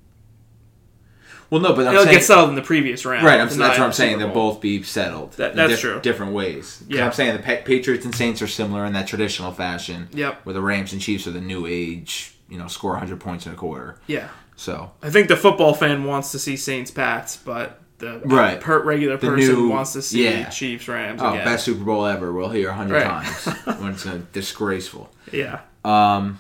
well, 1.50 1.62
no, 1.62 1.74
but 1.74 1.88
I'm 1.88 1.94
it'll 1.94 2.06
saying, 2.06 2.18
get 2.18 2.24
settled 2.24 2.50
in 2.50 2.56
the 2.56 2.62
previous 2.62 3.06
round. 3.06 3.26
Right, 3.26 3.40
I'm, 3.40 3.48
that's 3.48 3.58
what 3.58 3.80
I'm 3.80 3.92
saying. 3.92 4.20
They'll 4.20 4.34
both 4.34 4.62
be 4.62 4.84
settled. 4.84 5.34
That, 5.34 5.56
that's 5.56 5.72
diff- 5.72 5.80
true. 5.80 6.00
Different 6.00 6.34
ways. 6.34 6.84
Yeah, 6.88 7.06
I'm 7.06 7.12
saying 7.12 7.36
the 7.36 7.44
Patriots 7.44 8.06
and 8.06 8.14
Saints 8.14 8.42
are 8.42 8.48
similar 8.48 8.86
in 8.86 8.94
that 8.94 9.08
traditional 9.08 9.52
fashion. 9.52 10.10
Yep. 10.14 10.46
Where 10.46 10.54
the 10.54 10.62
Rams 10.62 10.94
and 10.94 11.02
Chiefs 11.02 11.26
are 11.26 11.32
the 11.32 11.42
new 11.42 11.66
age, 11.66 12.36
you 12.50 12.58
know, 12.58 12.68
score 12.68 12.92
100 12.92 13.20
points 13.20 13.48
in 13.48 13.54
a 13.54 13.56
quarter. 13.56 13.98
Yeah. 14.06 14.30
So 14.60 14.92
I 15.02 15.10
think 15.10 15.30
the 15.30 15.38
football 15.38 15.74
fan 15.74 16.04
wants 16.04 16.34
to 16.34 16.40
see 16.40 16.58
Saints 16.58 16.92
Pats, 16.92 17.38
but 17.38 17.80
the 18.00 18.20
right. 18.26 18.60
per 18.60 18.84
regular 18.84 19.16
the 19.16 19.28
person 19.28 19.56
new, 19.56 19.70
wants 19.70 19.94
to 19.94 20.02
see 20.02 20.26
yeah. 20.26 20.50
Chiefs 20.50 20.86
Rams. 20.90 21.22
Oh, 21.24 21.30
again. 21.30 21.46
best 21.46 21.64
Super 21.64 21.86
Bowl 21.86 22.06
ever. 22.06 22.34
We'll 22.34 22.50
hear 22.50 22.68
a 22.68 22.74
hundred 22.74 22.96
right. 22.96 23.24
times 23.24 23.80
when 23.80 23.94
it's 23.94 24.06
a 24.06 24.20
disgraceful. 24.20 25.10
Yeah. 25.32 25.62
Um, 25.86 26.40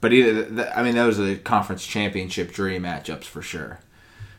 but 0.00 0.14
either 0.14 0.72
I 0.74 0.82
mean 0.82 0.94
those 0.94 1.20
are 1.20 1.24
the 1.24 1.36
conference 1.36 1.86
championship 1.86 2.50
dream 2.50 2.84
matchups 2.84 3.24
for 3.24 3.42
sure. 3.42 3.78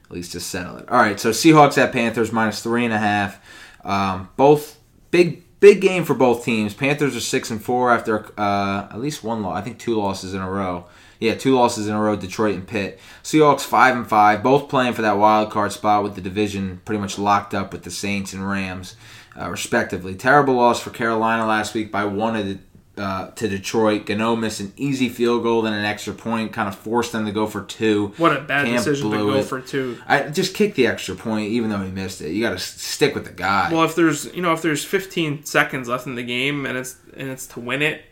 At 0.05 0.11
least 0.11 0.31
to 0.31 0.39
settle 0.39 0.77
it. 0.77 0.89
All 0.89 0.97
right, 0.97 1.19
so 1.19 1.29
Seahawks 1.29 1.77
at 1.77 1.91
Panthers 1.91 2.31
minus 2.31 2.63
three 2.63 2.85
and 2.85 2.93
a 2.93 2.97
half. 2.97 3.39
Um, 3.83 4.29
both 4.35 4.79
big 5.11 5.43
big 5.59 5.79
game 5.79 6.05
for 6.05 6.15
both 6.15 6.43
teams. 6.43 6.73
Panthers 6.73 7.15
are 7.15 7.19
six 7.19 7.51
and 7.51 7.63
four 7.63 7.91
after 7.91 8.25
uh, 8.35 8.87
at 8.89 8.99
least 8.99 9.23
one 9.23 9.43
loss. 9.43 9.55
I 9.55 9.61
think 9.61 9.77
two 9.77 9.95
losses 9.95 10.33
in 10.33 10.41
a 10.41 10.49
row. 10.49 10.85
Yeah, 11.19 11.35
two 11.35 11.55
losses 11.55 11.87
in 11.87 11.95
a 11.95 12.01
row, 12.01 12.15
Detroit 12.15 12.55
and 12.55 12.67
Pitt. 12.67 12.99
Seahawks 13.23 13.61
five 13.61 13.95
and 13.95 14.07
five, 14.07 14.43
both 14.43 14.69
playing 14.69 14.93
for 14.93 15.01
that 15.01 15.17
wild 15.17 15.51
card 15.51 15.71
spot 15.71 16.03
with 16.03 16.15
the 16.15 16.21
division 16.21 16.81
pretty 16.85 16.99
much 16.99 17.17
locked 17.17 17.53
up 17.53 17.71
with 17.71 17.83
the 17.83 17.91
Saints 17.91 18.33
and 18.33 18.47
Rams, 18.47 18.95
uh, 19.39 19.49
respectively. 19.49 20.15
Terrible 20.15 20.55
loss 20.55 20.79
for 20.79 20.89
Carolina 20.89 21.45
last 21.45 21.73
week 21.73 21.91
by 21.91 22.05
one 22.05 22.35
of 22.35 22.45
the 22.45 22.59
uh, 22.97 23.31
to 23.31 23.47
Detroit. 23.47 24.05
Gano 24.05 24.35
missed 24.35 24.59
an 24.59 24.73
easy 24.77 25.09
field 25.09 25.43
goal, 25.43 25.61
then 25.61 25.73
an 25.73 25.85
extra 25.85 26.13
point, 26.13 26.53
kind 26.53 26.67
of 26.67 26.75
forced 26.75 27.11
them 27.11 27.25
to 27.25 27.31
go 27.31 27.45
for 27.45 27.63
two. 27.63 28.13
What 28.17 28.35
a 28.35 28.41
bad 28.41 28.65
Camp 28.65 28.77
decision 28.77 29.11
to 29.11 29.17
go 29.17 29.33
it. 29.35 29.43
for 29.43 29.61
two. 29.61 29.97
I 30.07 30.29
just 30.29 30.53
kick 30.53 30.75
the 30.75 30.87
extra 30.87 31.15
point, 31.15 31.49
even 31.49 31.69
though 31.69 31.81
he 31.81 31.91
missed 31.91 32.21
it. 32.21 32.31
You 32.31 32.41
got 32.41 32.51
to 32.51 32.59
stick 32.59 33.15
with 33.15 33.25
the 33.25 33.31
guy. 33.31 33.71
Well, 33.71 33.83
if 33.83 33.95
there's 33.95 34.33
you 34.33 34.41
know 34.41 34.53
if 34.53 34.61
there's 34.61 34.83
15 34.85 35.45
seconds 35.45 35.87
left 35.87 36.07
in 36.07 36.15
the 36.15 36.23
game 36.23 36.65
and 36.65 36.77
it's 36.77 36.97
and 37.15 37.29
it's 37.29 37.47
to 37.47 37.59
win 37.59 37.81
it, 37.81 38.03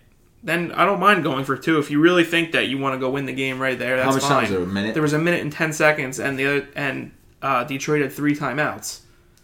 then 0.44 0.72
I 0.74 0.86
don't 0.86 1.00
mind 1.00 1.24
going 1.24 1.46
for 1.46 1.58
two. 1.58 1.80
If 1.80 1.90
you 1.90 2.00
really 2.00 2.24
think 2.26 2.52
that 2.52 2.68
you 2.68 2.78
want 2.78 2.96
to 2.96 3.00
go 3.00 3.10
win 3.10 3.26
the 3.26 3.34
game 3.34 3.60
right 3.60 3.80
there, 3.80 3.96
that's 3.96 4.08
How 4.08 4.14
much 4.14 4.22
fine. 4.22 4.32
time 4.32 4.42
was 4.42 4.50
there? 4.52 4.62
A 4.62 4.66
minute? 4.66 4.94
There 4.94 5.04
was 5.04 5.14
a 5.14 5.20
minute 5.20 5.42
and 5.42 5.52
ten 5.52 5.72
seconds, 5.74 6.20
and 6.20 6.38
the 6.38 6.46
other, 6.46 6.68
and 6.76 7.12
uh, 7.42 7.64
Detroit 7.64 8.02
had 8.02 8.12
three 8.12 8.36
timeouts. 8.36 9.02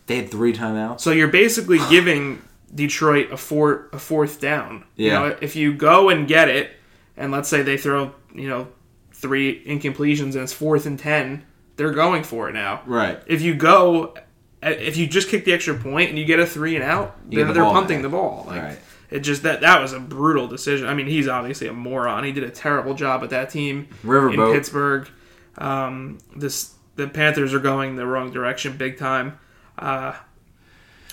They 0.08 0.18
had 0.18 0.30
three 0.30 0.54
timeouts. 0.54 1.00
So 1.02 1.12
you're 1.12 1.28
basically 1.30 1.80
giving 1.90 2.42
Detroit 2.74 3.32
a 3.32 3.38
four 3.38 3.90
a 3.94 4.00
fourth 4.00 4.42
down. 4.42 4.84
Yeah. 4.96 5.06
You 5.24 5.30
know, 5.30 5.38
if 5.42 5.56
you 5.56 5.74
go 5.74 6.10
and 6.10 6.28
get 6.28 6.50
it, 6.50 6.72
and 7.16 7.32
let's 7.32 7.48
say 7.50 7.62
they 7.62 7.78
throw 7.78 8.14
you 8.34 8.50
know 8.50 8.68
three 9.14 9.64
incompletions 9.66 10.34
and 10.34 10.38
it's 10.38 10.54
fourth 10.54 10.86
and 10.86 11.00
ten, 11.00 11.46
they're 11.78 11.92
going 11.92 12.24
for 12.24 12.50
it 12.50 12.54
now. 12.54 12.82
Right. 12.86 13.22
If 13.26 13.42
you 13.42 13.54
go, 13.56 14.16
if 14.62 14.98
you 14.98 15.08
just 15.08 15.30
kick 15.30 15.46
the 15.46 15.54
extra 15.54 15.76
point 15.76 16.10
and 16.10 16.20
you 16.20 16.26
get 16.26 16.40
a 16.40 16.46
three 16.46 16.76
and 16.76 16.84
out, 16.84 17.18
then 17.30 17.48
the 17.48 17.54
they're 17.54 17.64
punting 17.64 17.98
back. 17.98 18.04
the 18.04 18.10
ball. 18.10 18.46
Like, 18.48 18.62
right. 18.62 18.80
It 19.10 19.20
just 19.22 19.44
that 19.44 19.62
that 19.62 19.82
was 19.82 19.94
a 19.94 20.00
brutal 20.00 20.48
decision. 20.48 20.88
I 20.88 20.94
mean, 20.94 21.08
he's 21.08 21.28
obviously 21.28 21.68
a 21.68 21.74
moron. 21.74 22.24
He 22.24 22.32
did 22.32 22.44
a 22.44 22.52
terrible 22.52 22.94
job 22.94 23.24
at 23.24 23.32
that 23.32 23.50
team 23.50 23.88
Riverboat. 24.04 24.50
in 24.50 24.54
Pittsburgh. 24.54 25.10
Um, 25.58 26.20
this 26.36 26.74
the 26.96 27.08
Panthers 27.08 27.54
are 27.54 27.60
going 27.60 27.96
the 27.96 28.06
wrong 28.06 28.32
direction 28.32 28.78
big 28.78 28.98
time. 28.98 29.40
Uh, 29.78 30.14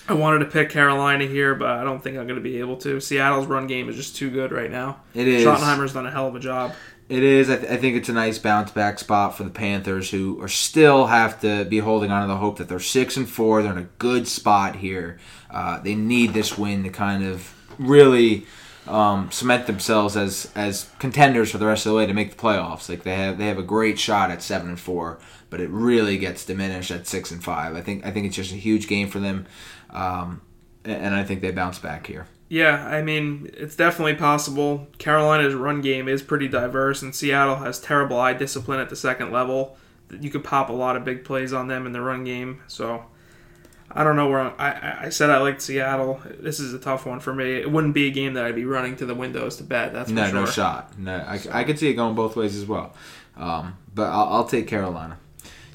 I 0.09 0.13
wanted 0.13 0.41
to 0.41 0.47
pick 0.47 0.71
Carolina 0.71 1.27
here, 1.27 1.55
but 1.55 1.69
I 1.69 1.85
don't 1.85 2.03
think 2.03 2.17
I'm 2.17 2.27
going 2.27 2.39
to 2.39 2.43
be 2.43 2.61
able 2.61 2.77
to. 2.79 3.01
Seattle's 3.01 3.47
run 3.47 3.67
game 3.67 3.89
is 3.89 3.97
just 3.97 4.15
too 4.15 4.31
good 4.31 4.53
right 4.53 4.71
now. 4.71 5.01
It 5.15 5.27
is. 5.27 5.45
Schottenheimer's 5.45 5.95
done 5.95 6.07
a 6.07 6.11
hell 6.11 6.29
of 6.29 6.37
a 6.37 6.41
job. 6.41 6.75
It 7.09 7.23
is. 7.23 7.49
I, 7.51 7.57
th- 7.57 7.71
I, 7.71 7.77
think 7.77 7.97
it's 7.97 8.09
a 8.09 8.13
nice 8.13 8.39
bounce 8.39 8.73
back 8.73 8.99
spot 8.99 9.37
for 9.37 9.45
the 9.45 9.51
Panthers, 9.51 10.11
who 10.11 10.41
are 10.43 10.49
still 10.49 11.07
have 11.07 11.41
to 11.41 11.65
be 11.65 11.79
holding 11.79 12.11
on 12.11 12.23
to 12.23 12.29
the 12.29 12.37
hope 12.37 12.59
that 12.59 12.69
they're 12.69 12.81
six 12.81 13.17
and 13.17 13.29
four. 13.29 13.63
They're 13.63 13.73
in 13.73 13.79
a 13.79 13.89
good 13.99 14.27
spot 14.27 14.77
here. 14.77 15.19
Uh, 15.51 15.81
they 15.81 15.95
need 15.95 16.35
this 16.35 16.59
win 16.59 16.83
to 16.83 16.91
kind 16.91 17.25
of 17.25 17.55
really 17.79 18.47
um, 18.87 19.31
cement 19.31 19.67
themselves 19.67 20.17
as 20.17 20.51
as 20.55 20.91
contenders 20.99 21.51
for 21.51 21.59
the 21.59 21.67
rest 21.67 21.87
of 21.87 21.93
the 21.93 21.97
way 21.97 22.07
to 22.07 22.15
make 22.15 22.31
the 22.31 22.37
playoffs. 22.37 22.89
Like 22.89 23.03
they 23.03 23.15
have 23.17 23.39
they 23.39 23.47
have 23.47 23.59
a 23.59 23.63
great 23.63 23.99
shot 23.99 24.31
at 24.31 24.43
seven 24.43 24.69
and 24.69 24.81
four, 24.81 25.19
but 25.51 25.61
it 25.61 25.69
really 25.71 26.19
gets 26.19 26.45
diminished 26.45 26.91
at 26.91 27.07
six 27.07 27.31
and 27.31 27.43
five. 27.43 27.75
I 27.75 27.81
think 27.81 28.07
I 28.07 28.11
think 28.11 28.27
it's 28.27 28.37
just 28.37 28.53
a 28.53 28.57
huge 28.57 28.87
game 28.87 29.09
for 29.09 29.19
them, 29.19 29.47
um, 29.91 30.43
and 30.85 31.15
I 31.15 31.25
think 31.25 31.41
they 31.41 31.51
bounce 31.51 31.79
back 31.79 32.07
here. 32.07 32.27
Yeah, 32.49 32.87
I 32.87 33.03
mean 33.03 33.51
it's 33.55 33.75
definitely 33.75 34.15
possible. 34.15 34.87
Carolina's 34.99 35.55
run 35.55 35.81
game 35.81 36.09
is 36.09 36.23
pretty 36.23 36.49
diverse, 36.49 37.03
and 37.03 37.15
Seattle 37.15 37.57
has 37.57 37.81
terrible 37.81 38.19
eye 38.19 38.35
discipline 38.35 38.79
at 38.79 38.89
the 38.89 38.97
second 38.97 39.33
level. 39.33 39.77
You 40.21 40.31
could 40.31 40.45
pop 40.45 40.69
a 40.69 40.73
lot 40.73 40.95
of 40.95 41.05
big 41.05 41.25
plays 41.25 41.53
on 41.53 41.67
them 41.67 41.87
in 41.87 41.93
the 41.93 42.01
run 42.01 42.23
game, 42.23 42.63
so 42.69 43.07
I 43.91 44.05
don't 44.05 44.17
know 44.17 44.29
where 44.29 44.41
I'm, 44.41 44.55
i 44.59 45.07
I 45.07 45.09
said 45.11 45.31
I 45.31 45.39
liked 45.39 45.63
Seattle. 45.63 46.21
This 46.41 46.61
is 46.61 46.75
a 46.75 46.79
tough 46.79 47.07
one 47.07 47.21
for 47.21 47.35
me. 47.35 47.55
It 47.55 47.71
wouldn't 47.71 47.95
be 47.95 48.09
a 48.09 48.11
game 48.11 48.35
that 48.35 48.45
I'd 48.45 48.55
be 48.55 48.65
running 48.65 48.97
to 48.97 49.07
the 49.07 49.15
windows 49.15 49.57
to 49.57 49.65
bet. 49.65 49.93
That's 49.93 50.11
no, 50.11 50.25
sure. 50.25 50.35
no 50.35 50.47
shot. 50.47 50.99
No, 50.99 51.15
I. 51.17 51.41
I 51.53 51.65
could 51.65 51.79
see 51.79 51.89
it 51.89 51.95
going 51.95 52.15
both 52.15 52.37
ways 52.37 52.57
as 52.57 52.67
well. 52.67 52.95
Um, 53.37 53.77
but 53.95 54.09
I'll, 54.09 54.35
I'll, 54.35 54.45
take 54.45 54.67
Carolina. 54.67 55.19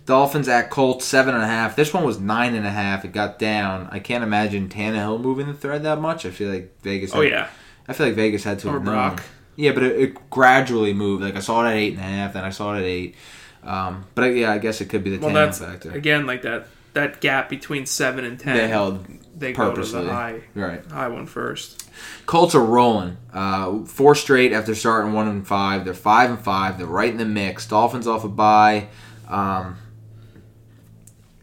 Dolphins 0.06 0.48
at 0.48 0.70
Colts 0.70 1.06
seven 1.06 1.36
and 1.36 1.44
a 1.44 1.48
half. 1.48 1.76
This 1.76 1.94
one 1.94 2.04
was 2.04 2.20
nine 2.20 2.56
and 2.56 2.66
a 2.66 2.72
half. 2.72 3.06
It 3.06 3.12
got 3.12 3.40
down. 3.40 3.88
I 3.92 4.00
can't 4.00 4.24
imagine 4.24 4.68
Tannehill 4.68 5.22
moving 5.22 5.48
the 5.48 5.54
thread 5.54 5.84
that 5.84 6.00
much. 6.00 6.26
I 6.26 6.32
feel 6.32 6.52
like 6.52 6.82
Vegas. 6.82 7.14
Oh, 7.14 7.22
had, 7.22 7.34
oh 7.34 7.36
yeah. 7.36 7.50
I 7.88 7.94
feel 7.94 8.08
like 8.08 8.16
Vegas 8.16 8.44
had 8.44 8.60
to. 8.60 8.70
Or 8.70 8.80
Brock. 8.80 9.24
Yeah, 9.56 9.74
but 9.74 9.84
it, 9.84 10.00
it, 10.00 10.30
gradually 10.30 10.94
moved. 10.94 11.24
Like 11.24 11.36
I 11.36 11.40
saw 11.40 11.64
it 11.66 11.70
at 11.70 11.76
eight 11.76 11.94
and 11.94 12.02
a 12.02 12.04
half, 12.04 12.34
then 12.34 12.44
I 12.44 12.50
saw 12.50 12.76
it 12.76 12.80
at 12.80 12.86
eight. 12.86 13.16
Um, 13.64 14.06
but 14.16 14.24
yeah, 14.24 14.52
I 14.52 14.58
guess 14.58 14.82
it 14.82 14.90
could 14.90 15.04
be 15.04 15.16
the 15.16 15.26
Well, 15.26 15.36
Tannehill 15.36 15.60
factor. 15.60 15.92
again 15.92 16.26
like 16.26 16.42
that 16.42 16.68
that 16.94 17.22
gap 17.22 17.50
between 17.50 17.86
seven 17.86 18.26
and 18.26 18.40
ten. 18.40 18.58
They 18.58 18.68
held 18.68 19.06
they 19.38 19.54
go 19.54 19.74
to 19.74 19.84
the 19.84 20.12
high 20.12 20.42
right. 20.56 20.86
high 20.86 21.08
one 21.08 21.26
first. 21.26 21.90
Colts 22.26 22.56
are 22.56 22.64
rolling. 22.64 23.18
Uh, 23.34 23.80
four 23.86 24.16
straight 24.16 24.54
after 24.54 24.74
starting 24.76 25.14
one 25.14 25.28
and 25.28 25.46
five. 25.46 25.84
They're 25.86 25.94
five 25.94 26.30
and 26.30 26.40
five. 26.40 26.78
They're 26.78 26.88
right 26.88 27.10
in 27.10 27.18
the 27.18 27.26
mix. 27.26 27.68
Dolphins 27.68 28.08
off 28.08 28.24
a 28.24 28.30
bye. 28.30 28.88
Um, 29.28 29.78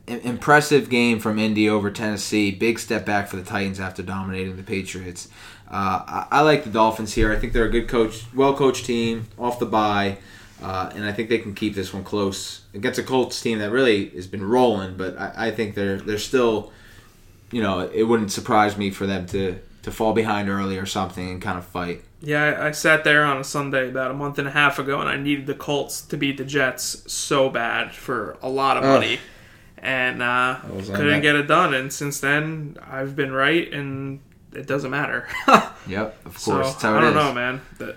impressive 0.06 0.88
game 0.88 1.18
from 1.18 1.38
Indy 1.38 1.68
over 1.68 1.90
Tennessee. 1.90 2.50
Big 2.50 2.78
step 2.78 3.04
back 3.04 3.28
for 3.28 3.36
the 3.36 3.42
Titans 3.42 3.80
after 3.80 4.02
dominating 4.02 4.56
the 4.56 4.62
Patriots. 4.62 5.28
Uh, 5.70 6.02
I, 6.06 6.26
I 6.30 6.40
like 6.42 6.64
the 6.64 6.70
Dolphins 6.70 7.14
here. 7.14 7.32
I 7.32 7.36
think 7.36 7.52
they're 7.52 7.66
a 7.66 7.70
good 7.70 7.88
coach, 7.88 8.24
well 8.34 8.54
coached 8.56 8.86
team 8.86 9.28
off 9.38 9.58
the 9.58 9.66
bye. 9.66 10.18
Uh, 10.62 10.90
and 10.94 11.04
I 11.04 11.12
think 11.12 11.28
they 11.28 11.38
can 11.38 11.54
keep 11.54 11.74
this 11.74 11.94
one 11.94 12.02
close 12.04 12.62
against 12.74 12.98
a 12.98 13.02
Colts 13.02 13.40
team 13.40 13.58
that 13.60 13.70
really 13.70 14.08
has 14.10 14.26
been 14.26 14.44
rolling. 14.44 14.96
But 14.96 15.16
I, 15.18 15.48
I 15.48 15.50
think 15.50 15.74
they're 15.74 15.98
they're 15.98 16.18
still, 16.18 16.72
you 17.52 17.62
know, 17.62 17.80
it 17.80 18.04
wouldn't 18.04 18.32
surprise 18.32 18.76
me 18.76 18.90
for 18.90 19.06
them 19.06 19.26
to 19.26 19.58
to 19.82 19.90
fall 19.92 20.12
behind 20.12 20.48
early 20.48 20.76
or 20.78 20.86
something 20.86 21.30
and 21.30 21.40
kind 21.40 21.58
of 21.58 21.64
fight. 21.64 22.02
Yeah, 22.20 22.42
I, 22.44 22.68
I 22.68 22.70
sat 22.72 23.04
there 23.04 23.24
on 23.24 23.36
a 23.38 23.44
Sunday 23.44 23.88
about 23.88 24.10
a 24.10 24.14
month 24.14 24.38
and 24.40 24.48
a 24.48 24.50
half 24.50 24.78
ago, 24.80 25.00
and 25.00 25.08
I 25.08 25.16
needed 25.16 25.46
the 25.46 25.54
Colts 25.54 26.00
to 26.02 26.16
beat 26.16 26.36
the 26.36 26.44
Jets 26.44 27.04
so 27.10 27.48
bad 27.48 27.92
for 27.94 28.36
a 28.42 28.48
lot 28.48 28.76
of 28.76 28.82
Ugh. 28.82 29.00
money, 29.00 29.20
and 29.78 30.20
uh, 30.20 30.58
couldn't 30.60 31.06
that. 31.06 31.22
get 31.22 31.36
it 31.36 31.46
done. 31.46 31.74
And 31.74 31.92
since 31.92 32.18
then, 32.18 32.76
I've 32.90 33.14
been 33.14 33.30
right, 33.30 33.72
and 33.72 34.18
it 34.52 34.66
doesn't 34.66 34.90
matter. 34.90 35.28
Yep, 35.86 36.26
of 36.26 36.34
course. 36.44 36.76
so 36.78 36.94
I 36.94 37.00
don't 37.00 37.10
is. 37.10 37.14
know, 37.14 37.32
man. 37.32 37.62
But 37.78 37.96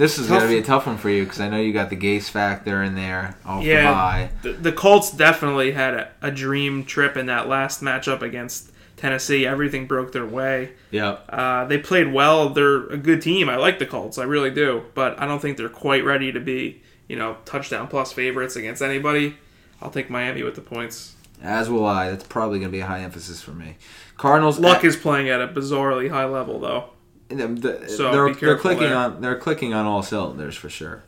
This 0.00 0.18
is 0.18 0.28
going 0.28 0.40
to 0.40 0.48
be 0.48 0.56
a 0.56 0.62
tough 0.62 0.86
one 0.86 0.96
for 0.96 1.10
you 1.10 1.24
because 1.24 1.40
I 1.40 1.48
know 1.50 1.58
you 1.60 1.74
got 1.74 1.90
the 1.90 1.96
Gase 1.96 2.30
factor 2.30 2.82
in 2.82 2.94
there 2.94 3.36
off 3.44 3.62
Yeah. 3.62 4.28
the 4.40 4.52
the, 4.52 4.72
Colts 4.72 5.10
definitely 5.10 5.72
had 5.72 5.92
a, 5.92 6.10
a 6.22 6.30
dream 6.30 6.84
trip 6.86 7.18
in 7.18 7.26
that 7.26 7.48
last 7.48 7.82
matchup 7.82 8.22
against 8.22 8.70
Tennessee. 8.96 9.46
Everything 9.46 9.86
broke 9.86 10.12
their 10.12 10.24
way. 10.24 10.70
Yep. 10.90 11.26
Uh, 11.28 11.66
they 11.66 11.76
played 11.76 12.14
well. 12.14 12.48
They're 12.48 12.86
a 12.86 12.96
good 12.96 13.20
team. 13.20 13.50
I 13.50 13.56
like 13.56 13.78
the 13.78 13.84
Colts. 13.84 14.16
I 14.16 14.24
really 14.24 14.50
do. 14.50 14.84
But 14.94 15.20
I 15.20 15.26
don't 15.26 15.40
think 15.42 15.58
they're 15.58 15.68
quite 15.68 16.02
ready 16.02 16.32
to 16.32 16.40
be, 16.40 16.80
you 17.06 17.16
know, 17.16 17.36
touchdown 17.44 17.86
plus 17.86 18.10
favorites 18.10 18.56
against 18.56 18.80
anybody. 18.80 19.36
I'll 19.82 19.90
take 19.90 20.08
Miami 20.08 20.42
with 20.42 20.54
the 20.54 20.62
points. 20.62 21.14
As 21.42 21.68
will 21.68 21.84
I. 21.84 22.08
That's 22.10 22.24
probably 22.24 22.58
going 22.58 22.70
to 22.70 22.76
be 22.76 22.80
a 22.80 22.86
high 22.86 23.00
emphasis 23.00 23.42
for 23.42 23.52
me. 23.52 23.76
Cardinals. 24.16 24.58
Luck 24.58 24.78
at- 24.78 24.84
is 24.84 24.96
playing 24.96 25.28
at 25.28 25.42
a 25.42 25.48
bizarrely 25.48 26.10
high 26.10 26.24
level, 26.26 26.58
though. 26.58 26.90
The- 27.30 27.88
So 27.88 28.10
they're, 28.12 28.34
they're 28.34 28.58
clicking 28.58 28.88
there. 28.88 28.96
on 28.96 29.20
they're 29.20 29.38
clicking 29.38 29.72
on 29.74 29.86
all 29.86 30.02
cylinders 30.02 30.56
for 30.56 30.68
sure. 30.68 31.02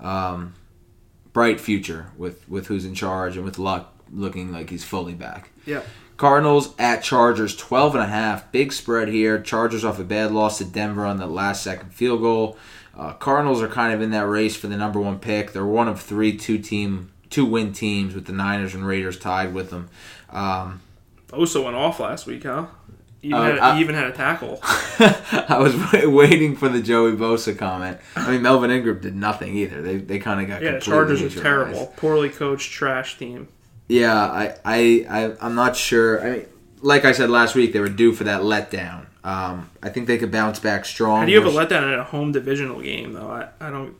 Um, 0.00 0.54
bright 1.32 1.60
future 1.60 2.06
with 2.16 2.48
with 2.48 2.66
who's 2.66 2.84
in 2.84 2.94
charge 2.94 3.36
and 3.36 3.44
with 3.44 3.58
Luck 3.58 3.92
looking 4.12 4.52
like 4.52 4.70
he's 4.70 4.84
fully 4.84 5.14
back. 5.14 5.50
Yeah. 5.66 5.82
Cardinals 6.18 6.74
at 6.78 7.02
Chargers, 7.02 7.56
12 7.56 7.94
and 7.96 8.04
a 8.04 8.06
half. 8.06 8.52
Big 8.52 8.72
spread 8.72 9.08
here. 9.08 9.40
Chargers 9.40 9.84
off 9.84 9.98
a 9.98 10.04
bad 10.04 10.30
loss 10.30 10.58
to 10.58 10.64
Denver 10.64 11.04
on 11.04 11.16
the 11.16 11.26
last 11.26 11.62
second 11.64 11.92
field 11.94 12.20
goal. 12.20 12.56
Uh, 12.96 13.12
Cardinals 13.14 13.60
are 13.62 13.66
kind 13.68 13.92
of 13.94 14.00
in 14.02 14.10
that 14.10 14.28
race 14.28 14.54
for 14.54 14.66
the 14.68 14.76
number 14.76 15.00
one 15.00 15.18
pick. 15.18 15.52
They're 15.52 15.64
one 15.64 15.88
of 15.88 16.00
three 16.00 16.36
two 16.36 16.58
team 16.58 17.10
two 17.30 17.46
win 17.46 17.72
teams 17.72 18.14
with 18.14 18.26
the 18.26 18.32
Niners 18.32 18.74
and 18.74 18.86
Raiders 18.86 19.18
tied 19.18 19.54
with 19.54 19.70
them. 19.70 19.88
Um, 20.30 20.82
Bosa 21.28 21.64
went 21.64 21.74
off 21.76 21.98
last 21.98 22.26
week, 22.26 22.42
huh? 22.44 22.66
Even 23.22 23.38
Uh, 23.38 23.42
had, 23.44 23.58
I- 23.58 23.74
he 23.76 23.80
even 23.80 23.94
had 23.94 24.06
a 24.08 24.12
tackle. 24.12 24.58
I 24.64 25.56
was 25.58 25.74
waiting 26.04 26.56
for 26.56 26.68
the 26.68 26.82
Joey 26.82 27.12
Bosa 27.12 27.56
comment. 27.56 27.98
I 28.16 28.30
mean, 28.32 28.42
Melvin 28.42 28.70
Ingram 28.70 29.00
did 29.00 29.14
nothing 29.14 29.56
either. 29.56 29.80
They 29.80 29.96
they 29.98 30.18
kind 30.18 30.40
of 30.40 30.48
got 30.48 30.62
Yeah, 30.62 30.78
Chargers 30.80 31.22
are 31.22 31.40
terrible. 31.40 31.92
Poorly 31.96 32.28
coached, 32.30 32.72
trash 32.72 33.18
team. 33.18 33.48
Yeah, 33.88 34.14
I, 34.16 34.54
I, 34.64 35.06
I, 35.08 35.36
I'm 35.40 35.54
not 35.54 35.76
sure. 35.76 36.24
I 36.26 36.30
mean, 36.30 36.46
like 36.80 37.04
I 37.04 37.12
said 37.12 37.30
last 37.30 37.54
week, 37.54 37.72
they 37.72 37.80
were 37.80 37.88
due 37.88 38.12
for 38.12 38.24
that 38.24 38.40
letdown. 38.42 39.06
Um, 39.22 39.70
I 39.82 39.88
think 39.90 40.06
they 40.08 40.18
could 40.18 40.32
bounce 40.32 40.58
back 40.58 40.84
strong. 40.84 41.20
How 41.20 41.26
do 41.26 41.32
you 41.32 41.40
have 41.42 41.52
a 41.54 41.56
letdown 41.56 41.92
in 41.92 41.98
a 42.00 42.04
home 42.04 42.32
divisional 42.32 42.80
game, 42.80 43.12
though? 43.12 43.30
I, 43.30 43.48
I 43.66 43.70
don't. 43.70 43.94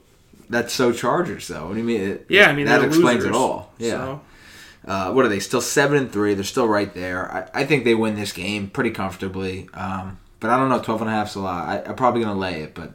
That's 0.51 0.73
so 0.73 0.93
Chargers, 0.93 1.47
though. 1.47 1.66
What 1.68 1.75
do 1.75 1.79
you 1.79 1.85
mean? 1.85 2.01
It- 2.01 2.27
Yeah, 2.29 2.49
I 2.49 2.55
mean 2.55 2.66
that 2.66 2.83
explains 2.83 3.18
losers, 3.25 3.31
it 3.31 3.35
all. 3.35 3.73
Yeah. 3.79 3.91
So, 3.91 4.20
Uh, 4.87 5.12
what 5.12 5.24
are 5.24 5.28
they? 5.28 5.41
Still 5.41 5.61
seven 5.61 5.97
and 5.97 6.12
three. 6.12 6.35
They're 6.35 6.45
still 6.45 6.66
right 6.68 6.93
there. 6.93 7.51
I, 7.55 7.61
I 7.61 7.64
think 7.64 7.85
they 7.85 7.95
win 7.95 8.16
this 8.16 8.33
game 8.33 8.68
pretty 8.68 8.91
comfortably. 8.91 9.68
Um, 9.74 10.18
but 10.41 10.51
I 10.51 10.57
don't 10.57 10.68
know. 10.68 10.80
Twelve 10.80 11.01
and 11.03 11.11
a 11.11 11.12
half's 11.12 11.35
a 11.37 11.41
lot. 11.41 11.68
I, 11.68 11.89
I'm 11.89 11.95
probably 11.97 12.22
gonna 12.22 12.39
lay 12.39 12.62
it. 12.62 12.74
But 12.74 12.93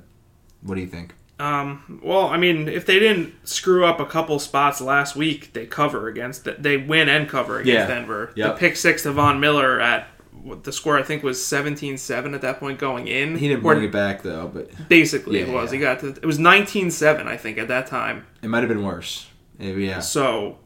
what 0.62 0.76
do 0.76 0.82
you 0.82 0.88
think? 0.88 1.14
um, 1.40 2.02
well, 2.04 2.28
I 2.28 2.38
mean, 2.38 2.68
if 2.68 2.86
they 2.88 2.98
didn't 3.00 3.48
screw 3.48 3.86
up 3.86 4.00
a 4.00 4.06
couple 4.06 4.40
spots 4.40 4.82
last 4.82 5.16
week, 5.16 5.54
they 5.54 5.66
cover 5.68 6.08
against. 6.08 6.48
They 6.62 6.78
win 6.78 7.08
and 7.10 7.30
cover 7.30 7.60
against 7.60 7.74
Yeah. 7.74 7.88
Denver. 7.88 8.32
Yep. 8.36 8.54
The 8.56 8.60
pick 8.60 8.76
six 8.76 9.04
to 9.04 9.12
Von 9.12 9.40
Miller 9.40 9.80
at 9.80 10.08
the 10.64 10.72
score 10.72 10.98
I 10.98 11.04
think 11.04 11.24
was 11.24 11.40
17-7 11.40 12.34
at 12.34 12.42
that 12.42 12.60
point 12.60 12.80
going 12.80 13.08
in. 13.08 13.38
He 13.38 13.48
didn't 13.48 13.64
bring 13.64 13.84
it 13.84 13.92
back 13.92 14.24
though, 14.24 14.48
but 14.54 14.70
Basically, 14.90 15.40
Yeah, 15.40 15.46
it 15.48 15.52
was. 15.54 15.72
yeah. 15.72 15.78
He 15.78 15.82
got 15.84 16.00
to. 16.02 16.08
It 16.10 16.26
was 16.26 16.38
19-7, 16.40 17.28
I 17.28 17.38
think, 17.38 17.58
at 17.58 17.68
that 17.70 17.88
time. 17.88 18.26
it 18.42 18.48
might 18.48 18.60
have 18.60 18.70
been 18.70 18.84
worse. 18.84 19.28
Maybe, 19.60 19.86
yeah. 19.86 20.00
So, 20.00 20.58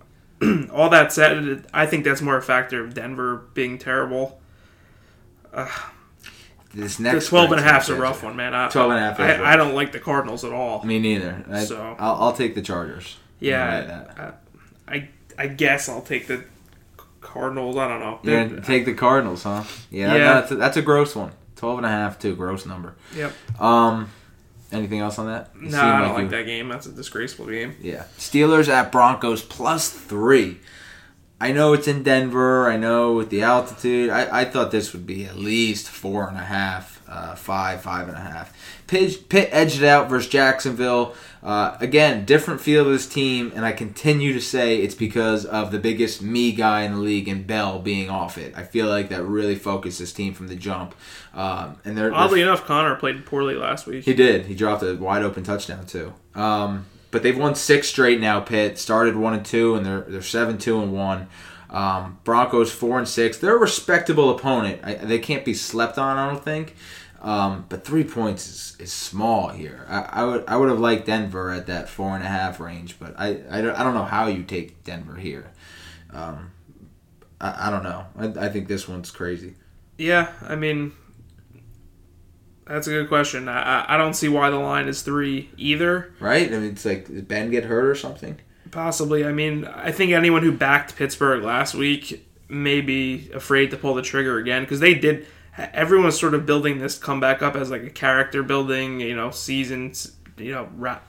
all 0.73 0.89
that 0.89 1.11
said, 1.13 1.65
I 1.73 1.85
think 1.85 2.03
that's 2.03 2.21
more 2.21 2.37
a 2.37 2.41
factor 2.41 2.83
of 2.83 2.93
Denver 2.93 3.45
being 3.53 3.77
terrible. 3.77 4.39
This 6.73 6.95
The 6.97 7.03
next 7.03 7.27
12 7.27 7.51
and 7.51 7.59
a 7.59 7.63
spread's 7.63 7.71
half's 7.71 7.89
a 7.89 7.95
rough 7.95 8.23
one, 8.23 8.35
man. 8.35 8.53
I, 8.55 8.69
12 8.69 8.91
and 8.91 8.99
a 8.99 9.01
half 9.01 9.19
is 9.19 9.39
I. 9.41 9.53
I 9.53 9.55
don't 9.57 9.75
like 9.75 9.91
the 9.91 9.99
Cardinals 9.99 10.45
at 10.45 10.53
all. 10.53 10.83
Me 10.85 10.99
neither. 10.99 11.43
I, 11.51 11.63
So- 11.65 11.95
I'll, 11.99 12.15
I'll 12.15 12.33
take 12.33 12.55
the 12.55 12.61
Chargers. 12.61 13.17
Yeah, 13.39 14.05
uh, 14.17 14.31
I 14.87 15.09
I 15.37 15.47
guess 15.47 15.89
I'll 15.89 16.01
take 16.03 16.27
the 16.27 16.43
Cardinals. 17.21 17.75
I 17.75 17.87
don't 17.87 17.99
know. 17.99 18.19
You're 18.23 18.45
gonna 18.47 18.61
take 18.61 18.85
the 18.85 18.93
Cardinals, 18.93 19.43
huh? 19.43 19.63
Yeah, 19.89 20.13
Yeah. 20.15 20.33
That's, 20.35 20.51
a, 20.51 20.55
that's 20.55 20.77
a 20.77 20.81
gross 20.83 21.15
one. 21.15 21.31
12 21.55 21.77
and 21.79 21.85
a 21.85 21.89
half, 21.89 22.19
too. 22.19 22.35
Gross 22.35 22.65
number. 22.65 22.95
Yep. 23.15 23.33
Um, 23.59 24.11
anything 24.71 24.99
else 24.99 25.19
on 25.19 25.27
that? 25.27 25.55
No, 25.55 25.69
seem 25.71 25.79
I 25.79 26.01
don't 26.01 26.13
like 26.13 26.23
you- 26.23 26.29
that 26.29 26.45
game. 26.45 26.69
That's 26.69 26.85
a 26.87 26.91
disgraceful 26.91 27.45
game. 27.47 27.75
Yeah. 27.81 28.03
Steelers 28.17 28.67
at 28.67 28.91
Broncos 28.91 29.41
plus 29.43 29.89
three. 29.89 30.59
I 31.39 31.51
know 31.53 31.73
it's 31.73 31.87
in 31.87 32.03
Denver. 32.03 32.69
I 32.69 32.77
know 32.77 33.13
with 33.13 33.29
the 33.31 33.41
altitude. 33.41 34.09
I, 34.11 34.41
I 34.41 34.45
thought 34.45 34.71
this 34.71 34.93
would 34.93 35.07
be 35.07 35.25
at 35.25 35.37
least 35.37 35.89
four 35.89 36.27
and 36.27 36.37
a 36.37 36.41
half, 36.43 37.01
uh, 37.07 37.33
five, 37.35 37.81
five 37.81 38.07
and 38.07 38.15
a 38.15 38.21
half. 38.21 38.55
Pitt, 38.85 39.27
Pitt 39.27 39.49
edged 39.51 39.81
it 39.81 39.87
out 39.87 40.07
versus 40.07 40.29
Jacksonville. 40.29 41.15
Uh, 41.43 41.75
again, 41.79 42.23
different 42.25 42.61
feel 42.61 42.85
of 42.85 42.91
this 42.91 43.07
team, 43.07 43.51
and 43.55 43.65
I 43.65 43.71
continue 43.71 44.31
to 44.33 44.41
say 44.41 44.77
it's 44.77 44.93
because 44.93 45.43
of 45.43 45.71
the 45.71 45.79
biggest 45.79 46.21
me 46.21 46.51
guy 46.51 46.83
in 46.83 46.93
the 46.93 46.99
league 46.99 47.27
and 47.27 47.47
Bell 47.47 47.79
being 47.79 48.11
off 48.11 48.37
it. 48.37 48.53
I 48.55 48.63
feel 48.63 48.87
like 48.87 49.09
that 49.09 49.23
really 49.23 49.55
focused 49.55 49.97
this 49.97 50.13
team 50.13 50.33
from 50.33 50.49
the 50.49 50.55
jump. 50.55 50.93
Um, 51.33 51.77
and 51.83 51.97
they're, 51.97 52.09
they're 52.09 52.13
Oddly 52.13 52.41
enough, 52.43 52.65
Connor 52.65 52.95
played 52.95 53.25
poorly 53.25 53.55
last 53.55 53.87
week. 53.87 54.05
he 54.05 54.13
did. 54.13 54.45
He 54.45 54.53
dropped 54.53 54.83
a 54.83 54.93
wide 54.95 55.23
open 55.23 55.43
touchdown 55.43 55.85
too. 55.87 56.13
Um, 56.35 56.85
but 57.09 57.23
they've 57.23 57.37
won 57.37 57.55
six 57.55 57.89
straight 57.89 58.19
now. 58.19 58.39
Pitt 58.39 58.77
started 58.77 59.15
one 59.15 59.33
and 59.33 59.45
two, 59.45 59.75
and 59.75 59.85
they're 59.85 60.01
they're 60.01 60.21
seven 60.21 60.57
two 60.57 60.81
and 60.81 60.93
one. 60.93 61.27
Um, 61.69 62.19
Broncos 62.23 62.71
four 62.71 62.99
and 62.99 63.07
six. 63.07 63.37
They're 63.37 63.55
a 63.55 63.59
respectable 63.59 64.29
opponent. 64.29 64.81
I, 64.83 64.95
they 64.95 65.19
can't 65.19 65.43
be 65.43 65.53
slept 65.53 65.97
on. 65.97 66.17
I 66.17 66.29
don't 66.29 66.43
think. 66.43 66.75
Um, 67.21 67.65
but 67.69 67.85
three 67.85 68.03
points 68.03 68.47
is, 68.47 68.77
is 68.79 68.91
small 68.91 69.49
here. 69.49 69.85
I, 69.87 70.21
I 70.21 70.23
would 70.23 70.43
I 70.47 70.57
would 70.57 70.69
have 70.69 70.79
liked 70.79 71.05
Denver 71.05 71.51
at 71.51 71.67
that 71.67 71.87
four 71.87 72.15
and 72.15 72.23
a 72.23 72.27
half 72.27 72.59
range, 72.59 72.97
but 72.99 73.13
I 73.17 73.41
I 73.49 73.61
don't, 73.61 73.75
I 73.75 73.83
don't 73.83 73.93
know 73.93 74.05
how 74.05 74.25
you 74.25 74.41
take 74.41 74.83
Denver 74.83 75.15
here. 75.15 75.51
Um, 76.11 76.51
I, 77.39 77.67
I 77.67 77.69
don't 77.69 77.83
know. 77.83 78.05
I, 78.17 78.47
I 78.47 78.49
think 78.49 78.67
this 78.67 78.87
one's 78.87 79.11
crazy. 79.11 79.53
Yeah, 79.99 80.31
I 80.41 80.55
mean, 80.55 80.93
that's 82.65 82.87
a 82.87 82.91
good 82.91 83.07
question. 83.07 83.47
I, 83.47 83.83
I 83.83 83.95
I 83.95 83.97
don't 83.97 84.15
see 84.15 84.27
why 84.27 84.49
the 84.49 84.57
line 84.57 84.87
is 84.87 85.03
three 85.03 85.51
either. 85.57 86.11
Right? 86.19 86.47
I 86.47 86.57
mean, 86.57 86.71
it's 86.71 86.85
like 86.85 87.05
did 87.05 87.27
Ben 87.27 87.51
get 87.51 87.65
hurt 87.65 87.85
or 87.85 87.93
something? 87.93 88.39
Possibly. 88.71 89.25
I 89.25 89.31
mean, 89.31 89.65
I 89.65 89.91
think 89.91 90.11
anyone 90.11 90.41
who 90.41 90.51
backed 90.51 90.95
Pittsburgh 90.95 91.43
last 91.43 91.75
week 91.75 92.27
may 92.49 92.81
be 92.81 93.29
afraid 93.31 93.69
to 93.71 93.77
pull 93.77 93.93
the 93.93 94.01
trigger 94.01 94.39
again 94.39 94.63
because 94.63 94.79
they 94.79 94.95
did. 94.95 95.27
Everyone 95.57 96.05
was 96.05 96.19
sort 96.19 96.33
of 96.33 96.45
building 96.45 96.79
this 96.79 96.97
comeback 96.97 97.41
up 97.41 97.55
as 97.55 97.69
like 97.69 97.83
a 97.83 97.89
character 97.89 98.41
building, 98.43 98.99
you 99.01 99.15
know, 99.15 99.31
seasons, 99.31 100.15
you 100.37 100.51
know, 100.53 100.69
ra- 100.77 100.99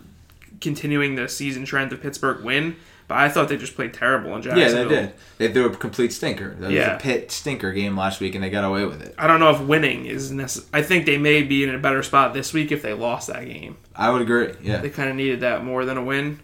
continuing 0.60 1.14
the 1.14 1.28
season 1.28 1.64
trend 1.64 1.92
of 1.92 2.00
Pittsburgh 2.02 2.44
win. 2.44 2.76
But 3.08 3.18
I 3.18 3.28
thought 3.28 3.48
they 3.48 3.56
just 3.56 3.74
played 3.74 3.92
terrible 3.92 4.34
in 4.36 4.42
Jacksonville. 4.42 4.82
Yeah, 4.82 4.84
they 4.88 5.06
did. 5.06 5.12
They 5.38 5.52
threw 5.52 5.66
a 5.66 5.76
complete 5.76 6.12
stinker. 6.12 6.54
That 6.60 6.70
Yeah. 6.70 6.94
was 6.94 7.02
a 7.02 7.04
pit 7.04 7.30
stinker 7.30 7.72
game 7.72 7.96
last 7.96 8.20
week, 8.20 8.34
and 8.34 8.42
they 8.42 8.48
got 8.48 8.64
away 8.64 8.84
with 8.84 9.02
it. 9.02 9.14
I 9.18 9.26
don't 9.26 9.38
know 9.40 9.50
if 9.50 9.60
winning 9.60 10.06
is 10.06 10.30
necessary. 10.30 10.68
I 10.72 10.82
think 10.82 11.04
they 11.04 11.18
may 11.18 11.42
be 11.42 11.64
in 11.64 11.74
a 11.74 11.78
better 11.78 12.02
spot 12.02 12.32
this 12.32 12.52
week 12.52 12.72
if 12.72 12.80
they 12.82 12.92
lost 12.94 13.26
that 13.28 13.44
game. 13.44 13.76
I 13.94 14.10
would 14.10 14.22
agree. 14.22 14.52
Yeah, 14.62 14.78
They 14.78 14.88
kind 14.88 15.10
of 15.10 15.16
needed 15.16 15.40
that 15.40 15.64
more 15.64 15.84
than 15.84 15.96
a 15.98 16.02
win. 16.02 16.40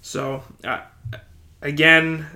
So, 0.00 0.44
uh, 0.64 0.78
again, 1.60 2.26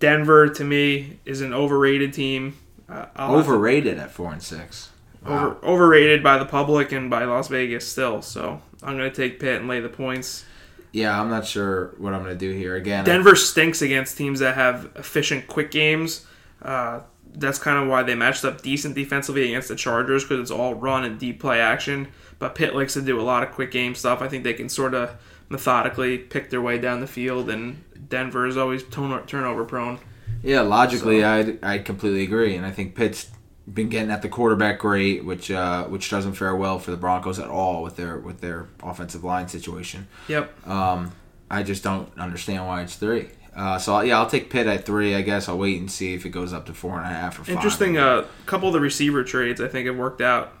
Denver 0.00 0.48
to 0.48 0.64
me 0.64 1.18
is 1.24 1.40
an 1.40 1.52
overrated 1.52 2.12
team. 2.12 2.56
Uh, 2.88 3.06
I'll 3.16 3.32
to- 3.32 3.38
overrated 3.38 3.98
at 3.98 4.10
four 4.10 4.32
and 4.32 4.42
six. 4.42 4.90
over, 5.24 5.56
overrated 5.64 6.22
by 6.22 6.38
the 6.38 6.44
public 6.44 6.92
and 6.92 7.08
by 7.10 7.24
Las 7.24 7.48
Vegas 7.48 7.90
still. 7.90 8.22
So 8.22 8.60
I'm 8.82 8.96
going 8.96 9.10
to 9.10 9.16
take 9.16 9.40
Pitt 9.40 9.60
and 9.60 9.68
lay 9.68 9.80
the 9.80 9.88
points. 9.88 10.44
Yeah, 10.92 11.20
I'm 11.20 11.28
not 11.28 11.44
sure 11.44 11.94
what 11.98 12.14
I'm 12.14 12.22
going 12.22 12.38
to 12.38 12.38
do 12.38 12.56
here. 12.56 12.76
Again, 12.76 13.04
Denver 13.04 13.34
stinks 13.34 13.82
against 13.82 14.16
teams 14.16 14.38
that 14.40 14.54
have 14.54 14.90
efficient, 14.94 15.48
quick 15.48 15.72
games. 15.72 16.24
Uh, 16.62 17.00
that's 17.36 17.58
kind 17.58 17.82
of 17.82 17.88
why 17.88 18.04
they 18.04 18.14
matched 18.14 18.44
up 18.44 18.62
decent 18.62 18.94
defensively 18.94 19.44
against 19.46 19.68
the 19.68 19.74
Chargers 19.74 20.22
because 20.22 20.38
it's 20.38 20.52
all 20.52 20.74
run 20.74 21.02
and 21.04 21.18
deep 21.18 21.40
play 21.40 21.60
action. 21.60 22.06
But 22.38 22.54
Pitt 22.54 22.76
likes 22.76 22.92
to 22.94 23.02
do 23.02 23.20
a 23.20 23.22
lot 23.22 23.42
of 23.42 23.50
quick 23.50 23.72
game 23.72 23.96
stuff. 23.96 24.22
I 24.22 24.28
think 24.28 24.44
they 24.44 24.54
can 24.54 24.68
sort 24.68 24.94
of 24.94 25.16
methodically 25.48 26.16
pick 26.16 26.50
their 26.50 26.60
way 26.60 26.78
down 26.78 27.00
the 27.00 27.06
field, 27.08 27.50
and 27.50 27.82
Denver 28.08 28.46
is 28.46 28.56
always 28.56 28.84
turnover 28.84 29.64
prone. 29.64 29.98
Yeah, 30.42 30.60
logically, 30.62 31.24
I 31.24 31.56
I 31.62 31.78
completely 31.78 32.22
agree, 32.22 32.54
and 32.56 32.66
I 32.66 32.70
think 32.70 32.94
Pitt's 32.94 33.30
been 33.72 33.88
getting 33.88 34.10
at 34.10 34.22
the 34.22 34.28
quarterback 34.28 34.78
great, 34.78 35.24
which 35.24 35.50
uh, 35.50 35.84
which 35.84 36.10
doesn't 36.10 36.34
fare 36.34 36.54
well 36.54 36.78
for 36.78 36.90
the 36.90 36.96
Broncos 36.96 37.38
at 37.38 37.48
all 37.48 37.82
with 37.82 37.96
their 37.96 38.18
with 38.18 38.40
their 38.40 38.66
offensive 38.82 39.24
line 39.24 39.48
situation. 39.48 40.06
Yep. 40.28 40.68
Um, 40.68 41.12
I 41.50 41.62
just 41.62 41.82
don't 41.82 42.10
understand 42.18 42.66
why 42.66 42.82
it's 42.82 42.96
three. 42.96 43.28
Uh, 43.56 43.78
so 43.78 44.00
yeah, 44.00 44.18
I'll 44.18 44.28
take 44.28 44.50
Pitt 44.50 44.66
at 44.66 44.84
three. 44.84 45.14
I 45.14 45.22
guess 45.22 45.48
I'll 45.48 45.58
wait 45.58 45.80
and 45.80 45.90
see 45.90 46.14
if 46.14 46.26
it 46.26 46.30
goes 46.30 46.52
up 46.52 46.66
to 46.66 46.74
four 46.74 46.96
and 46.98 47.06
a 47.06 47.08
half 47.08 47.38
or 47.38 47.44
five. 47.44 47.54
Interesting. 47.54 47.96
A 47.96 48.00
uh, 48.00 48.26
couple 48.46 48.68
of 48.68 48.74
the 48.74 48.80
receiver 48.80 49.22
trades 49.24 49.60
I 49.60 49.68
think 49.68 49.86
have 49.86 49.96
worked 49.96 50.20
out 50.20 50.52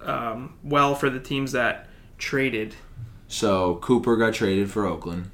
um, 0.00 0.56
well 0.64 0.94
for 0.94 1.10
the 1.10 1.20
teams 1.20 1.52
that 1.52 1.86
traded. 2.16 2.74
So 3.28 3.76
Cooper 3.76 4.16
got 4.16 4.34
traded 4.34 4.70
for 4.70 4.86
Oakland. 4.86 5.30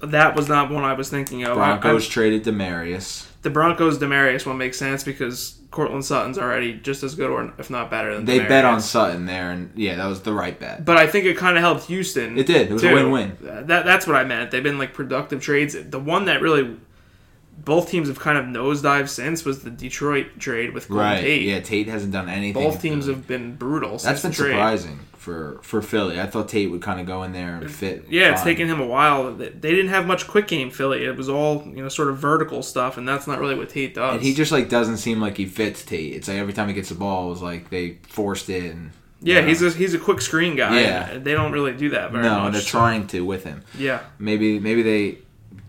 That 0.00 0.36
was 0.36 0.48
not 0.48 0.70
one 0.70 0.84
I 0.84 0.92
was 0.92 1.10
thinking 1.10 1.44
of. 1.44 1.56
Broncos 1.56 2.06
I, 2.06 2.10
traded 2.10 2.44
Demaryius. 2.44 3.26
The 3.42 3.50
Broncos 3.50 3.98
Demaryius 3.98 4.46
one 4.46 4.58
makes 4.58 4.78
sense 4.78 5.02
because 5.02 5.58
Courtland 5.70 6.04
Sutton's 6.04 6.38
already 6.38 6.74
just 6.74 7.02
as 7.02 7.14
good, 7.14 7.30
or 7.30 7.52
if 7.58 7.68
not 7.68 7.90
better 7.90 8.14
than. 8.14 8.24
They 8.24 8.38
Demaryius. 8.38 8.48
bet 8.48 8.64
on 8.64 8.80
Sutton 8.80 9.26
there, 9.26 9.50
and 9.50 9.72
yeah, 9.74 9.96
that 9.96 10.06
was 10.06 10.22
the 10.22 10.32
right 10.32 10.58
bet. 10.58 10.84
But 10.84 10.96
I 10.96 11.06
think 11.06 11.24
it 11.26 11.36
kind 11.36 11.56
of 11.56 11.62
helped 11.62 11.84
Houston. 11.86 12.38
It 12.38 12.46
did. 12.46 12.70
It 12.70 12.72
was 12.72 12.82
too. 12.82 12.90
a 12.90 12.94
win-win. 12.94 13.36
That 13.40 13.84
that's 13.84 14.06
what 14.06 14.16
I 14.16 14.24
meant. 14.24 14.50
They've 14.50 14.62
been 14.62 14.78
like 14.78 14.94
productive 14.94 15.42
trades. 15.42 15.76
The 15.78 15.98
one 15.98 16.26
that 16.26 16.40
really 16.42 16.76
both 17.64 17.90
teams 17.90 18.08
have 18.08 18.20
kind 18.20 18.38
of 18.38 18.44
nosedived 18.44 19.08
since 19.08 19.44
was 19.44 19.62
the 19.64 19.70
Detroit 19.70 20.38
trade 20.38 20.74
with 20.74 20.88
Golden 20.88 21.06
Right. 21.06 21.20
Tate. 21.20 21.42
Yeah, 21.42 21.60
Tate 21.60 21.88
hasn't 21.88 22.12
done 22.12 22.28
anything. 22.28 22.62
Both 22.62 22.80
teams 22.80 23.08
have 23.08 23.26
been 23.26 23.56
brutal. 23.56 23.98
That's 23.98 24.22
since 24.22 24.22
been 24.22 24.32
surprising 24.32 25.00
for 25.28 25.58
for 25.62 25.82
Philly. 25.82 26.18
I 26.18 26.26
thought 26.26 26.48
Tate 26.48 26.70
would 26.70 26.80
kind 26.80 26.98
of 27.00 27.06
go 27.06 27.22
in 27.22 27.32
there 27.32 27.56
and 27.56 27.70
fit. 27.70 28.06
Yeah, 28.08 28.32
it's 28.32 28.42
taken 28.42 28.66
him 28.66 28.80
a 28.80 28.86
while. 28.86 29.34
They 29.34 29.50
didn't 29.50 29.88
have 29.88 30.06
much 30.06 30.26
quick 30.26 30.48
game 30.48 30.70
Philly. 30.70 31.04
It 31.04 31.16
was 31.16 31.28
all 31.28 31.62
you 31.66 31.82
know, 31.82 31.88
sort 31.90 32.08
of 32.08 32.16
vertical 32.16 32.62
stuff, 32.62 32.96
and 32.96 33.06
that's 33.06 33.26
not 33.26 33.38
really 33.38 33.54
what 33.54 33.68
Tate 33.68 33.94
does. 33.94 34.14
And 34.14 34.22
he 34.22 34.32
just 34.32 34.52
like 34.52 34.70
doesn't 34.70 34.96
seem 34.96 35.20
like 35.20 35.36
he 35.36 35.44
fits 35.44 35.84
Tate. 35.84 36.14
It's 36.14 36.28
like 36.28 36.38
every 36.38 36.54
time 36.54 36.68
he 36.68 36.74
gets 36.74 36.88
the 36.88 36.94
ball, 36.94 37.26
it 37.26 37.30
was 37.30 37.42
like 37.42 37.68
they 37.68 37.98
forced 38.08 38.48
it. 38.48 38.72
And 38.72 38.92
yeah, 39.20 39.40
uh, 39.40 39.46
he's 39.46 39.60
a, 39.62 39.70
he's 39.70 39.92
a 39.92 39.98
quick 39.98 40.22
screen 40.22 40.56
guy. 40.56 40.80
Yeah. 40.80 41.18
they 41.18 41.34
don't 41.34 41.52
really 41.52 41.74
do 41.76 41.90
that 41.90 42.10
very 42.10 42.24
no, 42.24 42.40
much. 42.40 42.52
they're 42.54 42.62
so- 42.62 42.78
trying 42.78 43.06
to 43.08 43.20
with 43.24 43.44
him. 43.44 43.62
Yeah, 43.76 44.00
Maybe 44.18 44.58
maybe 44.58 44.82
they 44.82 45.18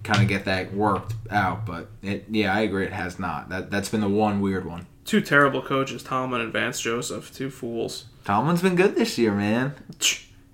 kind 0.03 0.21
of 0.21 0.29
get 0.29 0.45
that 0.45 0.73
worked 0.73 1.13
out, 1.29 1.65
but 1.65 1.89
it 2.01 2.25
yeah, 2.29 2.53
I 2.53 2.61
agree. 2.61 2.85
It 2.85 2.93
has 2.93 3.19
not. 3.19 3.49
That 3.49 3.69
that's 3.69 3.89
been 3.89 4.01
the 4.01 4.07
one 4.09 4.39
weird 4.39 4.65
one. 4.65 4.87
Two 5.09 5.21
terrible 5.21 5.63
coaches, 5.63 6.03
Tomlin 6.03 6.39
and 6.39 6.53
Vance 6.53 6.79
Joseph, 6.79 7.33
two 7.33 7.49
fools. 7.49 8.05
Tomlin's 8.25 8.61
been 8.61 8.75
good 8.75 8.95
this 8.95 9.17
year, 9.17 9.33
man. 9.33 9.73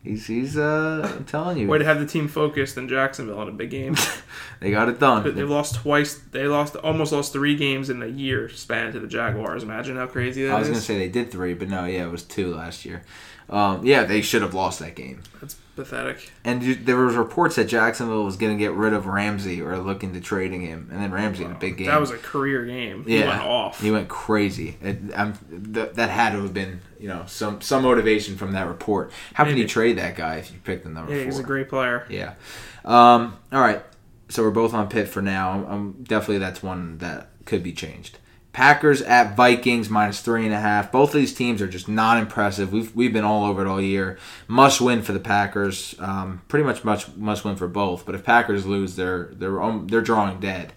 He's 0.06 0.28
he's 0.28 0.56
uh 0.56 1.12
I'm 1.16 1.26
telling 1.26 1.58
you, 1.58 1.68
Way 1.68 1.80
to 1.80 1.86
have 1.86 2.00
the 2.00 2.06
team 2.06 2.28
focused 2.28 2.78
in 2.78 2.88
Jacksonville 2.88 3.42
in 3.42 3.48
a 3.48 3.52
big 3.52 3.72
game. 3.72 3.96
they 4.60 4.70
got 4.70 4.88
it 4.88 5.00
done. 5.00 5.24
They've 5.36 5.50
lost 5.50 5.76
twice. 5.76 6.22
They 6.32 6.46
lost 6.46 6.76
almost 6.76 7.12
lost 7.12 7.34
three 7.34 7.56
games 7.56 7.90
in 7.90 8.04
a 8.04 8.08
year 8.08 8.48
span 8.50 8.94
to 8.94 9.00
the 9.00 9.08
Jaguars. 9.08 9.64
Imagine 9.64 9.98
how 9.98 10.06
crazy 10.06 10.46
that 10.46 10.54
I 10.54 10.60
was 10.60 10.68
is. 10.68 10.74
gonna 10.74 10.82
say 10.82 11.00
they 11.00 11.10
did 11.10 11.32
three, 11.32 11.56
but 11.56 11.70
no, 11.70 11.86
yeah, 11.86 12.06
it 12.06 12.12
was 12.12 12.22
two 12.22 12.54
last 12.54 12.86
year. 12.86 13.02
Um, 13.50 13.86
yeah, 13.86 14.04
they 14.04 14.22
should 14.22 14.42
have 14.42 14.54
lost 14.54 14.80
that 14.80 14.96
game. 14.96 15.22
That's 15.40 15.56
pathetic. 15.76 16.32
And 16.44 16.62
there 16.86 16.98
was 16.98 17.16
reports 17.16 17.58
that 17.58 17.66
Jacksonville 17.66 18.24
was 18.24 18.38
going 18.38 18.58
to 18.58 18.58
get 18.58 18.72
rid 18.72 18.94
of 18.94 19.06
Ramsey 19.06 19.62
or 19.62 19.78
looking 19.78 20.14
to 20.14 20.20
trading 20.20 20.62
him, 20.62 20.90
and 20.92 21.02
then 21.02 21.12
Ramsey 21.12 21.44
in 21.44 21.52
a 21.52 21.56
big 21.56 21.78
game. 21.78 21.88
That 21.88 22.00
was 22.00 22.10
a 22.10 22.18
career 22.18 22.66
game. 22.66 23.04
He 23.06 23.20
yeah, 23.20 23.28
went 23.28 23.44
off. 23.44 23.82
He 23.82 23.92
went 23.92 24.08
crazy. 24.08 24.78
It, 24.82 24.98
I'm, 25.16 25.34
th- 25.74 25.94
that 25.94 26.10
had 26.10 26.32
to 26.32 26.42
have 26.42 26.54
been 26.54 26.82
you 27.00 27.08
know 27.08 27.24
some 27.28 27.62
some 27.62 27.84
motivation 27.84 28.36
from 28.36 28.54
that 28.54 28.68
report. 28.68 29.12
How 29.34 29.46
can 29.46 29.58
you 29.58 29.68
trade 29.68 29.98
that 29.98 30.16
guy 30.16 30.36
if 30.38 30.52
you 30.52 30.60
picked 30.60 30.84
the 30.84 30.90
number 30.90 31.12
yeah, 31.12 31.20
four? 31.20 31.26
he's 31.26 31.40
a 31.40 31.44
great 31.44 31.70
player. 31.70 32.06
Yeah. 32.10 32.36
Um, 32.84 33.38
all 33.52 33.62
right. 33.62 33.84
So 34.30 34.44
we're 34.44 34.52
both 34.52 34.74
on 34.74 34.90
Pitt 34.90 35.08
for 35.08 35.22
now. 35.22 35.66
I'm, 35.70 36.04
definitely 36.04 36.40
that's 36.40 36.64
one 36.64 36.98
that 36.98 37.30
could 37.46 37.62
be 37.62 37.74
changed. 37.74 38.18
Packers 38.54 39.02
at 39.02 39.36
Vikings 39.36 39.90
minus 39.90 40.22
three 40.22 40.46
and 40.46 40.54
a 40.54 40.60
half. 40.60 40.92
Both 40.92 41.10
of 41.10 41.16
these 41.16 41.34
teams 41.34 41.62
are 41.62 41.68
just 41.68 41.90
not 41.90 42.18
impressive. 42.18 42.72
We've 42.72 42.96
we've 42.96 43.12
been 43.12 43.26
all 43.26 43.46
over 43.46 43.66
it 43.66 43.68
all 43.68 43.82
year. 43.82 44.18
Must 44.48 44.80
win 44.80 45.02
for 45.02 45.12
the 45.12 45.20
Packers. 45.20 45.94
Um, 46.00 46.42
pretty 46.48 46.64
much 46.64 46.86
much 46.86 47.14
must 47.18 47.44
win 47.44 47.58
for 47.58 47.68
both. 47.68 48.06
But 48.06 48.16
if 48.16 48.24
Packers 48.24 48.66
lose, 48.66 48.96
they're 48.96 49.26
they're 49.34 49.62
um, 49.62 49.88
they're 49.88 50.00
drawing 50.00 50.40
dead. 50.40 50.72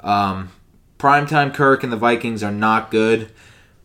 Um, 0.00 0.50
primetime 0.98 1.52
Kirk 1.52 1.82
and 1.82 1.92
the 1.92 1.96
Vikings 1.96 2.44
are 2.44 2.52
not 2.52 2.92
good. 2.92 3.32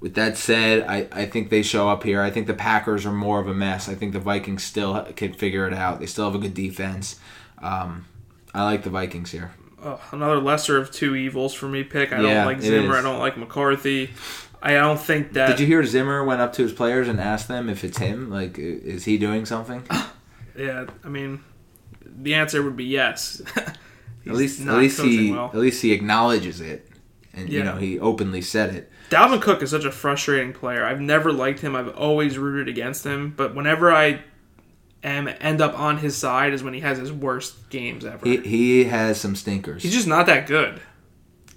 With 0.01 0.15
that 0.15 0.35
said, 0.35 0.83
I, 0.87 1.07
I 1.11 1.25
think 1.27 1.51
they 1.51 1.61
show 1.61 1.87
up 1.87 2.03
here. 2.03 2.21
I 2.21 2.31
think 2.31 2.47
the 2.47 2.55
Packers 2.55 3.05
are 3.05 3.11
more 3.11 3.39
of 3.39 3.47
a 3.47 3.53
mess. 3.53 3.87
I 3.87 3.93
think 3.93 4.13
the 4.13 4.19
Vikings 4.19 4.63
still 4.63 5.01
can 5.15 5.33
figure 5.33 5.67
it 5.67 5.73
out. 5.73 5.99
They 5.99 6.07
still 6.07 6.25
have 6.25 6.35
a 6.35 6.39
good 6.39 6.55
defense. 6.55 7.19
Um, 7.61 8.07
I 8.53 8.63
like 8.63 8.83
the 8.83 8.89
Vikings 8.89 9.31
here. 9.31 9.51
Oh, 9.83 10.01
another 10.11 10.39
lesser 10.39 10.77
of 10.77 10.91
two 10.91 11.15
evils 11.15 11.53
for 11.53 11.67
me. 11.67 11.83
Pick. 11.83 12.11
I 12.11 12.21
Yeah, 12.21 12.33
don't 12.33 12.45
like 12.45 12.61
Zimmer. 12.61 12.97
I 12.97 13.01
don't 13.03 13.19
like 13.19 13.37
McCarthy. 13.37 14.09
I 14.61 14.73
don't 14.73 14.99
think 14.99 15.33
that. 15.33 15.47
Did 15.47 15.59
you 15.59 15.65
hear 15.67 15.83
Zimmer 15.85 16.23
went 16.23 16.41
up 16.41 16.53
to 16.53 16.63
his 16.63 16.73
players 16.73 17.07
and 17.07 17.19
asked 17.19 17.47
them 17.47 17.69
if 17.69 17.83
it's 17.83 17.97
him? 17.97 18.29
Like, 18.29 18.57
is 18.59 19.05
he 19.05 19.17
doing 19.17 19.45
something? 19.45 19.83
Yeah, 20.53 20.87
I 21.01 21.07
mean, 21.07 21.45
the 22.05 22.33
answer 22.33 22.61
would 22.61 22.75
be 22.75 22.83
yes. 22.83 23.41
at 23.55 23.77
least, 24.25 24.59
at 24.59 24.77
least 24.77 25.01
he, 25.01 25.31
well. 25.31 25.45
at 25.45 25.55
least 25.55 25.81
he 25.81 25.93
acknowledges 25.93 26.59
it, 26.59 26.89
and 27.33 27.49
you 27.49 27.63
know 27.63 27.77
he 27.77 27.97
openly 27.97 28.41
said 28.41 28.75
it. 28.75 28.91
Dalvin 29.11 29.41
Cook 29.41 29.61
is 29.61 29.69
such 29.69 29.83
a 29.83 29.91
frustrating 29.91 30.53
player. 30.53 30.85
I've 30.85 31.01
never 31.01 31.33
liked 31.33 31.59
him. 31.59 31.75
I've 31.75 31.93
always 31.97 32.37
rooted 32.37 32.69
against 32.69 33.05
him. 33.05 33.33
But 33.35 33.53
whenever 33.53 33.91
I 33.91 34.21
am 35.03 35.27
end 35.41 35.59
up 35.59 35.77
on 35.77 35.97
his 35.97 36.15
side 36.15 36.53
is 36.53 36.63
when 36.63 36.73
he 36.73 36.79
has 36.79 36.97
his 36.97 37.11
worst 37.11 37.69
games 37.69 38.05
ever. 38.05 38.25
He, 38.25 38.37
he 38.37 38.83
has 38.85 39.19
some 39.19 39.35
stinkers. 39.35 39.83
He's 39.83 39.93
just 39.93 40.07
not 40.07 40.27
that 40.27 40.47
good. 40.47 40.81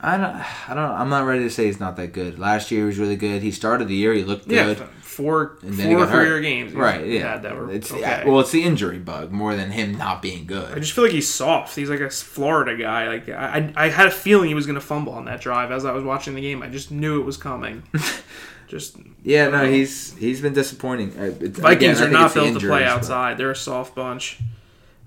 I 0.06 0.16
don't, 0.18 0.70
I 0.70 0.74
don't. 0.74 0.90
I'm 1.00 1.08
not 1.08 1.24
ready 1.26 1.44
to 1.44 1.50
say 1.50 1.66
he's 1.66 1.80
not 1.80 1.96
that 1.96 2.12
good. 2.12 2.38
Last 2.38 2.70
year 2.70 2.82
he 2.82 2.86
was 2.86 2.98
really 2.98 3.16
good. 3.16 3.42
He 3.42 3.50
started 3.50 3.88
the 3.88 3.94
year. 3.94 4.12
He 4.12 4.22
looked 4.24 4.46
Yeah, 4.46 4.64
good. 4.74 4.78
four 5.00 5.58
And 5.62 5.74
then 5.74 5.96
four 5.96 6.06
career 6.06 6.40
games. 6.40 6.72
Right, 6.74 7.06
yeah. 7.06 7.38
that 7.38 7.56
were 7.56 7.70
it's 7.70 7.90
okay. 7.90 8.00
yeah, 8.00 8.24
well, 8.26 8.40
it's 8.40 8.50
the 8.50 8.62
injury 8.64 8.98
bug 8.98 9.30
more 9.32 9.54
than 9.56 9.70
him 9.70 9.96
not 9.96 10.20
being 10.20 10.44
good. 10.46 10.74
I 10.76 10.78
just 10.80 10.92
feel 10.92 11.04
like 11.04 11.12
he's 11.12 11.28
soft. 11.32 11.74
He's 11.76 11.88
like 11.88 12.00
a 12.00 12.10
Florida 12.10 12.76
guy. 12.76 13.08
Like 13.08 13.28
I, 13.28 13.72
I 13.76 13.86
I 13.86 13.88
had 13.88 14.06
a 14.06 14.10
feeling 14.10 14.48
he 14.48 14.54
was 14.54 14.66
going 14.66 14.74
to 14.74 14.80
fumble 14.84 15.12
on 15.14 15.24
that 15.24 15.40
drive 15.40 15.70
as 15.72 15.84
I 15.84 15.92
was 15.92 16.04
watching 16.04 16.34
the 16.34 16.40
game. 16.42 16.62
I 16.62 16.68
just 16.68 16.90
knew 16.90 17.20
it 17.20 17.24
was 17.24 17.36
coming. 17.36 17.82
just 18.68 18.96
Yeah, 19.22 19.48
no, 19.48 19.64
he's 19.70 20.14
he's 20.16 20.40
been 20.40 20.52
disappointing. 20.54 21.10
Vikings 21.12 22.00
again, 22.00 22.08
are 22.08 22.12
not 22.12 22.34
built 22.34 22.54
to 22.54 22.60
play 22.60 22.80
but- 22.80 22.82
outside. 22.88 23.38
They're 23.38 23.50
a 23.52 23.56
soft 23.56 23.94
bunch. 23.94 24.38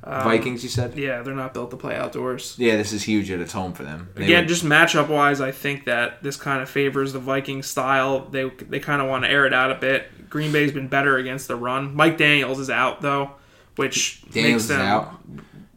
Um, 0.09 0.23
Vikings, 0.23 0.63
you 0.63 0.69
said? 0.69 0.97
Yeah, 0.97 1.21
they're 1.21 1.33
not 1.35 1.53
built 1.53 1.71
to 1.71 1.77
play 1.77 1.95
outdoors. 1.95 2.55
Yeah, 2.57 2.77
this 2.77 2.93
is 2.93 3.03
huge 3.03 3.29
at 3.29 3.39
its 3.41 3.51
home 3.51 3.73
for 3.73 3.83
them. 3.83 4.09
They 4.15 4.23
Again, 4.23 4.43
would- 4.43 4.47
just 4.49 4.63
matchup 4.63 5.09
wise, 5.09 5.41
I 5.41 5.51
think 5.51 5.85
that 5.85 6.23
this 6.23 6.37
kind 6.37 6.61
of 6.61 6.69
favors 6.69 7.11
the 7.13 7.19
Vikings 7.19 7.67
style. 7.67 8.21
They 8.29 8.49
they 8.49 8.79
kind 8.79 9.01
of 9.01 9.09
want 9.09 9.25
to 9.25 9.29
air 9.29 9.45
it 9.45 9.53
out 9.53 9.71
a 9.71 9.75
bit. 9.75 10.29
Green 10.29 10.51
Bay's 10.51 10.71
been 10.71 10.87
better 10.87 11.17
against 11.17 11.47
the 11.47 11.55
run. 11.55 11.93
Mike 11.95 12.17
Daniels 12.17 12.59
is 12.59 12.69
out 12.69 13.01
though, 13.01 13.31
which 13.75 14.21
Daniels 14.31 14.53
makes 14.53 14.61
is 14.63 14.67
them 14.69 14.81
out. 14.81 15.19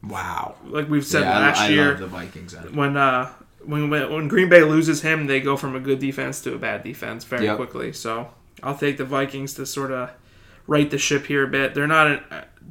Wow. 0.03 0.55
like 0.65 0.89
we've 0.89 1.05
said 1.05 1.23
yeah, 1.23 1.39
last 1.39 1.61
I, 1.61 1.69
year. 1.69 1.91
love 1.91 1.99
the 2.01 2.07
Vikings. 2.07 2.55
when 2.73 2.97
uh 2.97 3.31
when, 3.65 3.91
when 3.91 4.27
Green 4.29 4.49
Bay 4.49 4.63
loses 4.63 5.03
him, 5.03 5.27
they 5.27 5.41
go 5.41 5.57
from 5.57 5.77
a 5.77 5.81
good 5.81 5.99
defense 5.99 6.41
to 6.43 6.55
a 6.55 6.59
bad 6.59 6.83
defense 6.83 7.25
very 7.25 7.45
Yep. 7.45 7.57
quickly. 7.57 7.93
So 7.93 8.29
I'll 8.63 8.77
take 8.79 8.97
the 8.97 9.05
Vikings 9.05 9.55
to 9.55 9.67
sort 9.67 9.91
of 9.93 10.11
right 10.67 10.91
the 10.91 10.97
ship 10.99 11.27
here 11.27 11.45
a 11.45 11.49
bit. 11.49 11.75
They're 11.75 11.87
not 11.87 12.07
an, 12.07 12.21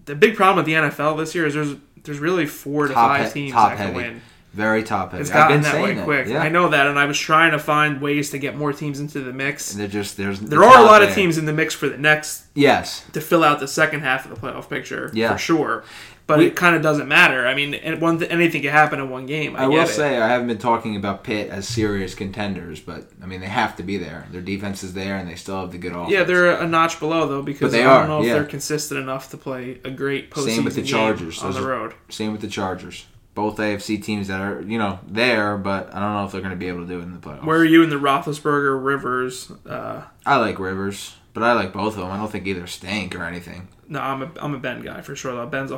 the 0.05 0.15
big 0.15 0.35
problem 0.35 0.57
with 0.57 0.65
the 0.65 0.73
NFL 0.73 1.17
this 1.17 1.35
year 1.35 1.45
is 1.45 1.53
there's 1.53 1.75
there's 2.03 2.19
really 2.19 2.45
four 2.45 2.87
to 2.87 2.93
Top 2.93 3.09
five 3.17 3.27
he- 3.33 3.41
teams 3.41 3.53
that 3.53 3.77
can 3.77 3.87
heavy. 3.87 3.95
win. 3.95 4.21
Very 4.53 4.83
top 4.83 5.11
heavy. 5.11 5.21
It's 5.21 5.29
I've 5.29 5.35
gotten 5.35 5.61
been 5.61 5.71
that 5.71 5.81
way 5.83 5.93
that. 5.93 6.03
quick. 6.05 6.27
Yeah. 6.27 6.39
I 6.41 6.49
know 6.49 6.69
that, 6.69 6.87
and 6.87 6.97
I 6.97 7.05
was 7.05 7.19
trying 7.19 7.51
to 7.51 7.59
find 7.59 8.01
ways 8.01 8.31
to 8.31 8.39
get 8.39 8.55
more 8.55 8.73
teams 8.73 8.99
into 8.99 9.19
the 9.19 9.31
mix. 9.31 9.73
They're 9.73 9.87
just 9.87 10.17
there's 10.17 10.39
There 10.39 10.63
are 10.63 10.79
a 10.79 10.83
lot 10.85 11.03
of 11.03 11.13
teams 11.13 11.37
in 11.37 11.45
the 11.45 11.53
mix 11.53 11.75
for 11.75 11.87
the 11.87 11.97
next 11.99 12.45
Yes. 12.55 13.05
to 13.13 13.21
fill 13.21 13.43
out 13.43 13.59
the 13.59 13.67
second 13.67 13.99
half 14.01 14.25
of 14.25 14.31
the 14.39 14.47
playoff 14.47 14.67
picture 14.67 15.11
Yeah. 15.13 15.33
for 15.33 15.37
sure. 15.37 15.83
But 16.29 16.37
We- 16.37 16.45
it 16.45 16.55
kind 16.55 16.75
of 16.75 16.81
doesn't 16.83 17.07
matter. 17.07 17.45
I 17.47 17.55
mean, 17.55 17.73
one 17.99 18.19
th- 18.19 18.29
anything 18.31 18.61
can 18.61 18.71
happen 18.71 18.99
in 18.99 19.09
one 19.09 19.25
game. 19.25 19.55
I, 19.55 19.63
I, 19.63 19.67
will 19.67 19.79
it. 19.81 19.87
say 19.87 20.17
I 20.19 20.27
haven't 20.29 20.47
been 20.47 20.59
talking 20.59 20.95
about 20.95 21.23
Pitt 21.23 21.49
as 21.49 21.67
serious 21.67 22.13
contenders, 22.13 22.79
but 22.79 23.09
I 23.21 23.25
mean 23.25 23.41
they 23.41 23.47
have 23.47 23.75
to 23.77 23.83
be 23.83 23.97
there. 23.97 24.27
Their 24.31 24.41
defense 24.41 24.83
is 24.83 24.93
there, 24.93 25.17
and 25.17 25.27
they 25.27 25.33
still 25.35 25.59
have 25.61 25.71
the 25.71 25.79
good 25.79 25.91
offense. 25.91 26.11
Yeah, 26.11 26.23
they're 26.23 26.51
a 26.51 26.67
notch 26.67 26.99
below 26.99 27.27
though 27.27 27.41
because 27.41 27.71
they 27.71 27.81
I 27.83 27.83
don't 27.85 28.03
are, 28.03 28.07
know 28.07 28.19
if 28.21 28.27
yeah. 28.27 28.33
they're 28.35 28.45
consistent 28.45 28.99
enough 29.01 29.31
to 29.31 29.37
play 29.37 29.79
a 29.83 29.89
great 29.89 30.29
postseason 30.29 30.55
Same 30.55 30.65
with 30.65 30.75
the 30.75 30.83
Chargers. 30.83 31.41
on 31.41 31.47
Those 31.51 31.55
the 31.61 31.67
are- 31.67 31.71
road. 31.71 31.93
Same 32.09 32.31
with 32.31 32.41
the 32.41 32.47
Chargers. 32.47 33.07
Both 33.33 33.57
AFC 33.57 33.97
teams 34.03 34.27
that 34.27 34.39
are 34.39 34.61
you 34.61 34.77
know 34.77 34.99
there, 35.07 35.57
but 35.57 35.89
I 35.95 35.99
don't 35.99 36.13
know 36.13 36.25
if 36.25 36.31
they're 36.31 36.41
going 36.41 36.51
to 36.51 36.57
be 36.57 36.67
able 36.67 36.81
to 36.81 36.87
do 36.87 36.99
it 36.99 37.03
in 37.03 37.13
the 37.13 37.19
playoffs. 37.19 37.43
Where 37.43 37.57
are 37.57 37.65
you 37.65 37.81
in 37.81 37.89
the 37.89 37.95
Roethlisberger 37.95 38.83
Rivers? 38.83 39.51
Uh, 39.67 40.03
I 40.27 40.35
like 40.37 40.59
Rivers, 40.59 41.15
but 41.33 41.41
I 41.41 41.53
like 41.53 41.73
both 41.73 41.95
of 41.95 42.01
them. 42.01 42.11
I 42.11 42.17
don't 42.17 42.31
think 42.31 42.45
either 42.45 42.67
stink 42.67 43.15
or 43.15 43.23
anything. 43.23 43.67
no, 43.87 43.99
I'm 43.99 44.21
a 44.21 44.31
I'm 44.41 44.53
a 44.53 44.59
Ben 44.59 44.81
guy 44.81 45.01
for 45.01 45.15
sure. 45.15 45.33
Though 45.33 45.47
Ben's 45.47 45.71
a 45.71 45.77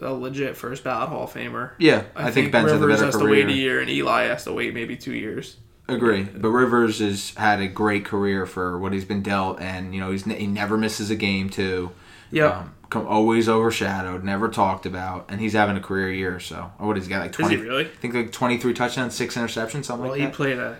a 0.00 0.12
legit 0.12 0.56
first 0.56 0.84
ballot 0.84 1.08
Hall 1.08 1.24
of 1.24 1.32
Famer. 1.32 1.72
Yeah, 1.78 2.04
I, 2.14 2.30
think, 2.30 2.52
Ben's 2.52 2.70
had 2.70 2.80
the 2.80 2.86
Rivers 2.86 3.00
better 3.00 3.12
has 3.12 3.16
to 3.18 3.30
wait 3.30 3.46
a 3.46 3.52
year, 3.52 3.80
and 3.80 3.90
Eli 3.90 4.24
has 4.24 4.44
to 4.44 4.52
wait 4.52 4.74
maybe 4.74 4.96
two 4.96 5.14
years. 5.14 5.56
Agree, 5.88 6.24
but 6.24 6.48
Rivers 6.50 6.98
has 6.98 7.32
had 7.36 7.60
a 7.60 7.68
great 7.68 8.04
career 8.04 8.44
for 8.44 8.78
what 8.78 8.92
he's 8.92 9.04
been 9.04 9.22
dealt, 9.22 9.60
and 9.60 9.94
you 9.94 10.00
know 10.00 10.10
he's 10.10 10.24
he 10.24 10.46
never 10.46 10.76
misses 10.76 11.10
a 11.10 11.16
game 11.16 11.48
too. 11.48 11.92
Yep. 12.32 12.52
Um, 12.54 12.74
come, 12.90 13.06
always 13.06 13.48
overshadowed, 13.48 14.24
never 14.24 14.48
talked 14.48 14.84
about, 14.84 15.26
and 15.28 15.40
he's 15.40 15.52
having 15.52 15.76
a 15.76 15.80
career 15.80 16.12
year. 16.12 16.40
So, 16.40 16.72
oh, 16.80 16.88
what 16.88 16.96
he's 16.96 17.06
got 17.06 17.20
like 17.20 17.30
Is 17.30 17.36
twenty? 17.36 17.56
he 17.56 17.62
really? 17.62 17.84
I 17.84 17.88
think 17.88 18.14
like 18.14 18.32
twenty 18.32 18.58
three 18.58 18.74
touchdowns, 18.74 19.14
six 19.14 19.36
interceptions, 19.36 19.84
something 19.84 20.08
Well, 20.08 20.18
like 20.18 20.20
he 20.20 20.26
played 20.26 20.58
a 20.58 20.76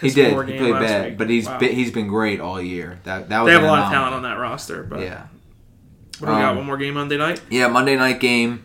he 0.00 0.10
did. 0.10 0.30
He 0.48 0.58
played 0.58 0.72
bad, 0.72 1.04
week. 1.10 1.18
but 1.18 1.30
he's 1.30 1.46
Wow. 1.46 1.58
been, 1.58 1.74
he's 1.74 1.90
been 1.92 2.08
great 2.08 2.40
all 2.40 2.60
year. 2.60 2.98
That 3.04 3.28
that 3.28 3.40
was 3.42 3.48
They 3.48 3.52
have 3.52 3.62
a 3.62 3.66
lot 3.66 3.84
of 3.84 3.92
talent 3.92 4.14
on 4.14 4.22
that 4.22 4.38
roster, 4.38 4.82
but 4.82 5.00
Yeah. 5.00 5.26
What 6.22 6.28
do 6.28 6.34
we 6.36 6.40
got? 6.40 6.50
Um, 6.52 6.56
One 6.58 6.66
more 6.66 6.76
game 6.78 6.94
Monday 6.94 7.16
night. 7.18 7.40
Yeah, 7.50 7.68
Monday 7.68 7.96
night 7.96 8.20
game. 8.20 8.64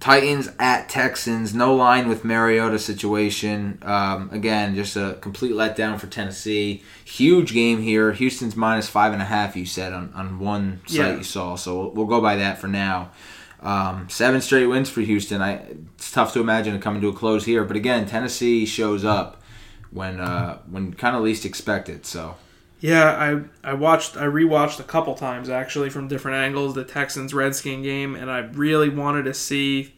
Titans 0.00 0.48
at 0.60 0.88
Texans. 0.88 1.54
No 1.54 1.74
line 1.74 2.08
with 2.08 2.24
Mariota 2.24 2.78
situation. 2.78 3.78
Um, 3.82 4.30
again, 4.32 4.76
just 4.76 4.94
a 4.96 5.18
complete 5.20 5.52
letdown 5.52 5.98
for 5.98 6.06
Tennessee. 6.06 6.82
Huge 7.04 7.52
game 7.52 7.82
here. 7.82 8.12
Houston's 8.12 8.54
minus 8.54 8.88
five 8.88 9.12
and 9.12 9.20
a 9.20 9.24
half. 9.24 9.56
You 9.56 9.66
said 9.66 9.92
on, 9.92 10.12
on 10.14 10.38
one 10.38 10.80
site 10.86 10.96
Yeah. 10.96 11.16
you 11.16 11.24
saw. 11.24 11.56
So 11.56 11.78
we'll, 11.78 11.90
we'll 11.90 12.06
go 12.06 12.20
by 12.20 12.36
that 12.36 12.58
for 12.58 12.68
now. 12.68 13.10
Um, 13.60 14.08
seven 14.08 14.40
straight 14.40 14.66
wins 14.66 14.88
for 14.88 15.00
Houston. 15.00 15.42
I, 15.42 15.54
it's 15.96 16.12
tough 16.12 16.32
to 16.34 16.40
imagine 16.40 16.76
it 16.76 16.80
coming 16.82 17.00
to 17.02 17.08
a 17.08 17.12
close 17.12 17.44
here. 17.44 17.64
But 17.64 17.76
again, 17.76 18.06
Tennessee 18.06 18.66
shows 18.66 19.04
up 19.04 19.42
when 19.90 20.20
uh, 20.20 20.58
when 20.70 20.94
kind 20.94 21.16
of 21.16 21.22
least 21.22 21.44
expected. 21.44 22.06
So 22.06 22.36
Yeah, 22.80 23.10
I 23.64 23.70
I 23.70 23.74
watched 23.74 24.16
I 24.16 24.24
rewatched 24.24 24.78
a 24.78 24.84
couple 24.84 25.14
times 25.14 25.50
actually 25.50 25.90
from 25.90 26.06
different 26.08 26.36
angles 26.36 26.74
the 26.74 26.84
Texans 26.84 27.34
Redskin 27.34 27.82
game, 27.82 28.14
and 28.14 28.30
I 28.30 28.38
really 28.40 28.88
wanted 28.88 29.24
to 29.24 29.34
see 29.34 29.94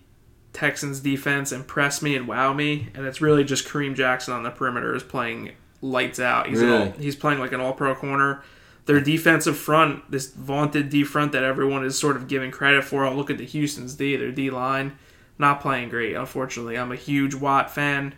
Texans 0.53 1.01
defense 1.01 1.53
impress 1.53 2.01
me 2.03 2.17
and 2.17 2.27
wow 2.27 2.53
me, 2.53 2.89
and 2.95 3.07
it's 3.07 3.21
really 3.21 3.45
just 3.45 3.67
Kareem 3.69 3.95
Jackson 3.95 4.33
on 4.35 4.43
the 4.43 4.51
perimeter 4.51 4.95
is 4.95 5.03
playing 5.03 5.53
lights 5.83 6.19
out. 6.19 6.49
He's 6.49 6.61
Really? 6.61 6.87
all, 6.89 6.93
he's 6.93 7.17
playing 7.17 7.39
like 7.39 7.53
an 7.53 7.61
all 7.61 7.73
pro 7.75 7.95
corner. 7.95 8.43
Their 8.87 9.01
defensive 9.01 9.57
front, 9.59 10.11
this 10.11 10.33
vaunted 10.33 10.89
D 10.89 11.05
front 11.05 11.33
that 11.33 11.45
everyone 11.45 11.85
is 11.85 11.99
sort 11.99 12.17
of 12.17 12.29
giving 12.29 12.51
credit 12.51 12.83
for. 12.83 13.05
I'll 13.05 13.15
look 13.15 13.31
at 13.31 13.39
the 13.39 13.45
Houston's 13.45 13.95
D, 13.95 14.17
their 14.17 14.33
D 14.33 14.51
line, 14.51 14.97
not 15.39 15.61
playing 15.61 15.91
great. 15.91 16.17
Unfortunately, 16.17 16.77
I'm 16.79 16.91
a 16.91 16.97
huge 16.97 17.35
Watt 17.35 17.71
fan. 17.71 18.15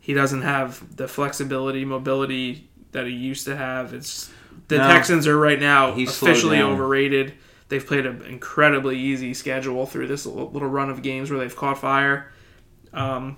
He 0.00 0.14
doesn't 0.14 0.42
have 0.42 0.96
the 0.96 1.06
flexibility, 1.06 1.84
mobility 1.84 2.67
that 2.92 3.06
he 3.06 3.12
used 3.12 3.44
to 3.46 3.56
have. 3.56 3.92
It's 3.94 4.30
the 4.68 4.78
No. 4.78 4.88
Texans 4.88 5.26
are 5.26 5.38
right 5.38 5.60
now 5.60 5.92
officially 5.92 6.60
overrated. 6.60 7.34
They've 7.68 7.86
played 7.86 8.06
an 8.06 8.22
incredibly 8.22 8.98
easy 8.98 9.34
schedule 9.34 9.84
through 9.86 10.06
this 10.06 10.24
little 10.24 10.68
run 10.68 10.88
of 10.90 11.02
games 11.02 11.30
where 11.30 11.38
they've 11.38 11.54
caught 11.54 11.78
fire. 11.78 12.32
Um, 12.92 13.36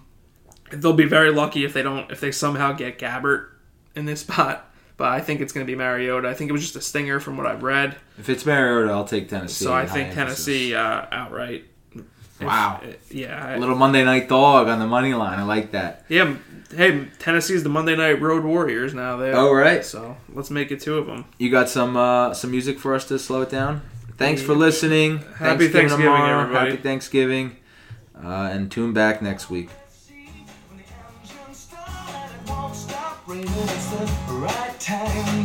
they'll 0.70 0.92
be 0.92 1.04
very 1.04 1.32
lucky 1.32 1.64
if 1.64 1.72
they 1.72 1.82
don't 1.82 2.10
if 2.12 2.20
they 2.20 2.30
somehow 2.30 2.72
get 2.72 2.98
Gabbert 2.98 3.48
in 3.96 4.04
this 4.06 4.20
spot. 4.26 4.66
But 4.96 5.08
I 5.08 5.20
think 5.20 5.40
it's 5.40 5.52
going 5.54 5.66
to 5.66 5.70
be 5.70 5.76
Mariota. 5.76 6.28
I 6.28 6.34
think 6.34 6.50
it 6.50 6.52
was 6.52 6.60
just 6.60 6.76
a 6.76 6.80
stinger 6.82 7.20
from 7.20 7.38
what 7.38 7.46
I've 7.46 7.62
read. 7.62 7.96
if 8.18 8.28
it's 8.28 8.44
Mariota, 8.44 8.92
I'll 8.92 9.04
take 9.06 9.28
Tennessee. 9.30 9.64
so 9.64 9.72
I 9.72 9.86
think. 9.86 10.12
Tennessee 10.14 10.74
uh, 10.74 11.06
outright. 11.10 11.64
If- 11.94 12.04
Wow. 12.46 12.80
yeah. 13.10 13.46
I- 13.54 13.56
Little 13.58 13.76
Monday 13.76 14.04
night 14.04 14.28
dog 14.28 14.68
on 14.68 14.78
the 14.78 14.86
money 14.86 15.12
line. 15.14 15.38
I 15.38 15.42
like 15.42 15.72
that. 15.72 16.04
Yeah, 16.08 16.36
hey, 16.74 17.08
Tennessee's 17.18 17.62
the 17.62 17.68
Monday 17.68 17.96
Night 17.96 18.20
Road 18.20 18.44
Warriors 18.44 18.94
now. 18.94 19.16
They 19.16 19.32
All 19.32 19.54
right. 19.54 19.84
so 19.84 20.16
let's 20.32 20.50
make 20.50 20.70
it 20.70 20.80
two 20.80 20.98
of 20.98 21.06
them. 21.06 21.24
You 21.38 21.50
got 21.50 21.68
some 21.68 21.96
uh, 21.96 22.34
some 22.34 22.50
music 22.50 22.78
for 22.78 22.94
us 22.94 23.04
to 23.08 23.18
slow 23.18 23.42
it 23.42 23.50
down. 23.50 23.82
Thanks 24.16 24.42
for 24.42 24.52
Yeah. 24.52 24.58
listening. 24.58 25.18
Happy 25.38 25.68
Thanksgiving, 25.68 26.06
tomorrow. 26.06 26.42
everybody. 26.42 26.70
Happy 26.72 26.82
Thanksgiving. 26.82 27.56
Uh, 28.22 28.50
and 28.52 28.70
tune 28.70 28.92
back 28.92 29.22
next 29.22 29.48
week. 29.48 29.70
When 30.08 30.76
the 30.76 30.84
engine 30.84 31.54
started, 31.54 32.30
it 32.44 32.50
won't 32.50 32.74
stop 32.76 33.22
raining. 33.26 33.46
It's 33.48 33.90
the 34.26 34.32
right 34.34 34.78
time. 34.78 35.39